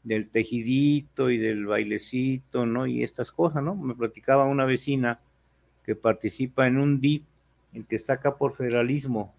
del 0.03 0.29
tejidito 0.29 1.29
y 1.29 1.37
del 1.37 1.67
bailecito, 1.67 2.65
¿no? 2.65 2.87
Y 2.87 3.03
estas 3.03 3.31
cosas, 3.31 3.61
¿no? 3.61 3.75
Me 3.75 3.93
platicaba 3.93 4.45
una 4.45 4.65
vecina 4.65 5.19
que 5.83 5.95
participa 5.95 6.65
en 6.65 6.77
un 6.77 6.99
DIP, 6.99 7.23
el 7.73 7.85
que 7.85 7.97
está 7.97 8.13
acá 8.13 8.37
por 8.37 8.55
federalismo, 8.55 9.31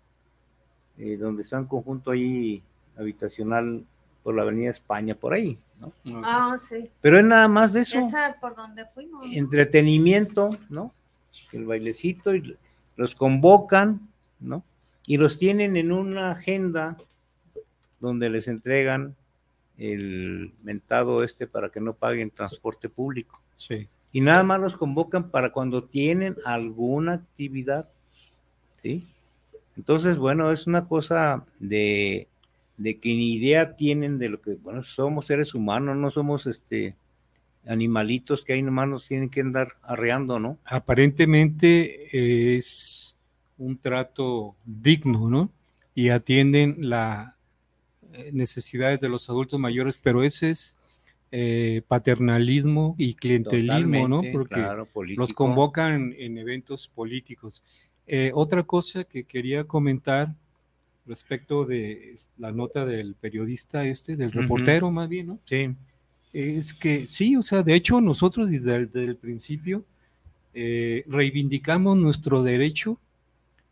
eh, 0.98 1.16
donde 1.16 1.42
está 1.42 1.58
un 1.58 1.66
conjunto 1.66 2.12
ahí 2.12 2.62
habitacional 2.96 3.84
por 4.26 4.34
la 4.34 4.42
Avenida 4.42 4.70
España, 4.70 5.14
por 5.14 5.34
ahí, 5.34 5.56
¿no? 5.78 5.92
Ah, 6.24 6.56
sí. 6.58 6.90
Pero 7.00 7.20
es 7.20 7.24
nada 7.24 7.46
más 7.46 7.72
de 7.72 7.82
eso. 7.82 8.00
Esa 8.00 8.36
por 8.40 8.56
donde 8.56 8.84
fuimos. 8.86 9.24
Entretenimiento, 9.30 10.58
¿no? 10.68 10.92
El 11.52 11.64
bailecito 11.64 12.34
y 12.34 12.56
los 12.96 13.14
convocan, 13.14 14.00
¿no? 14.40 14.64
Y 15.06 15.16
los 15.16 15.38
tienen 15.38 15.76
en 15.76 15.92
una 15.92 16.32
agenda 16.32 16.96
donde 18.00 18.28
les 18.28 18.48
entregan 18.48 19.14
el 19.78 20.52
mentado 20.64 21.22
este 21.22 21.46
para 21.46 21.68
que 21.68 21.80
no 21.80 21.94
paguen 21.94 22.32
transporte 22.32 22.88
público. 22.88 23.40
Sí. 23.54 23.86
Y 24.10 24.22
nada 24.22 24.42
más 24.42 24.58
los 24.58 24.76
convocan 24.76 25.30
para 25.30 25.52
cuando 25.52 25.84
tienen 25.84 26.34
alguna 26.44 27.12
actividad, 27.12 27.88
¿sí? 28.82 29.06
Entonces, 29.76 30.16
bueno, 30.16 30.50
es 30.50 30.66
una 30.66 30.88
cosa 30.88 31.44
de 31.60 32.26
de 32.76 32.98
que 32.98 33.08
ni 33.10 33.34
idea 33.34 33.76
tienen 33.76 34.18
de 34.18 34.28
lo 34.28 34.40
que, 34.40 34.54
bueno, 34.54 34.82
somos 34.82 35.26
seres 35.26 35.54
humanos, 35.54 35.96
no 35.96 36.10
somos 36.10 36.46
este 36.46 36.94
animalitos 37.66 38.44
que 38.44 38.52
ahí 38.52 38.62
nomás 38.62 38.88
nos 38.88 39.06
tienen 39.06 39.28
que 39.28 39.40
andar 39.40 39.68
arreando, 39.82 40.38
¿no? 40.38 40.58
Aparentemente 40.64 42.56
es 42.56 43.16
un 43.58 43.76
trato 43.78 44.54
digno, 44.64 45.28
¿no? 45.28 45.50
Y 45.94 46.10
atienden 46.10 46.76
las 46.88 47.32
eh, 48.12 48.30
necesidades 48.32 49.00
de 49.00 49.08
los 49.08 49.28
adultos 49.28 49.58
mayores, 49.58 49.98
pero 50.00 50.22
ese 50.22 50.50
es 50.50 50.76
eh, 51.32 51.82
paternalismo 51.88 52.94
y 52.98 53.14
clientelismo, 53.14 54.06
¿no? 54.06 54.22
Porque 54.32 54.64
los 55.16 55.32
convocan 55.32 56.14
en 56.16 56.38
eventos 56.38 56.88
políticos. 56.88 57.62
Eh, 58.06 58.30
otra 58.34 58.62
cosa 58.62 59.04
que 59.04 59.24
quería 59.24 59.64
comentar 59.64 60.32
respecto 61.06 61.64
de 61.64 62.14
la 62.38 62.52
nota 62.52 62.84
del 62.84 63.14
periodista 63.14 63.84
este, 63.84 64.16
del 64.16 64.32
reportero 64.32 64.90
más 64.90 65.08
bien, 65.08 65.28
¿no? 65.28 65.38
Sí. 65.44 65.74
Es 66.32 66.74
que 66.74 67.06
sí, 67.08 67.36
o 67.36 67.42
sea, 67.42 67.62
de 67.62 67.74
hecho 67.74 68.00
nosotros 68.00 68.50
desde 68.50 68.76
el, 68.76 69.16
principio 69.16 69.84
eh, 70.52 71.04
reivindicamos 71.06 71.96
nuestro 71.96 72.42
derecho 72.42 72.98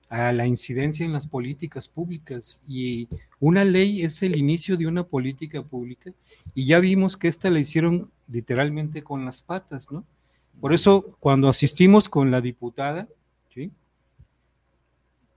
a 0.09 0.33
la 0.33 0.47
incidencia 0.47 1.05
en 1.05 1.13
las 1.13 1.27
políticas 1.27 1.89
públicas 1.89 2.63
y 2.67 3.09
una 3.41 3.65
ley 3.65 4.03
es 4.03 4.23
el 4.23 4.37
inicio 4.37 4.77
de 4.77 4.87
una 4.87 5.03
política 5.03 5.63
pública 5.63 6.13
y 6.55 6.67
ya 6.67 6.79
vimos 6.79 7.17
que 7.17 7.29
esta 7.29 7.51
la 7.51 7.61
hicieron 7.61 8.11
literalmente 8.29 9.03
con 9.03 9.25
las 9.25 9.43
patas, 9.43 9.91
¿no? 9.91 10.05
Por 10.61 10.73
eso 10.73 11.17
cuando 11.21 11.49
asistimos 11.49 12.09
con 12.09 12.31
la 12.31 12.41
diputada, 12.41 13.09
¿sí? 13.53 13.71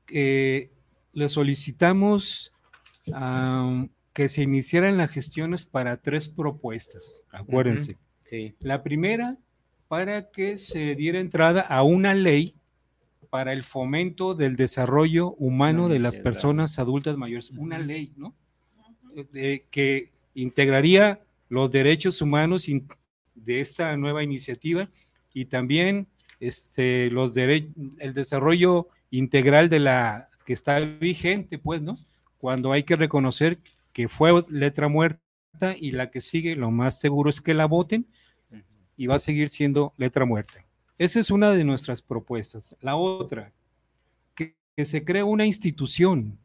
Eh, 0.10 0.70
le 1.14 1.30
solicitamos 1.30 2.52
que 4.14 4.30
se 4.30 4.44
iniciaran 4.44 4.98
las 4.98 5.12
gestiones 5.12 5.66
para 5.66 5.98
tres 5.98 6.28
propuestas, 6.28 7.24
acuérdense. 7.32 7.98
La 8.60 8.84
primera, 8.84 9.38
para 9.88 10.30
que 10.30 10.58
se 10.58 10.96
diera 10.96 11.20
entrada 11.20 11.62
a 11.62 11.84
una 11.84 12.14
ley 12.14 12.56
para 13.30 13.54
el 13.54 13.64
fomento 13.64 14.36
del 14.36 14.56
desarrollo 14.56 15.32
humano 15.34 15.90
de 15.90 16.00
las 16.00 16.18
personas 16.18 16.80
adultas 16.80 17.18
mayores, 17.18 17.52
una 17.52 17.80
ley, 17.80 18.14
¿no? 18.16 18.36
que 19.72 20.12
integraría 20.34 21.22
los 21.50 21.72
derechos 21.72 22.22
humanos 22.22 22.68
de 23.36 23.62
esta 23.62 23.96
nueva 23.98 24.24
iniciativa 24.24 24.90
y 25.34 25.46
también 25.46 26.08
este, 26.40 27.10
los 27.10 27.36
el 27.36 28.14
desarrollo 28.14 28.90
integral 29.10 29.70
de 29.70 29.80
la 29.80 30.30
que 30.48 30.54
está 30.54 30.80
vigente, 30.80 31.60
pues, 31.60 31.82
¿no? 31.82 31.98
cuando 32.38 32.72
hay 32.72 32.84
que 32.84 32.96
reconocer 32.96 33.60
que 33.92 34.08
fue 34.08 34.32
letra 34.50 34.88
muerta 34.88 35.20
y 35.78 35.92
la 35.92 36.10
que 36.10 36.22
sigue, 36.22 36.56
lo 36.56 36.72
más 36.72 37.02
seguro 37.02 37.30
es 37.30 37.42
que 37.42 37.54
la 37.54 37.66
voten 37.66 38.08
y 38.96 39.08
va 39.08 39.16
a 39.16 39.20
seguir 39.20 39.50
siendo 39.50 39.94
letra 39.98 40.24
muerta. 40.24 40.66
Esa 40.98 41.20
es 41.20 41.32
una 41.32 41.52
de 41.52 41.66
nuestras 41.66 42.02
propuestas. 42.02 42.78
La 42.80 42.96
otra, 42.96 43.52
que, 44.36 44.56
que 44.78 44.86
se 44.86 45.04
cree 45.04 45.24
una 45.24 45.46
institución 45.46 46.40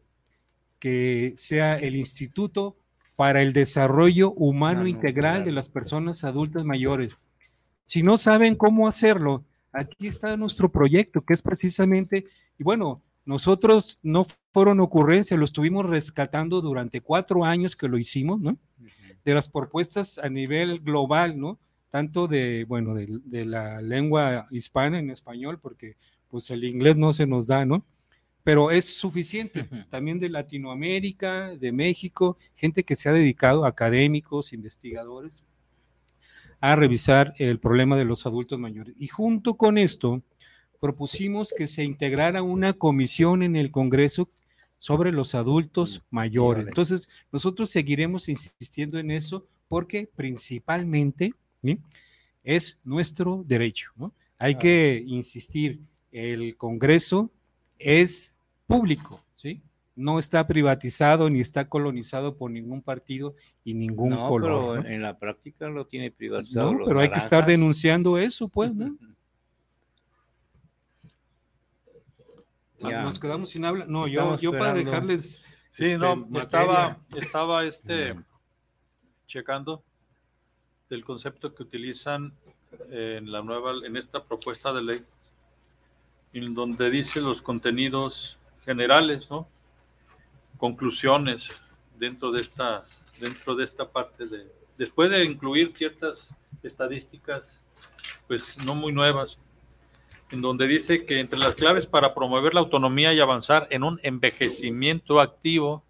que 0.81 1.35
sea 1.37 1.77
el 1.77 1.95
Instituto 1.95 2.77
para 3.15 3.41
el 3.41 3.53
Desarrollo 3.53 4.33
Humano 4.33 4.89
Integral 4.89 5.45
de 5.45 5.53
las 5.53 5.69
Personas 5.69 6.25
Adultas 6.25 6.65
Mayores. 6.65 7.17
Si 7.85 8.03
no 8.03 8.19
saben 8.19 8.57
cómo 8.57 8.89
hacerlo, 8.89 9.45
aquí 9.71 10.09
está 10.09 10.37
nuestro 10.37 10.73
proyecto, 10.73 11.25
que 11.25 11.35
es 11.35 11.43
precisamente, 11.43 12.27
y 12.59 12.65
bueno, 12.65 13.01
nosotros 13.25 13.99
no 14.03 14.27
fueron 14.53 14.81
ocurrencias, 14.81 15.39
lo 15.39 15.45
estuvimos 15.45 15.87
rescatando 15.87 16.61
durante 16.61 17.01
cuatro 17.01 17.45
años 17.45 17.77
que 17.77 17.89
lo 17.89 17.99
hicimos, 17.99 18.41
¿no? 18.41 18.59
De 19.25 19.35
las 19.35 19.49
propuestas 19.49 20.19
a 20.19 20.29
nivel 20.29 20.81
global, 20.81 21.39
¿no? 21.39 21.59
Tanto 21.91 22.27
de, 22.27 22.65
bueno, 22.67 22.95
de, 22.95 23.21
de 23.25 23.45
la 23.45 23.81
lengua 23.81 24.49
hispana 24.51 24.99
en 24.99 25.11
español, 25.11 25.61
porque 25.61 25.97
pues 26.29 26.51
el 26.51 26.65
inglés 26.65 26.97
no 26.97 27.13
se 27.13 27.27
nos 27.27 27.47
da, 27.47 27.65
¿no? 27.65 27.85
Pero 28.43 28.71
es 28.71 28.97
suficiente. 28.97 29.69
También 29.89 30.19
de 30.19 30.29
Latinoamérica, 30.29 31.55
de 31.55 31.71
México, 31.71 32.37
gente 32.57 32.83
que 32.83 32.97
se 32.97 33.09
ha 33.09 33.13
dedicado, 33.13 33.65
académicos, 33.65 34.53
investigadores, 34.53 35.41
a 36.61 36.75
revisar 36.75 37.35
el 37.39 37.59
problema 37.59 37.97
de 37.97 38.05
los 38.05 38.25
adultos 38.27 38.59
mayores. 38.59 38.95
Y 38.99 39.09
junto 39.09 39.55
con 39.55 39.79
esto, 39.79 40.23
propusimos 40.83 41.55
que 41.57 41.69
se 41.69 41.85
integrara 41.85 42.43
una 42.43 42.73
comisión 42.73 43.45
en 43.45 43.55
el 43.55 43.71
Congreso 43.71 44.29
sobre 44.79 45.13
los 45.13 45.37
adultos 45.37 46.03
mayores. 46.11 46.67
Entonces, 46.67 47.09
nosotros 47.31 47.71
seguiremos 47.71 48.29
insistiendo 48.29 48.99
en 48.99 49.13
eso 49.13 49.47
porque 49.69 50.09
principalmente 50.17 51.35
¿sí? 51.63 51.79
es 52.43 52.81
nuestro 52.83 53.45
derecho. 53.47 53.93
¿no? 53.95 54.13
Hay 54.39 54.57
que 54.57 55.05
insistir, 55.07 55.79
el 56.11 56.57
Congreso 56.57 57.31
es 57.79 58.37
público, 58.67 59.21
¿sí? 59.37 59.63
No 59.95 60.19
está 60.19 60.49
privatizado 60.49 61.31
ni 61.31 61.41
está 61.41 61.69
colonizado 61.69 62.37
por 62.37 62.51
ningún 62.51 62.83
partido 62.83 63.37
y 63.63 63.75
ningún 63.75 64.09
No, 64.09 64.29
color. 64.29 64.51
pero 64.51 64.83
¿no? 64.83 64.89
en 64.89 65.03
la 65.03 65.17
práctica 65.17 65.69
lo 65.69 65.87
tiene 65.87 66.11
privatizado. 66.11 66.73
No, 66.73 66.85
pero 66.87 66.99
hay 66.99 67.09
que 67.09 67.21
estar 67.21 67.47
denunciando 67.47 68.19
eso, 68.19 68.49
pues, 68.49 68.75
¿no? 68.75 68.97
Ya. 72.91 73.03
Nos 73.03 73.19
quedamos 73.19 73.51
sin 73.51 73.65
habla. 73.65 73.85
No, 73.87 74.07
yo, 74.07 74.37
yo 74.39 74.53
para 74.53 74.75
dejarles. 74.75 75.45
Sí, 75.69 75.85
este, 75.85 75.99
no, 75.99 76.17
materia. 76.17 76.41
estaba, 76.41 76.99
estaba 77.17 77.65
este, 77.65 78.15
checando 79.27 79.83
el 80.91 81.05
concepto 81.05 81.55
que 81.55 81.63
utilizan 81.63 82.35
en 82.91 83.31
la 83.31 83.43
nueva, 83.43 83.73
en 83.85 83.97
esta 83.97 84.23
propuesta 84.23 84.73
de 84.73 84.83
ley, 84.83 85.05
en 86.33 86.55
donde 86.55 86.91
dice 86.91 87.21
los 87.21 87.43
contenidos 87.43 88.39
generales, 88.65 89.31
¿no? 89.31 89.49
Conclusiones 90.59 91.51
dentro 91.99 92.31
de 92.31 92.43
esta, 92.43 92.85
dentro 93.19 93.55
de 93.55 93.65
esta 93.65 93.91
parte 93.91 94.27
de, 94.27 94.51
después 94.77 95.11
de 95.11 95.25
incluir 95.25 95.73
ciertas 95.77 96.35
estadísticas, 96.63 97.61
pues 98.27 98.57
no 98.65 98.75
muy 98.75 98.93
nuevas, 98.93 99.39
en 100.33 100.41
donde 100.41 100.67
dice 100.67 101.05
que 101.05 101.21
entre 101.21 101.39
las 101.39 101.55
claves 101.55 101.87
para 101.87 102.15
promover 102.15 102.55
la 102.55 102.61
autonomía 102.61 103.13
y 103.13 103.21
avanzar 103.21 103.69
en 103.71 103.85
un 103.85 104.01
envejecimiento 104.03 105.21
activo 105.21 105.85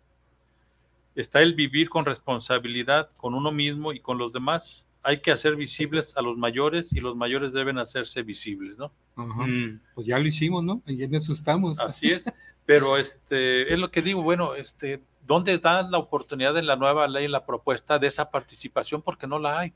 está 1.14 1.43
el 1.43 1.55
vivir 1.55 1.88
con 1.88 2.05
responsabilidad 2.05 3.11
con 3.16 3.34
uno 3.34 3.53
mismo 3.53 3.93
y 3.93 4.01
con 4.01 4.18
los 4.18 4.32
demás. 4.32 4.84
Hay 5.05 5.20
que 5.20 5.30
hacer 5.30 5.57
visibles 5.57 6.16
a 6.16 6.22
los 6.22 6.36
mayores 6.36 6.93
y 6.93 7.01
los 7.01 7.16
mayores 7.16 7.53
deben 7.53 7.78
hacerse 7.78 8.22
visibles, 8.22 8.78
¿no? 8.78 8.93
Ajá. 9.16 9.47
Pues 9.95 10.07
ya 10.07 10.18
lo 10.18 10.26
hicimos, 10.26 10.64
¿no? 10.64 10.82
Y 10.86 11.03
en 11.05 11.14
eso 11.14 11.32
estamos. 11.32 11.78
Así 11.78 12.11
es, 12.11 12.30
pero 12.66 12.97
este 12.97 13.72
es 13.72 13.78
lo 13.78 13.90
que 13.90 14.03
digo, 14.03 14.22
bueno, 14.22 14.55
este, 14.55 15.03
¿dónde 15.26 15.59
dan 15.59 15.90
la 15.90 15.99
oportunidad 15.99 16.57
en 16.57 16.66
la 16.66 16.76
nueva 16.76 17.07
ley, 17.07 17.26
en 17.26 17.32
la 17.32 17.47
propuesta 17.47 17.99
de 17.99 18.09
esa 18.09 18.30
participación? 18.30 19.03
Porque 19.03 19.26
no 19.26 19.38
la 19.38 19.61
hay. 19.61 19.72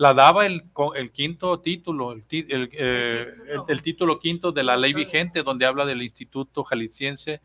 La 0.00 0.14
daba 0.14 0.46
el, 0.46 0.62
el 0.96 1.10
quinto 1.12 1.60
título, 1.60 2.12
el, 2.12 2.24
el, 2.30 2.70
eh, 2.72 3.34
el- 3.48 3.60
el 3.68 3.82
título 3.82 4.18
quinto 4.18 4.50
de 4.50 4.62
la 4.64 4.78
ley 4.78 4.94
vigente, 4.94 5.42
donde 5.42 5.66
habla 5.66 5.84
del 5.84 6.00
Instituto 6.02 6.64
Jalisciense 6.64 7.42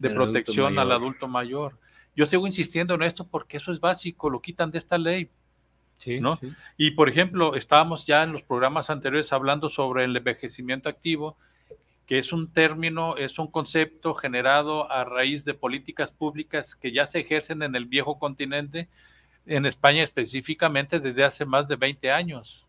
de 0.00 0.10
Protección 0.10 0.76
al. 0.80 0.90
Adulto 0.90 1.28
Mayor. 1.28 1.78
Yo 2.16 2.26
sigo 2.26 2.48
insistiendo 2.48 2.94
en 2.94 3.02
esto 3.02 3.28
porque 3.28 3.58
eso 3.58 3.72
es 3.72 3.78
básico, 3.78 4.28
lo 4.28 4.40
quitan 4.40 4.72
de 4.72 4.78
esta 4.78 4.98
ley. 4.98 5.30
Sí, 5.98 6.20
¿no? 6.20 6.34
sí. 6.38 6.52
Y 6.76 6.90
por 6.90 7.08
ejemplo, 7.08 7.54
estábamos 7.54 8.04
ya 8.06 8.24
en 8.24 8.32
los 8.32 8.42
programas 8.42 8.90
anteriores 8.90 9.32
hablando 9.32 9.70
sobre 9.70 10.02
el 10.02 10.16
envejecimiento 10.16 10.88
activo, 10.88 11.36
que 12.06 12.18
es 12.18 12.32
un 12.32 12.52
término, 12.52 13.16
es 13.16 13.38
un 13.38 13.46
concepto 13.46 14.14
generado 14.14 14.90
a 14.90 15.04
raíz 15.04 15.44
de 15.44 15.54
políticas 15.54 16.10
públicas 16.10 16.74
que 16.74 16.90
ya 16.90 17.06
se 17.06 17.20
ejercen 17.20 17.62
en 17.62 17.76
el 17.76 17.84
viejo 17.86 18.18
continente, 18.18 18.88
en 19.46 19.66
España 19.66 20.02
específicamente 20.02 21.00
desde 21.00 21.24
hace 21.24 21.44
más 21.44 21.68
de 21.68 21.76
20 21.76 22.10
años, 22.10 22.66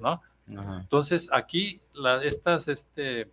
¿no? 0.00 0.20
Ajá. 0.56 0.80
Entonces, 0.80 1.28
aquí 1.32 1.80
la- 1.94 2.22
estas 2.24 2.68
este, 2.68 3.28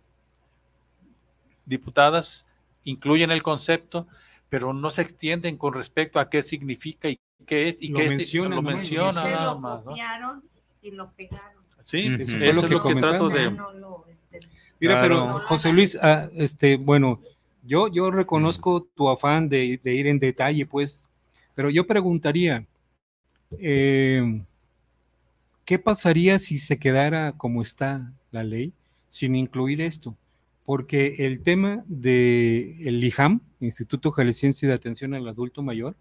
diputadas 1.64 2.44
incluyen 2.84 3.30
el 3.30 3.42
concepto, 3.42 4.06
pero 4.48 4.72
no 4.72 4.90
se 4.90 5.02
extienden 5.02 5.56
con 5.56 5.74
respecto 5.74 6.20
a 6.20 6.30
qué 6.30 6.42
significa 6.42 7.08
y 7.08 7.18
qué 7.46 7.68
es 7.68 7.82
y 7.82 7.88
Lo 7.88 7.98
qué 7.98 8.04
es- 8.04 8.10
mencionan, 8.10 8.50
lo 8.56 8.62
¿no? 8.62 8.70
menciona 8.70 9.12
nada 9.24 9.44
lo 9.54 9.58
más, 9.58 9.84
¿no? 9.84 9.90
copiaron 9.90 10.42
y 10.82 10.90
lo 10.92 11.10
pegaron. 11.12 11.64
Sí, 11.84 12.12
Ujú. 12.12 12.22
eso 12.22 12.36
Eso 12.36 12.44
es 12.44 12.56
lo 12.56 12.62
lo 12.62 12.82
que 12.82 12.94
que, 12.94 13.00
trato 13.00 13.28
de... 13.28 13.50
No 13.50 13.72
lo 13.72 14.04
entendí. 14.08 14.48
Mira, 14.80 14.94
Claro. 15.00 15.24
pero 15.34 15.46
José 15.46 15.72
Luis, 15.72 15.98
ah, 16.02 16.28
este, 16.34 16.76
bueno, 16.76 17.20
yo, 17.62 17.88
yo 17.88 18.10
reconozco 18.10 18.82
tu 18.94 19.08
afán 19.08 19.48
de, 19.48 19.80
de 19.82 19.94
ir 19.94 20.06
en 20.06 20.18
detalle, 20.18 20.66
pues, 20.66 21.08
pero 21.54 21.70
yo 21.70 21.86
preguntaría, 21.86 22.64
eh, 23.58 24.42
¿qué 25.64 25.78
pasaría 25.78 26.38
si 26.38 26.58
se 26.58 26.78
quedara 26.78 27.32
como 27.32 27.62
está 27.62 28.12
la 28.30 28.44
ley 28.44 28.72
sin 29.08 29.34
incluir 29.34 29.80
esto? 29.80 30.16
Porque 30.64 31.16
el 31.18 31.40
tema 31.42 31.84
del 31.86 32.76
el 32.86 33.04
IJAM, 33.04 33.40
Instituto 33.60 34.10
Jalisciense 34.10 34.66
de 34.66 34.72
Atención 34.72 35.14
al 35.14 35.28
Adulto 35.28 35.62
Mayor, 35.62 35.96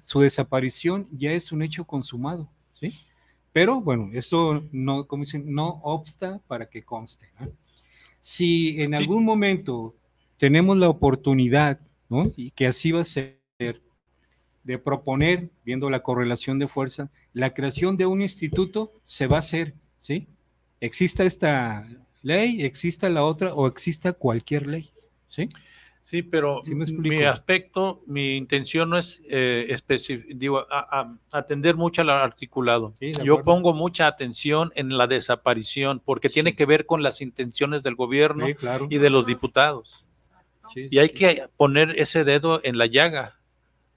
su 0.00 0.20
desaparición 0.20 1.08
ya 1.12 1.32
es 1.32 1.50
un 1.50 1.62
hecho 1.62 1.84
consumado, 1.84 2.48
¿sí? 2.78 2.92
Pero 3.52 3.80
bueno, 3.80 4.10
eso 4.12 4.62
no, 4.72 5.06
como 5.06 5.24
dicen, 5.24 5.52
no 5.52 5.80
obsta 5.82 6.40
para 6.46 6.68
que 6.70 6.82
conste. 6.82 7.30
¿no? 7.40 7.48
Si 8.20 8.80
en 8.80 8.90
Sí. 8.92 8.96
algún 8.96 9.24
momento 9.24 9.94
tenemos 10.38 10.76
la 10.76 10.88
oportunidad, 10.88 11.80
¿no? 12.08 12.30
Y 12.36 12.50
que 12.52 12.66
así 12.66 12.92
va 12.92 13.00
a 13.00 13.04
ser, 13.04 13.40
de 14.64 14.78
proponer, 14.78 15.50
viendo 15.64 15.90
la 15.90 16.02
correlación 16.02 16.58
de 16.58 16.68
fuerza, 16.68 17.10
la 17.32 17.52
creación 17.54 17.96
de 17.96 18.06
un 18.06 18.22
instituto, 18.22 18.92
se 19.04 19.26
va 19.26 19.36
a 19.36 19.40
hacer, 19.40 19.74
¿sí? 19.98 20.28
Exista 20.80 21.24
esta 21.24 21.86
ley, 22.22 22.64
exista 22.64 23.08
la 23.08 23.24
otra 23.24 23.54
o 23.54 23.66
exista 23.66 24.12
cualquier 24.12 24.66
ley, 24.66 24.90
¿sí? 25.28 25.48
Sí, 26.04 26.22
pero 26.22 26.60
Sí 26.62 26.74
mi 26.74 27.22
aspecto, 27.22 28.02
mi 28.06 28.36
intención 28.36 28.90
no 28.90 28.98
es 28.98 29.22
eh, 29.30 29.76
digo, 30.34 30.66
a- 30.70 31.00
a- 31.00 31.16
atender 31.30 31.76
mucho 31.76 32.02
al 32.02 32.10
articulado. 32.10 32.94
Sí, 32.98 33.12
Yo 33.24 33.44
pongo 33.44 33.72
mucha 33.72 34.08
atención 34.08 34.72
en 34.74 34.96
la 34.96 35.06
desaparición, 35.06 36.02
porque 36.04 36.28
tiene 36.28 36.56
que 36.56 36.66
ver 36.66 36.86
con 36.86 37.02
las 37.04 37.20
intenciones 37.20 37.84
del 37.84 37.94
gobierno 37.94 38.46
claro. 38.58 38.88
y 38.90 38.98
de 38.98 39.10
los 39.10 39.26
diputados. 39.26 40.04
Y 40.74 40.98
hay 40.98 41.10
que 41.10 41.44
poner 41.56 41.98
ese 41.98 42.24
dedo 42.24 42.60
en 42.64 42.78
la 42.78 42.86
llaga, 42.86 43.38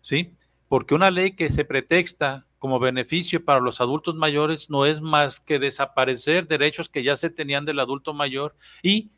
¿sí? 0.02 0.34
Porque 0.68 0.96
una 0.96 1.12
ley 1.12 1.36
que 1.36 1.52
se 1.52 1.66
pretexta 1.66 2.46
como 2.60 2.80
beneficio 2.80 3.46
para 3.46 3.60
los 3.60 3.80
adultos 3.80 4.16
mayores 4.16 4.70
no 4.70 4.86
es 4.86 5.00
más 5.00 5.40
que 5.40 5.60
desaparecer 5.60 6.48
derechos 6.48 6.90
que 6.90 7.04
ya 7.04 7.16
se 7.16 7.30
tenían 7.30 7.66
del 7.66 7.80
adulto 7.80 8.14
mayor 8.14 8.56
y 8.82 9.12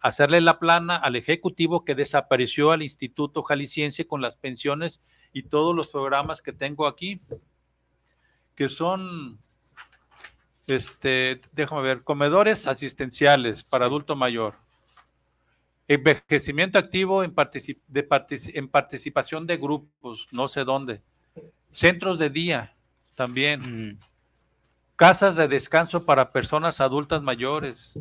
hacerle 0.00 0.40
la 0.40 0.58
plana 0.58 0.96
al 0.96 1.16
Ejecutivo 1.16 1.84
que 1.84 1.94
desapareció 1.94 2.72
al 2.72 2.82
Instituto 2.82 3.42
Jalisciense 3.42 4.06
con 4.06 4.20
las 4.20 4.36
pensiones 4.36 5.00
y 5.32 5.44
todos 5.44 5.74
los 5.74 5.88
programas 5.88 6.42
que 6.42 6.52
tengo 6.52 6.86
aquí, 6.86 7.20
que 8.54 8.68
son, 8.68 9.38
este, 10.66 11.40
déjame 11.52 11.82
ver, 11.82 12.02
comedores 12.02 12.66
asistenciales 12.66 13.64
para 13.64 13.86
adulto 13.86 14.16
mayor, 14.16 14.54
envejecimiento 15.94 16.78
activo 16.78 17.24
en, 17.24 17.34
partici- 17.34 17.80
de 17.88 18.08
partici- 18.08 18.52
en 18.54 18.68
participación 18.68 19.46
de 19.46 19.56
grupos, 19.56 20.28
no 20.30 20.48
sé 20.48 20.64
dónde, 20.64 21.02
centros 21.70 22.18
de 22.18 22.30
día 22.30 22.74
también, 23.14 23.90
Mm. 23.92 23.98
casas 24.96 25.36
de 25.36 25.48
descanso 25.48 26.04
para 26.04 26.30
personas 26.32 26.80
adultas 26.80 27.22
mayores, 27.22 27.98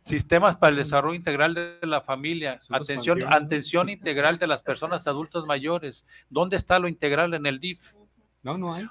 Sistemas 0.00 0.56
para 0.56 0.70
el 0.70 0.76
desarrollo 0.76 1.16
integral 1.16 1.52
de 1.54 1.78
la 1.82 2.00
familia, 2.00 2.60
atención, 2.70 3.18
atención 3.30 3.88
integral 3.90 4.38
de 4.38 4.46
las 4.46 4.62
personas 4.62 5.06
adultas 5.08 5.44
mayores. 5.44 6.04
¿Dónde 6.30 6.56
está 6.56 6.78
lo 6.78 6.88
integral 6.88 7.34
en 7.34 7.44
el 7.46 7.58
DIF? 7.58 7.92
No, 8.42 8.56
no 8.56 8.72
hay. 8.72 8.86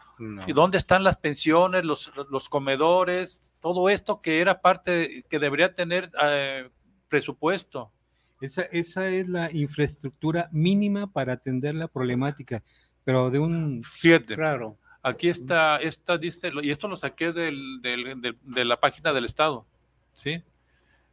¿Y 0.45 0.51
dónde 0.53 0.77
están 0.77 1.03
las 1.05 1.17
pensiones, 1.17 1.85
los, 1.85 2.11
los 2.29 2.49
comedores, 2.49 3.51
todo 3.61 3.89
esto 3.89 4.21
que 4.21 4.41
era 4.41 4.61
parte, 4.61 5.23
que 5.29 5.39
debería 5.39 5.73
tener 5.73 6.11
eh, 6.21 6.69
presupuesto? 7.07 7.91
Esa, 8.41 8.63
esa 8.63 9.07
es 9.09 9.27
la 9.27 9.51
infraestructura 9.51 10.49
mínima 10.51 11.11
para 11.11 11.33
atender 11.33 11.75
la 11.75 11.87
problemática, 11.87 12.63
pero 13.03 13.29
de 13.31 13.39
un... 13.39 13.83
Fíjate. 13.83 14.35
Claro. 14.35 14.77
Aquí 15.01 15.29
está, 15.29 15.77
esta 15.77 16.17
dice, 16.17 16.51
y 16.61 16.69
esto 16.69 16.87
lo 16.87 16.95
saqué 16.95 17.31
del- 17.31 17.81
del- 17.81 18.21
del- 18.21 18.37
de 18.43 18.65
la 18.65 18.79
página 18.79 19.13
del 19.13 19.25
Estado, 19.25 19.65
¿sí? 20.13 20.43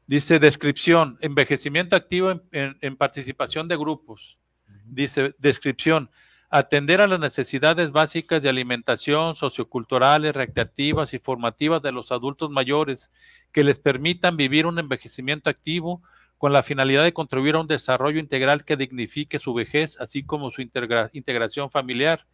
Dice 0.06 0.38
descripción, 0.38 1.16
envejecimiento 1.20 1.94
activo 1.96 2.30
en, 2.30 2.42
en- 2.52 2.76
en 2.80 2.96
participación 2.96 3.68
de 3.68 3.76
grupos. 3.76 4.36
Dice 4.84 5.34
descripción, 5.38 6.10
atender 6.50 7.00
a 7.00 7.06
las 7.06 7.20
necesidades 7.20 7.90
básicas 7.90 8.42
de 8.42 8.48
alimentación, 8.48 9.34
socioculturales, 9.34 10.34
recreativas 10.34 11.14
y 11.14 11.18
formativas 11.18 11.80
de 11.80 11.92
los 11.92 12.12
adultos 12.12 12.50
mayores 12.50 13.10
que 13.52 13.64
les 13.64 13.78
permitan 13.78 14.36
vivir 14.36 14.66
un 14.66 14.78
envejecimiento 14.78 15.48
activo 15.48 16.02
con 16.44 16.52
la 16.52 16.62
finalidad 16.62 17.04
de 17.04 17.14
contribuir 17.14 17.54
a 17.54 17.60
un 17.60 17.66
desarrollo 17.66 18.20
integral 18.20 18.66
que 18.66 18.76
dignifique 18.76 19.38
su 19.38 19.54
vejez, 19.54 19.98
así 19.98 20.22
como 20.22 20.50
su 20.50 20.60
integra- 20.60 21.08
integración 21.14 21.70
familiar. 21.70 22.26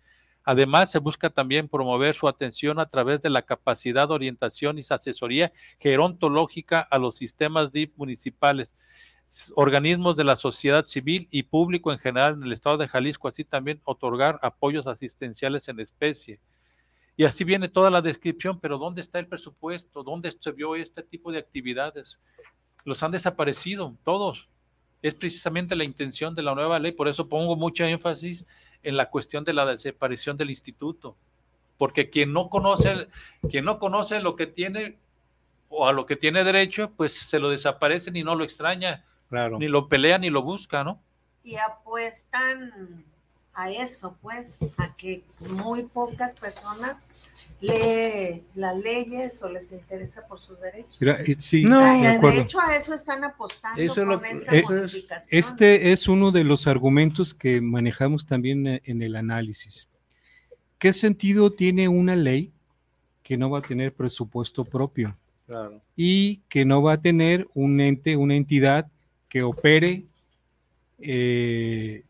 Además, 0.43 0.91
se 0.91 0.99
busca 0.99 1.31
también 1.31 1.69
promover 1.69 2.17
su 2.17 2.27
atención 2.27 2.81
a 2.81 2.87
través 2.87 3.23
de 3.23 3.31
la 3.31 3.43
capacidad 3.43 4.09
de 4.09 4.15
orientación 4.15 4.79
y 4.79 4.81
asesoría 4.81 5.53
gerontológica 5.79 6.81
a 6.81 6.99
los 6.99 7.19
sistemas 7.19 7.71
DIF 7.71 7.93
municipales, 7.95 8.75
organismos 9.55 10.17
de 10.17 10.25
la 10.25 10.35
sociedad 10.35 10.87
civil 10.87 11.29
y 11.31 11.45
público 11.45 11.93
en 11.93 12.01
general 12.01 12.33
en 12.33 12.43
el 12.43 12.53
estado 12.53 12.79
de 12.79 12.89
Jalisco, 12.89 13.29
así 13.29 13.45
también 13.45 13.81
otorgar 13.85 14.41
apoyos 14.43 14.89
asistenciales 14.89 15.69
en 15.69 15.79
especie. 15.79 16.41
Y 17.17 17.27
así 17.27 17.45
viene 17.45 17.69
toda 17.69 17.91
la 17.91 18.03
descripción, 18.03 18.59
pero 18.59 18.77
¿dónde 18.77 19.03
está 19.03 19.21
el 19.21 19.29
presupuesto? 19.29 20.03
¿Dónde 20.03 20.35
se 20.37 20.51
vio 20.51 20.75
este 20.75 21.05
tipo 21.05 21.31
de 21.31 21.39
actividades? 21.39 22.19
Los 22.85 23.03
han 23.03 23.11
desaparecido, 23.11 23.95
todos. 24.05 24.49
Es 25.03 25.14
precisamente 25.14 25.76
la 25.76 25.85
intención 25.85 26.35
de 26.35 26.43
la 26.43 26.55
nueva 26.55 26.78
ley, 26.78 26.93
por 26.93 27.09
eso 27.09 27.28
pongo 27.28 27.57
mucho 27.57 27.85
énfasis 27.85 28.45
en 28.83 28.97
la 28.97 29.09
cuestión 29.11 29.45
de 29.45 29.53
la 29.53 29.64
desaparición 29.66 30.37
del 30.37 30.51
instituto, 30.51 31.16
porque 31.78 32.11
quien 32.11 32.33
no 32.33 32.49
conoce, 32.51 33.09
quien 33.51 33.64
no 33.64 33.78
conoce 33.78 34.20
lo 34.20 34.37
que 34.37 34.47
tiene 34.47 34.99
o 35.68 35.87
a 35.87 35.93
lo 35.93 36.05
que 36.05 36.16
tiene 36.16 36.45
derecho, 36.45 36.91
pues 36.97 37.12
se 37.14 37.39
lo 37.39 37.49
desaparecen 37.51 38.16
y 38.16 38.24
no 38.24 38.35
lo 38.35 38.45
extraña, 38.45 39.05
Claro. 39.28 39.59
ni 39.59 39.68
lo 39.68 39.89
pelea 39.89 40.18
ni 40.18 40.28
lo 40.28 40.43
busca, 40.43 40.83
¿no? 40.85 41.01
Y 41.45 41.57
apuestan 41.57 43.05
a 43.55 43.71
eso, 43.71 44.17
pues, 44.23 44.61
a 44.79 44.95
que 44.97 45.23
muy 45.41 45.83
pocas 45.85 46.35
personas 46.35 47.09
leen 47.61 48.43
las 48.55 48.77
leyes 48.77 49.43
o 49.43 49.49
les 49.51 49.71
interesa 49.73 50.27
por 50.27 50.39
sus 50.41 50.59
derechos. 50.61 50.97
Mira, 51.01 51.21
eh, 51.21 51.35
sí, 51.39 51.65
No, 51.65 51.81
de 51.81 52.39
hecho, 52.41 52.59
a 52.61 52.75
eso 52.75 52.95
están 52.95 53.23
apostando 53.25 53.81
Eso 53.81 54.05
lo- 54.05 54.17
con 54.19 54.25
esta 54.27 54.57
eh, 54.57 54.63
modificación. 54.63 55.29
Este 55.31 55.93
es 55.93 56.09
uno 56.09 56.31
de 56.31 56.45
los 56.45 56.67
argumentos 56.67 57.35
que 57.35 57.61
manejamos 57.61 58.25
también 58.25 58.67
eh, 58.67 58.83
en 58.85 59.03
el 59.03 59.15
análisis. 59.17 59.89
¿Qué 60.79 60.93
sentido 60.95 61.53
tiene 61.53 61.89
una 61.89 62.17
ley 62.17 62.53
que 63.23 63.37
no 63.37 63.51
va 63.51 63.59
a 63.59 63.63
tener 63.63 63.93
presupuesto 63.95 64.65
propio 64.65 65.17
Claro. 65.47 65.83
y 65.97 66.39
que 66.49 66.65
no 66.65 66.81
va 66.81 66.95
a 66.95 67.01
tener 67.01 67.47
un 67.55 67.81
ente, 67.81 68.17
una 68.17 68.37
entidad 68.37 68.87
que 69.29 69.43
opere 69.43 70.05
eh, 70.99 72.05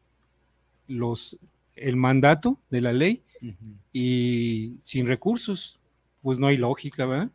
los, 0.91 1.39
el 1.75 1.97
mandato 1.97 2.59
de 2.71 2.81
la 2.81 2.93
ley 2.93 3.23
y 3.93 4.77
sin 4.81 5.07
recursos? 5.07 5.79
Pues 6.23 6.39
no 6.39 6.49
hay 6.49 6.57
lógica, 6.57 7.07
¿verdad? 7.07 7.31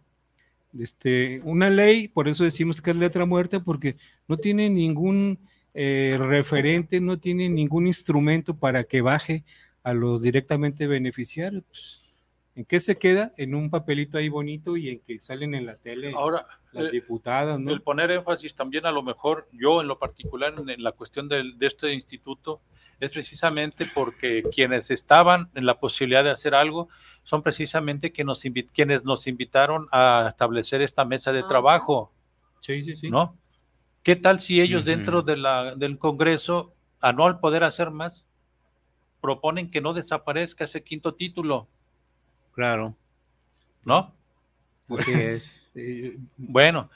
Este, 0.77 1.39
una 1.43 1.69
ley, 1.69 2.07
por 2.07 2.27
eso 2.27 2.43
decimos 2.43 2.81
que 2.81 2.91
es 2.91 2.97
letra 2.97 3.25
muerta, 3.25 3.61
porque 3.61 3.95
no 4.27 4.37
tiene 4.37 4.69
ningún 4.69 5.39
eh, 5.73 6.17
referente, 6.19 6.99
no 6.99 7.17
tiene 7.17 7.49
ningún 7.49 7.87
instrumento 7.87 8.57
para 8.57 8.83
que 8.83 9.01
baje 9.01 9.43
a 9.83 9.93
los 9.93 10.21
directamente 10.21 10.87
beneficiarios. 10.87 11.63
Pues, 11.67 12.01
¿En 12.55 12.65
qué 12.65 12.79
se 12.79 12.97
queda? 12.97 13.33
En 13.37 13.53
un 13.53 13.69
papelito 13.69 14.17
ahí 14.17 14.29
bonito 14.29 14.77
y 14.77 14.89
en 14.89 14.99
que 14.99 15.19
salen 15.19 15.55
en 15.55 15.65
la 15.65 15.75
tele 15.75 16.13
Ahora, 16.15 16.45
las 16.83 16.91
diputadas, 16.91 17.59
¿no? 17.59 17.71
el 17.71 17.81
poner 17.81 18.11
énfasis 18.11 18.53
también 18.55 18.85
a 18.85 18.91
lo 18.91 19.01
mejor, 19.03 19.47
yo 19.51 19.81
en 19.81 19.87
lo 19.87 19.97
particular 19.99 20.53
en, 20.57 20.69
en 20.69 20.83
la 20.83 20.91
cuestión 20.91 21.27
del- 21.27 21.57
de 21.57 21.67
este 21.67 21.93
instituto, 21.93 22.61
es 22.99 23.11
precisamente 23.11 23.85
porque 23.93 24.43
quienes 24.53 24.89
estaban 24.91 25.49
en 25.55 25.65
la 25.65 25.79
posibilidad 25.79 26.23
de 26.23 26.29
hacer 26.31 26.55
algo 26.55 26.87
son 27.23 27.41
precisamente 27.41 28.13
que 28.13 28.23
nos 28.23 28.45
invi- 28.45 28.69
quienes 28.73 29.03
nos 29.03 29.27
invitaron 29.27 29.87
a 29.91 30.27
establecer 30.29 30.81
esta 30.81 31.03
mesa 31.05 31.31
de 31.33 31.39
Ajá. 31.39 31.47
trabajo, 31.49 32.11
Sí, 32.61 32.83
sí, 32.83 32.95
sí. 32.95 33.09
¿no? 33.09 33.35
¿Qué 34.03 34.15
tal 34.15 34.39
si 34.39 34.61
ellos 34.61 34.85
dentro 34.85 35.21
de 35.23 35.35
la, 35.37 35.75
del 35.75 35.97
Congreso, 35.97 36.71
a 37.01 37.11
no 37.11 37.25
al 37.25 37.39
poder 37.39 37.63
hacer 37.63 37.91
más, 37.91 38.27
proponen 39.21 39.69
que 39.71 39.81
no 39.81 39.93
desaparezca 39.93 40.63
ese 40.65 40.83
quinto 40.83 41.13
título, 41.15 41.67
Claro. 42.53 42.95
¿no? 43.83 44.13
Así 44.89 45.11
es. 45.11 45.64
Eh, 45.75 46.17
Bueno, 46.37 46.89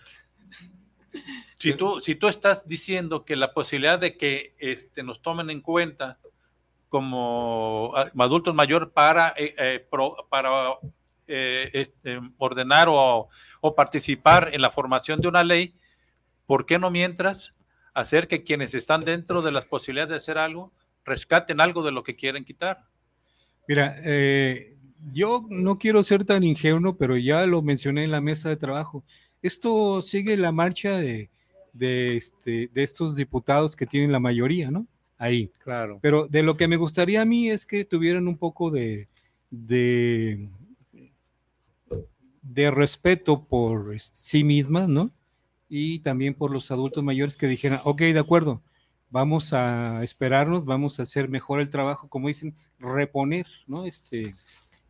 si 1.60 1.74
tú, 1.74 2.00
si 2.02 2.16
tú 2.16 2.28
estás 2.28 2.68
diciendo 2.68 3.26
que 3.26 3.36
la 3.36 3.54
posibilidad 3.54 4.00
de 4.00 4.18
que 4.18 4.56
este, 4.60 5.04
nos 5.04 5.22
tomen 5.22 5.50
en 5.50 5.62
cuenta 5.62 6.18
como 6.90 7.94
ah, 7.96 8.10
adultos 8.18 8.56
mayores 8.56 8.90
para, 8.90 9.34
eh, 9.38 9.54
eh, 9.58 9.88
pro- 9.92 10.28
para 10.30 10.50
eh, 11.28 11.70
este, 11.74 12.20
ordenar 12.38 12.88
o, 12.90 13.30
o 13.62 13.76
participar 13.76 14.50
en 14.54 14.62
la 14.62 14.72
formación 14.72 15.22
de 15.22 15.28
una 15.28 15.44
ley, 15.44 15.76
¿por 16.48 16.66
qué 16.66 16.80
no 16.80 16.90
mientras 16.90 17.54
hacer 17.94 18.28
que 18.28 18.44
quienes 18.44 18.74
están 18.74 19.04
dentro 19.04 19.42
de 19.42 19.52
las 19.52 19.66
posibilidades 19.66 20.10
de 20.10 20.16
hacer 20.18 20.38
algo 20.38 20.72
rescaten 21.06 21.60
algo 21.62 21.84
de 21.84 21.92
lo 21.92 22.04
que 22.04 22.16
quieren 22.16 22.46
quitar? 22.46 22.86
Mira, 23.68 23.98
eh, 24.04 24.76
yo 25.14 25.46
no 25.50 25.78
quiero 25.78 26.04
ser 26.04 26.26
tan 26.26 26.44
ingenuo, 26.44 26.96
pero 26.98 27.18
ya 27.18 27.46
lo 27.46 27.62
mencioné 27.62 28.04
en 28.04 28.12
la 28.12 28.22
mesa 28.22 28.50
de 28.50 28.58
trabajo. 28.58 29.04
Esto 29.42 30.02
sigue 30.02 30.38
la 30.38 30.52
marcha 30.52 30.98
de, 30.98 31.30
de, 31.74 32.18
este, 32.18 32.70
de 32.74 32.84
estos 32.84 33.16
diputados 33.16 33.76
que 33.76 33.86
tienen 33.86 34.12
la 34.12 34.20
mayoría, 34.20 34.72
¿no? 34.72 34.86
Ahí. 35.18 35.52
Claro. 35.60 36.00
Pero 36.02 36.28
de 36.28 36.44
lo 36.44 36.58
que 36.58 36.68
me 36.68 36.78
gustaría 36.78 37.22
a 37.22 37.26
mí 37.26 37.50
es 37.50 37.66
que 37.66 37.86
tuvieran 37.86 38.28
un 38.28 38.38
poco 38.38 38.72
de, 38.72 39.08
de, 39.50 40.48
de 42.42 42.72
respeto 42.72 43.44
por 43.44 43.94
este, 43.94 44.18
sí 44.18 44.44
mismas, 44.44 44.88
¿no? 44.88 45.12
Y 45.68 46.00
también 46.00 46.34
por 46.34 46.52
los 46.52 46.72
adultos 46.72 47.04
mayores 47.04 47.36
que 47.36 47.48
dijeran, 47.48 47.82
ok, 47.84 48.02
de 48.02 48.20
acuerdo, 48.20 48.62
vamos 49.10 49.54
a 49.54 50.04
esperarnos, 50.04 50.66
vamos 50.66 51.00
a 51.00 51.04
hacer 51.04 51.30
mejor 51.30 51.62
el 51.62 51.70
trabajo, 51.70 52.08
como 52.08 52.28
dicen, 52.28 52.56
reponer, 52.80 53.46
¿no? 53.68 53.86
Este, 53.86 54.34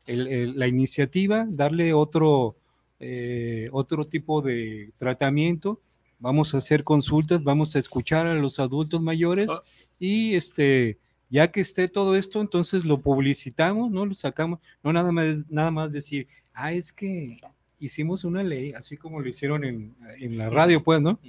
el- 0.10 0.28
el- 0.28 0.60
la 0.60 0.68
iniciativa, 0.68 1.46
darle 1.50 1.94
otro, 1.94 2.56
eh, 3.00 3.70
otro 3.72 4.06
tipo 4.08 4.42
de 4.42 4.92
tratamiento, 4.98 5.80
vamos 6.20 6.54
a 6.54 6.58
hacer 6.58 6.84
consultas, 6.84 7.44
vamos 7.44 7.76
a 7.76 7.80
escuchar 7.80 8.28
a 8.28 8.34
los 8.36 8.60
adultos 8.60 9.02
mayores 9.02 9.50
Ah. 9.50 9.62
y 10.00 10.36
este, 10.36 10.98
ya 11.30 11.50
que 11.52 11.62
esté 11.62 11.88
todo 11.88 12.16
esto, 12.16 12.42
entonces 12.42 12.84
lo 12.86 13.00
publicitamos, 13.00 13.90
¿no? 13.92 14.06
Lo 14.06 14.16
sacamos, 14.16 14.60
no 14.84 14.92
nada 14.92 15.12
más, 15.12 15.46
nada 15.50 15.72
más 15.72 15.94
decir, 15.94 16.28
ah, 16.54 16.74
es 16.74 16.92
que 16.92 17.38
hicimos 17.80 18.26
una 18.26 18.44
ley, 18.44 18.74
así 18.74 18.98
como 18.98 19.22
lo 19.22 19.30
hicieron 19.30 19.64
en, 19.64 19.96
en 20.20 20.38
la 20.38 20.50
radio, 20.50 20.84
pues, 20.84 21.00
¿no? 21.02 21.20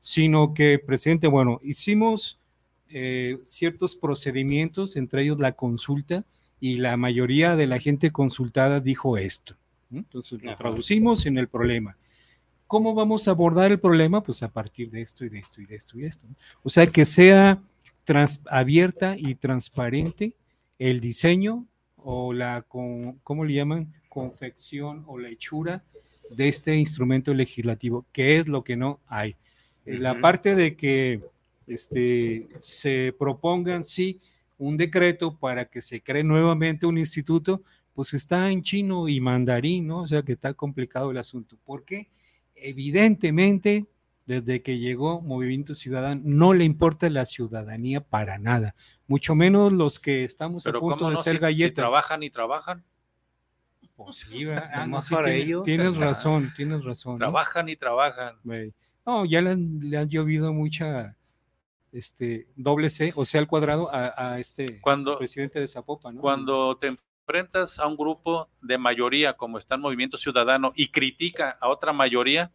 Sino 0.00 0.54
que 0.54 0.78
presente, 0.78 1.26
bueno, 1.26 1.60
hicimos 1.62 2.38
eh, 2.90 3.38
ciertos 3.44 3.96
procedimientos, 3.96 4.96
entre 4.96 5.22
ellos 5.22 5.38
la 5.38 5.52
consulta, 5.52 6.24
y 6.60 6.78
la 6.78 6.96
mayoría 6.96 7.56
de 7.56 7.66
la 7.66 7.78
gente 7.78 8.10
consultada 8.10 8.80
dijo 8.80 9.16
esto. 9.18 9.56
Entonces 9.90 10.42
lo 10.42 10.54
traducimos 10.56 11.24
en 11.26 11.38
el 11.38 11.48
problema. 11.48 11.96
¿Cómo 12.66 12.94
vamos 12.94 13.26
a 13.26 13.30
abordar 13.30 13.72
el 13.72 13.80
problema? 13.80 14.22
Pues 14.22 14.42
a 14.42 14.48
partir 14.50 14.90
de 14.90 15.00
esto 15.00 15.24
y 15.24 15.30
de 15.30 15.38
esto 15.38 15.62
y 15.62 15.66
de 15.66 15.76
esto 15.76 15.98
y 15.98 16.02
de 16.02 16.08
esto. 16.08 16.26
O 16.62 16.68
sea, 16.68 16.86
que 16.86 17.06
sea 17.06 17.62
trans- 18.04 18.42
abierta 18.50 19.16
y 19.16 19.34
transparente 19.34 20.34
el 20.78 21.00
diseño 21.00 21.66
o 21.96 22.32
la, 22.34 22.62
con, 22.62 23.14
¿cómo 23.24 23.44
le 23.44 23.54
llaman? 23.54 23.94
Confección 24.08 25.04
o 25.06 25.18
la 25.18 25.30
hechura 25.30 25.82
de 26.30 26.48
este 26.48 26.76
instrumento 26.76 27.32
legislativo, 27.32 28.04
que 28.12 28.38
es 28.38 28.48
lo 28.48 28.62
que 28.64 28.76
no 28.76 29.00
hay. 29.06 29.36
La 29.86 30.20
parte 30.20 30.54
de 30.54 30.76
que 30.76 31.22
este, 31.66 32.48
se 32.58 33.14
propongan, 33.18 33.84
sí, 33.84 34.20
un 34.58 34.76
decreto 34.76 35.38
para 35.38 35.64
que 35.66 35.80
se 35.82 36.02
cree 36.02 36.24
nuevamente 36.24 36.84
un 36.86 36.98
instituto, 36.98 37.62
pues 37.94 38.12
está 38.14 38.50
en 38.50 38.62
chino 38.62 39.08
y 39.08 39.20
mandarín, 39.20 39.86
¿no? 39.86 40.02
O 40.02 40.06
sea 40.08 40.22
que 40.22 40.32
está 40.32 40.52
complicado 40.54 41.10
el 41.10 41.18
asunto. 41.18 41.56
¿Por 41.64 41.84
qué? 41.84 42.08
Evidentemente 42.54 43.86
desde 44.26 44.62
que 44.62 44.78
llegó 44.78 45.20
Movimiento 45.22 45.74
Ciudadano, 45.74 46.20
no 46.24 46.52
le 46.52 46.64
importa 46.64 47.08
la 47.08 47.24
ciudadanía 47.24 48.02
para 48.02 48.38
nada, 48.38 48.74
mucho 49.06 49.34
menos 49.34 49.72
los 49.72 49.98
que 49.98 50.22
estamos 50.24 50.66
a 50.66 50.72
punto 50.72 50.96
¿cómo 50.98 51.08
de 51.10 51.16
no? 51.16 51.22
ser 51.22 51.32
Si- 51.32 51.36
si 51.38 51.40
galletas. 51.42 51.74
trabajan 51.82 52.22
y 52.22 52.28
trabajan. 52.30 52.84
Pues 53.96 54.16
sí, 54.16 54.44
¿verdad? 54.44 54.70
Ah, 54.74 54.86
no, 54.86 55.00
sí, 55.02 55.14
para 55.14 55.26
tiene- 55.28 55.40
ello. 55.40 55.62
Tienes 55.62 55.96
razón, 55.96 56.52
tienes 56.54 56.84
razón. 56.84 57.14
¿no? 57.14 57.18
Trabajan 57.18 57.68
y 57.70 57.76
trabajan. 57.76 58.36
No, 59.06 59.24
ya 59.24 59.40
le 59.40 59.50
han, 59.50 59.80
le 59.80 59.96
han 59.96 60.08
llovido 60.08 60.52
mucha 60.52 61.16
este 61.92 62.48
doble 62.56 62.90
C, 62.90 63.12
o 63.16 63.24
sea, 63.24 63.40
al 63.40 63.46
cuadrado 63.46 63.92
a, 63.94 64.32
a 64.32 64.38
este 64.38 64.80
Cuando, 64.80 65.18
presidente 65.18 65.60
de 65.60 65.68
Zapopan, 65.68 66.16
¿no? 66.16 66.20
cuando 66.20 66.76
te 66.76 66.88
enfrentas 66.88 67.78
a 67.78 67.86
un 67.86 67.96
grupo 67.96 68.48
de 68.62 68.78
mayoría 68.78 69.34
como 69.34 69.58
está 69.58 69.74
el 69.74 69.80
Movimiento 69.80 70.18
Ciudadano 70.18 70.72
y 70.74 70.88
critica 70.90 71.56
a 71.60 71.68
otra 71.68 71.92
mayoría, 71.92 72.50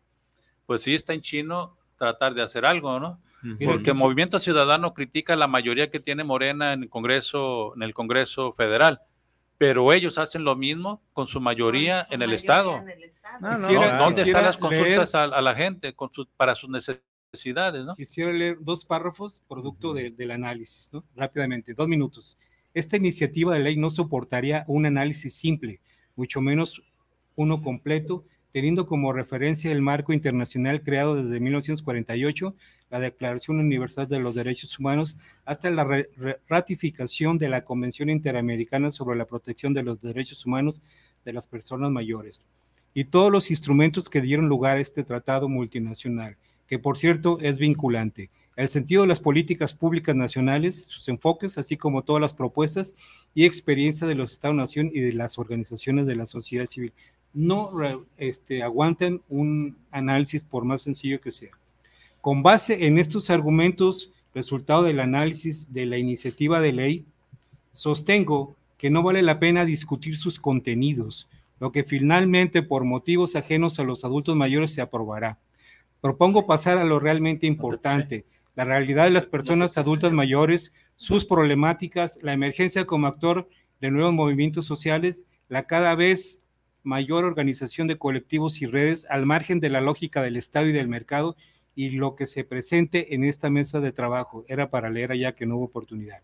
pues 0.66 0.82
sí 0.84 0.96
está 0.96 1.14
en 1.14 1.22
chino 1.22 1.72
tratar 1.98 2.34
de 2.34 2.42
hacer 2.42 2.66
algo, 2.66 3.00
¿no? 3.00 3.20
Mira, 3.42 3.72
Porque 3.74 3.92
dice- 3.92 4.04
Movimiento 4.04 4.40
Ciudadano 4.40 4.94
critica 4.94 5.34
a 5.34 5.38
la 5.38 5.48
mayoría 5.48 5.92
que 5.92 6.00
tiene 6.00 6.24
Morena 6.24 6.74
en 6.74 6.84
el 6.84 6.90
Congreso, 6.90 7.74
en 7.76 7.84
el 7.84 7.94
Congreso 7.94 8.54
Federal, 8.54 9.02
pero 9.58 9.92
ellos 9.94 10.18
hacen 10.18 10.44
lo 10.44 10.56
mismo 10.56 11.02
con 11.14 11.28
su 11.28 11.40
mayoría 11.42 12.06
Su 12.06 12.14
en 12.14 12.22
el 12.22 12.30
mayoría 12.30 12.36
Estado. 12.36 12.78
en 12.78 12.90
el 12.90 13.04
Estado. 13.04 13.38
Ah, 13.42 13.50
no, 13.52 13.56
Quisiera- 13.56 13.84
claro. 13.88 14.04
¿Dónde 14.06 14.22
están 14.24 14.44
las 14.46 14.58
consultas 14.58 15.14
leer- 15.14 15.34
a, 15.34 15.38
a 15.38 15.42
la 15.42 15.56
gente 15.56 15.94
con 15.94 16.12
sus- 16.14 16.28
para 16.38 16.56
sus 16.56 16.70
necesidades, 16.70 17.04
no? 17.86 17.96
Quisiera 17.96 18.32
leer 18.32 18.58
dos 18.62 18.86
párrafos 18.86 19.44
producto 19.48 19.94
de- 19.94 20.12
del 20.12 20.32
análisis, 20.32 20.90
¿no? 20.94 21.04
Rápidamente, 21.16 21.74
dos 21.74 21.88
minutos. 21.88 22.38
Esta 22.76 22.98
iniciativa 22.98 23.54
de 23.54 23.60
ley 23.60 23.76
no 23.76 23.90
soportaría 23.90 24.64
un 24.68 24.86
análisis 24.86 25.34
simple, 25.34 25.80
mucho 26.16 26.42
menos 26.42 26.84
uno 27.36 27.62
completo, 27.64 28.24
teniendo 28.52 28.86
como 28.86 29.14
referencia 29.14 29.72
el 29.72 29.82
marco 29.82 30.14
internacional 30.14 30.84
creado 30.84 31.16
desde 31.16 31.40
1948, 31.40 32.56
la 32.92 33.00
Declaración 33.00 33.60
Universal 33.60 34.08
de 34.08 34.20
los 34.20 34.36
Derechos 34.36 34.78
Humanos, 34.78 35.18
hasta 35.44 35.72
la 35.72 35.84
re- 35.84 36.10
ratificación 36.48 37.40
de 37.40 37.50
la 37.50 37.66
Convención 37.66 38.12
Interamericana 38.12 38.92
sobre 38.92 39.18
la 39.18 39.26
Protección 39.26 39.74
de 39.74 39.82
los 39.82 40.00
Derechos 40.02 40.46
Humanos 40.46 40.84
de 41.26 41.34
las 41.34 41.48
Personas 41.48 41.90
Mayores, 41.90 42.44
y 42.94 43.06
todos 43.06 43.32
los 43.32 43.50
instrumentos 43.50 44.08
que 44.08 44.22
dieron 44.22 44.48
lugar 44.48 44.78
a 44.78 44.82
este 44.82 45.04
tratado 45.04 45.50
multinacional 45.50 46.38
que 46.74 46.80
por 46.80 46.98
cierto 46.98 47.38
es 47.40 47.60
vinculante. 47.60 48.32
El 48.56 48.68
sentido 48.68 49.04
de 49.04 49.08
las 49.08 49.20
políticas 49.20 49.76
públicas 49.76 50.16
nacionales, 50.16 50.86
sus 50.86 51.08
enfoques, 51.08 51.60
así 51.60 51.78
como 51.78 52.02
todas 52.02 52.20
las 52.20 52.34
propuestas 52.34 52.96
y 53.36 53.46
experiencia 53.46 54.08
de 54.08 54.16
los 54.16 54.32
Estados-Nación 54.32 54.90
y 54.92 55.02
de 55.02 55.14
las 55.14 55.38
organizaciones 55.38 56.08
de 56.08 56.16
la 56.16 56.26
sociedad 56.26 56.66
civil, 56.66 56.92
no 57.32 57.70
este, 58.18 58.64
aguantan 58.64 59.22
un 59.30 59.78
análisis 59.92 60.44
por 60.44 60.66
más 60.66 60.82
sencillo 60.82 61.22
que 61.22 61.32
sea. 61.32 61.52
Con 62.22 62.42
base 62.42 62.88
en 62.88 62.98
estos 62.98 63.30
argumentos, 63.30 64.12
resultado 64.34 64.82
del 64.82 65.00
análisis 65.00 65.74
de 65.74 65.86
la 65.86 66.00
iniciativa 66.00 66.60
de 66.60 66.74
ley, 66.74 67.06
sostengo 67.72 68.56
que 68.80 68.90
no 68.90 69.04
vale 69.04 69.22
la 69.22 69.38
pena 69.38 69.64
discutir 69.64 70.18
sus 70.18 70.40
contenidos, 70.40 71.30
lo 71.60 71.72
que 71.72 71.84
finalmente 71.84 72.64
por 72.64 72.84
motivos 72.84 73.36
ajenos 73.36 73.78
a 73.78 73.84
los 73.84 74.04
adultos 74.04 74.36
mayores 74.36 74.74
se 74.74 74.82
aprobará. 74.82 75.38
Propongo 76.04 76.46
pasar 76.46 76.78
a 76.80 76.84
lo 76.84 77.00
realmente 77.00 77.48
importante, 77.48 78.26
la 78.56 78.66
realidad 78.66 79.06
de 79.06 79.12
las 79.12 79.26
personas 79.26 79.78
adultas 79.78 80.12
mayores, 80.12 80.74
sus 80.98 81.24
problemáticas, 81.24 82.20
la 82.22 82.34
emergencia 82.34 82.84
como 82.84 83.08
actor 83.08 83.48
de 83.80 83.90
nuevos 83.90 84.12
movimientos 84.12 84.66
sociales, 84.66 85.26
la 85.48 85.66
cada 85.66 85.96
vez 85.96 86.46
mayor 86.84 87.24
organización 87.24 87.88
de 87.88 87.98
colectivos 87.98 88.62
y 88.62 88.66
redes 88.66 89.08
al 89.10 89.26
margen 89.26 89.62
de 89.62 89.70
la 89.70 89.80
lógica 89.80 90.22
del 90.22 90.36
Estado 90.36 90.68
y 90.68 90.74
del 90.74 90.90
mercado 90.90 91.38
y 91.74 91.92
lo 91.92 92.18
que 92.18 92.28
se 92.28 92.44
presente 92.44 93.16
en 93.16 93.24
esta 93.24 93.50
mesa 93.50 93.80
de 93.80 93.94
trabajo. 93.94 94.44
Era 94.50 94.70
para 94.70 94.90
leer 94.90 95.14
allá 95.14 95.36
que 95.36 95.46
no 95.46 95.56
hubo 95.56 95.64
oportunidad. 95.68 96.22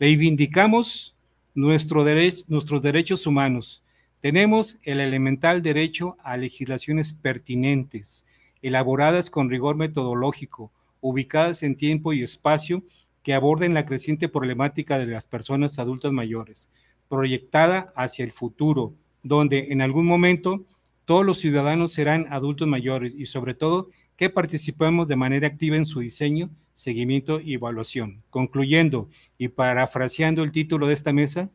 Reivindicamos 0.00 1.18
nuestro 1.54 2.02
nuestros 2.48 2.80
derechos 2.80 3.26
humanos. 3.26 3.84
Tenemos 4.20 4.78
el 4.84 5.00
elemental 5.00 5.60
derecho 5.60 6.16
a 6.24 6.38
legislaciones 6.38 7.12
pertinentes, 7.12 8.24
elaboradas 8.62 9.30
con 9.30 9.50
rigor 9.50 9.76
metodológico, 9.76 10.70
ubicadas 11.00 11.62
en 11.62 11.76
tiempo 11.76 12.12
y 12.12 12.22
espacio 12.22 12.82
que 13.22 13.34
aborden 13.34 13.74
la 13.74 13.86
creciente 13.86 14.28
problemática 14.28 14.98
de 14.98 15.06
las 15.06 15.26
personas 15.26 15.78
adultas 15.78 16.12
mayores, 16.12 16.68
proyectada 17.08 17.92
hacia 17.94 18.24
el 18.24 18.32
futuro, 18.32 18.94
donde 19.22 19.68
en 19.70 19.82
algún 19.82 20.06
momento 20.06 20.64
todos 21.04 21.26
los 21.26 21.38
ciudadanos 21.38 21.92
serán 21.92 22.26
adultos 22.30 22.66
mayores 22.66 23.14
y 23.14 23.26
sobre 23.26 23.54
todo 23.54 23.90
que 24.16 24.30
participemos 24.30 25.08
de 25.08 25.16
manera 25.16 25.48
activa 25.48 25.76
en 25.76 25.84
su 25.84 26.00
diseño, 26.00 26.50
seguimiento 26.74 27.40
y 27.40 27.54
evaluación. 27.54 28.22
Concluyendo 28.30 29.08
y 29.38 29.48
parafraseando 29.48 30.42
el 30.42 30.52
título 30.52 30.86
de 30.86 30.94
esta 30.94 31.12
mesa, 31.12 31.50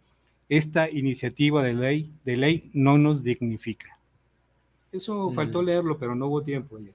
esta 0.49 0.89
iniciativa 0.89 1.63
de 1.63 1.73
ley, 1.73 2.11
de 2.23 2.37
ley 2.37 2.69
no 2.73 2.97
nos 2.97 3.23
dignifica. 3.23 3.97
Eso 4.91 5.31
faltó 5.31 5.61
leerlo, 5.61 5.97
pero 5.97 6.15
no 6.15 6.27
hubo 6.27 6.41
tiempo. 6.41 6.79
Ya. 6.79 6.91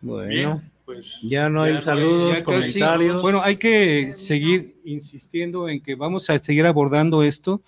Bueno, 0.00 0.28
Bien, 0.28 0.72
pues 0.84 1.18
ya 1.22 1.48
no 1.48 1.62
hay 1.62 1.74
ya 1.74 1.82
saludos, 1.82 2.34
casi- 2.44 2.44
comentarios. 2.80 3.22
Bueno, 3.22 3.40
hay 3.42 3.56
que 3.56 4.12
seguir 4.12 4.76
insistiendo 4.84 5.68
en 5.68 5.80
que 5.82 5.94
vamos 5.94 6.30
a 6.30 6.38
seguir 6.38 6.66
abordando 6.66 7.22
esto 7.22 7.60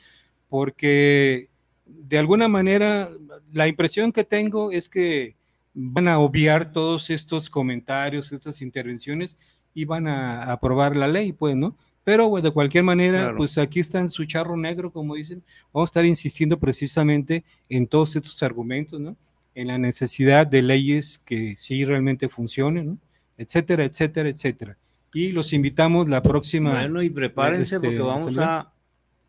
porque 0.49 1.49
de 1.87 2.19
alguna 2.19 2.49
manera 2.49 3.09
la 3.53 3.69
impresión 3.69 4.13
que 4.13 4.25
tengo 4.25 4.71
es 4.73 4.89
que 4.89 5.37
van 5.75 6.09
a 6.09 6.19
obviar 6.19 6.73
todos 6.73 7.11
estos 7.11 7.49
comentarios, 7.49 8.33
estas 8.33 8.61
intervenciones 8.63 9.37
y 9.75 9.85
van 9.85 10.09
a 10.09 10.51
aprobar 10.53 10.97
la 10.97 11.07
ley, 11.09 11.33
pues, 11.33 11.55
¿no? 11.57 11.77
Pero 12.03 12.29
bueno, 12.29 12.49
de 12.49 12.53
cualquier 12.53 12.83
manera, 12.83 13.19
Claro. 13.19 13.37
pues 13.37 13.57
aquí 13.59 13.79
está 13.81 14.01
en 14.01 14.09
su 14.09 14.25
charro 14.25 14.57
negro, 14.57 14.91
como 14.91 15.15
dicen. 15.15 15.43
Vamos 15.73 15.89
a 15.89 15.91
estar 15.91 16.05
insistiendo 16.05 16.59
precisamente 16.59 17.45
en 17.69 17.87
todos 17.87 18.17
estos 18.17 18.43
argumentos, 18.43 18.99
¿no? 19.01 19.17
En 19.55 19.69
la 19.69 19.79
necesidad 19.79 20.47
de 20.47 20.63
leyes 20.63 21.19
que 21.19 21.57
sí 21.57 21.85
realmente 21.85 22.29
funcionen, 22.29 22.87
¿no? 22.87 22.99
Etcétera, 23.37 23.85
etcétera, 23.85 24.29
etcétera. 24.29 24.77
Y 25.13 25.33
los 25.33 25.53
invitamos 25.53 26.09
la 26.09 26.23
próxima. 26.23 26.73
Bueno, 26.73 27.03
y 27.03 27.11
prepárense 27.11 27.77
este, 27.77 27.89
porque 27.89 28.01
vamos 28.03 28.37
a 28.39 28.71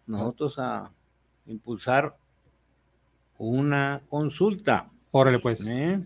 nosotros 0.06 0.60
a 0.60 0.92
impulsar 1.48 2.16
una 3.38 4.02
consulta. 4.10 4.90
Órale, 5.12 5.40
pues. 5.40 5.66
¿eh? 5.68 6.00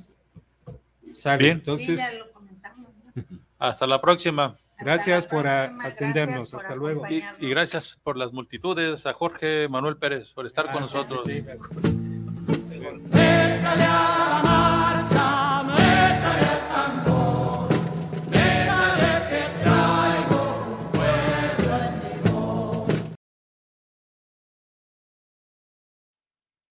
Sale. 1.12 1.44
Bien. 1.44 1.58
Sí, 1.58 1.60
Entonces, 1.60 1.98
ya 1.98 2.14
lo 2.20 2.32
comentamos. 2.32 2.88
¿no? 3.30 3.40
hasta 3.60 3.86
la 3.88 4.00
próxima. 4.00 4.58
gracias 4.80 5.26
la 5.26 5.30
por 5.30 5.44
próxima, 5.44 5.86
atendernos. 5.86 6.52
gracias 6.52 6.52
por 6.52 6.62
Hasta 6.62 6.76
luego. 6.76 7.04
Y, 7.10 7.50
gracias 7.50 7.98
por 8.04 8.16
las 8.18 8.32
multitudes, 8.32 9.06
a 9.06 9.14
Jorge 9.14 9.68
Manuel 9.68 9.98
Pérez 9.98 10.32
por 10.32 10.46
estar 10.46 10.72
con 10.72 10.84
Ah, 10.84 10.88
sí, 10.88 10.96
nosotros. 10.96 11.22
sí, 11.26 11.42
sí. 11.42 12.05
Entrale 13.76 14.14
a 14.14 14.15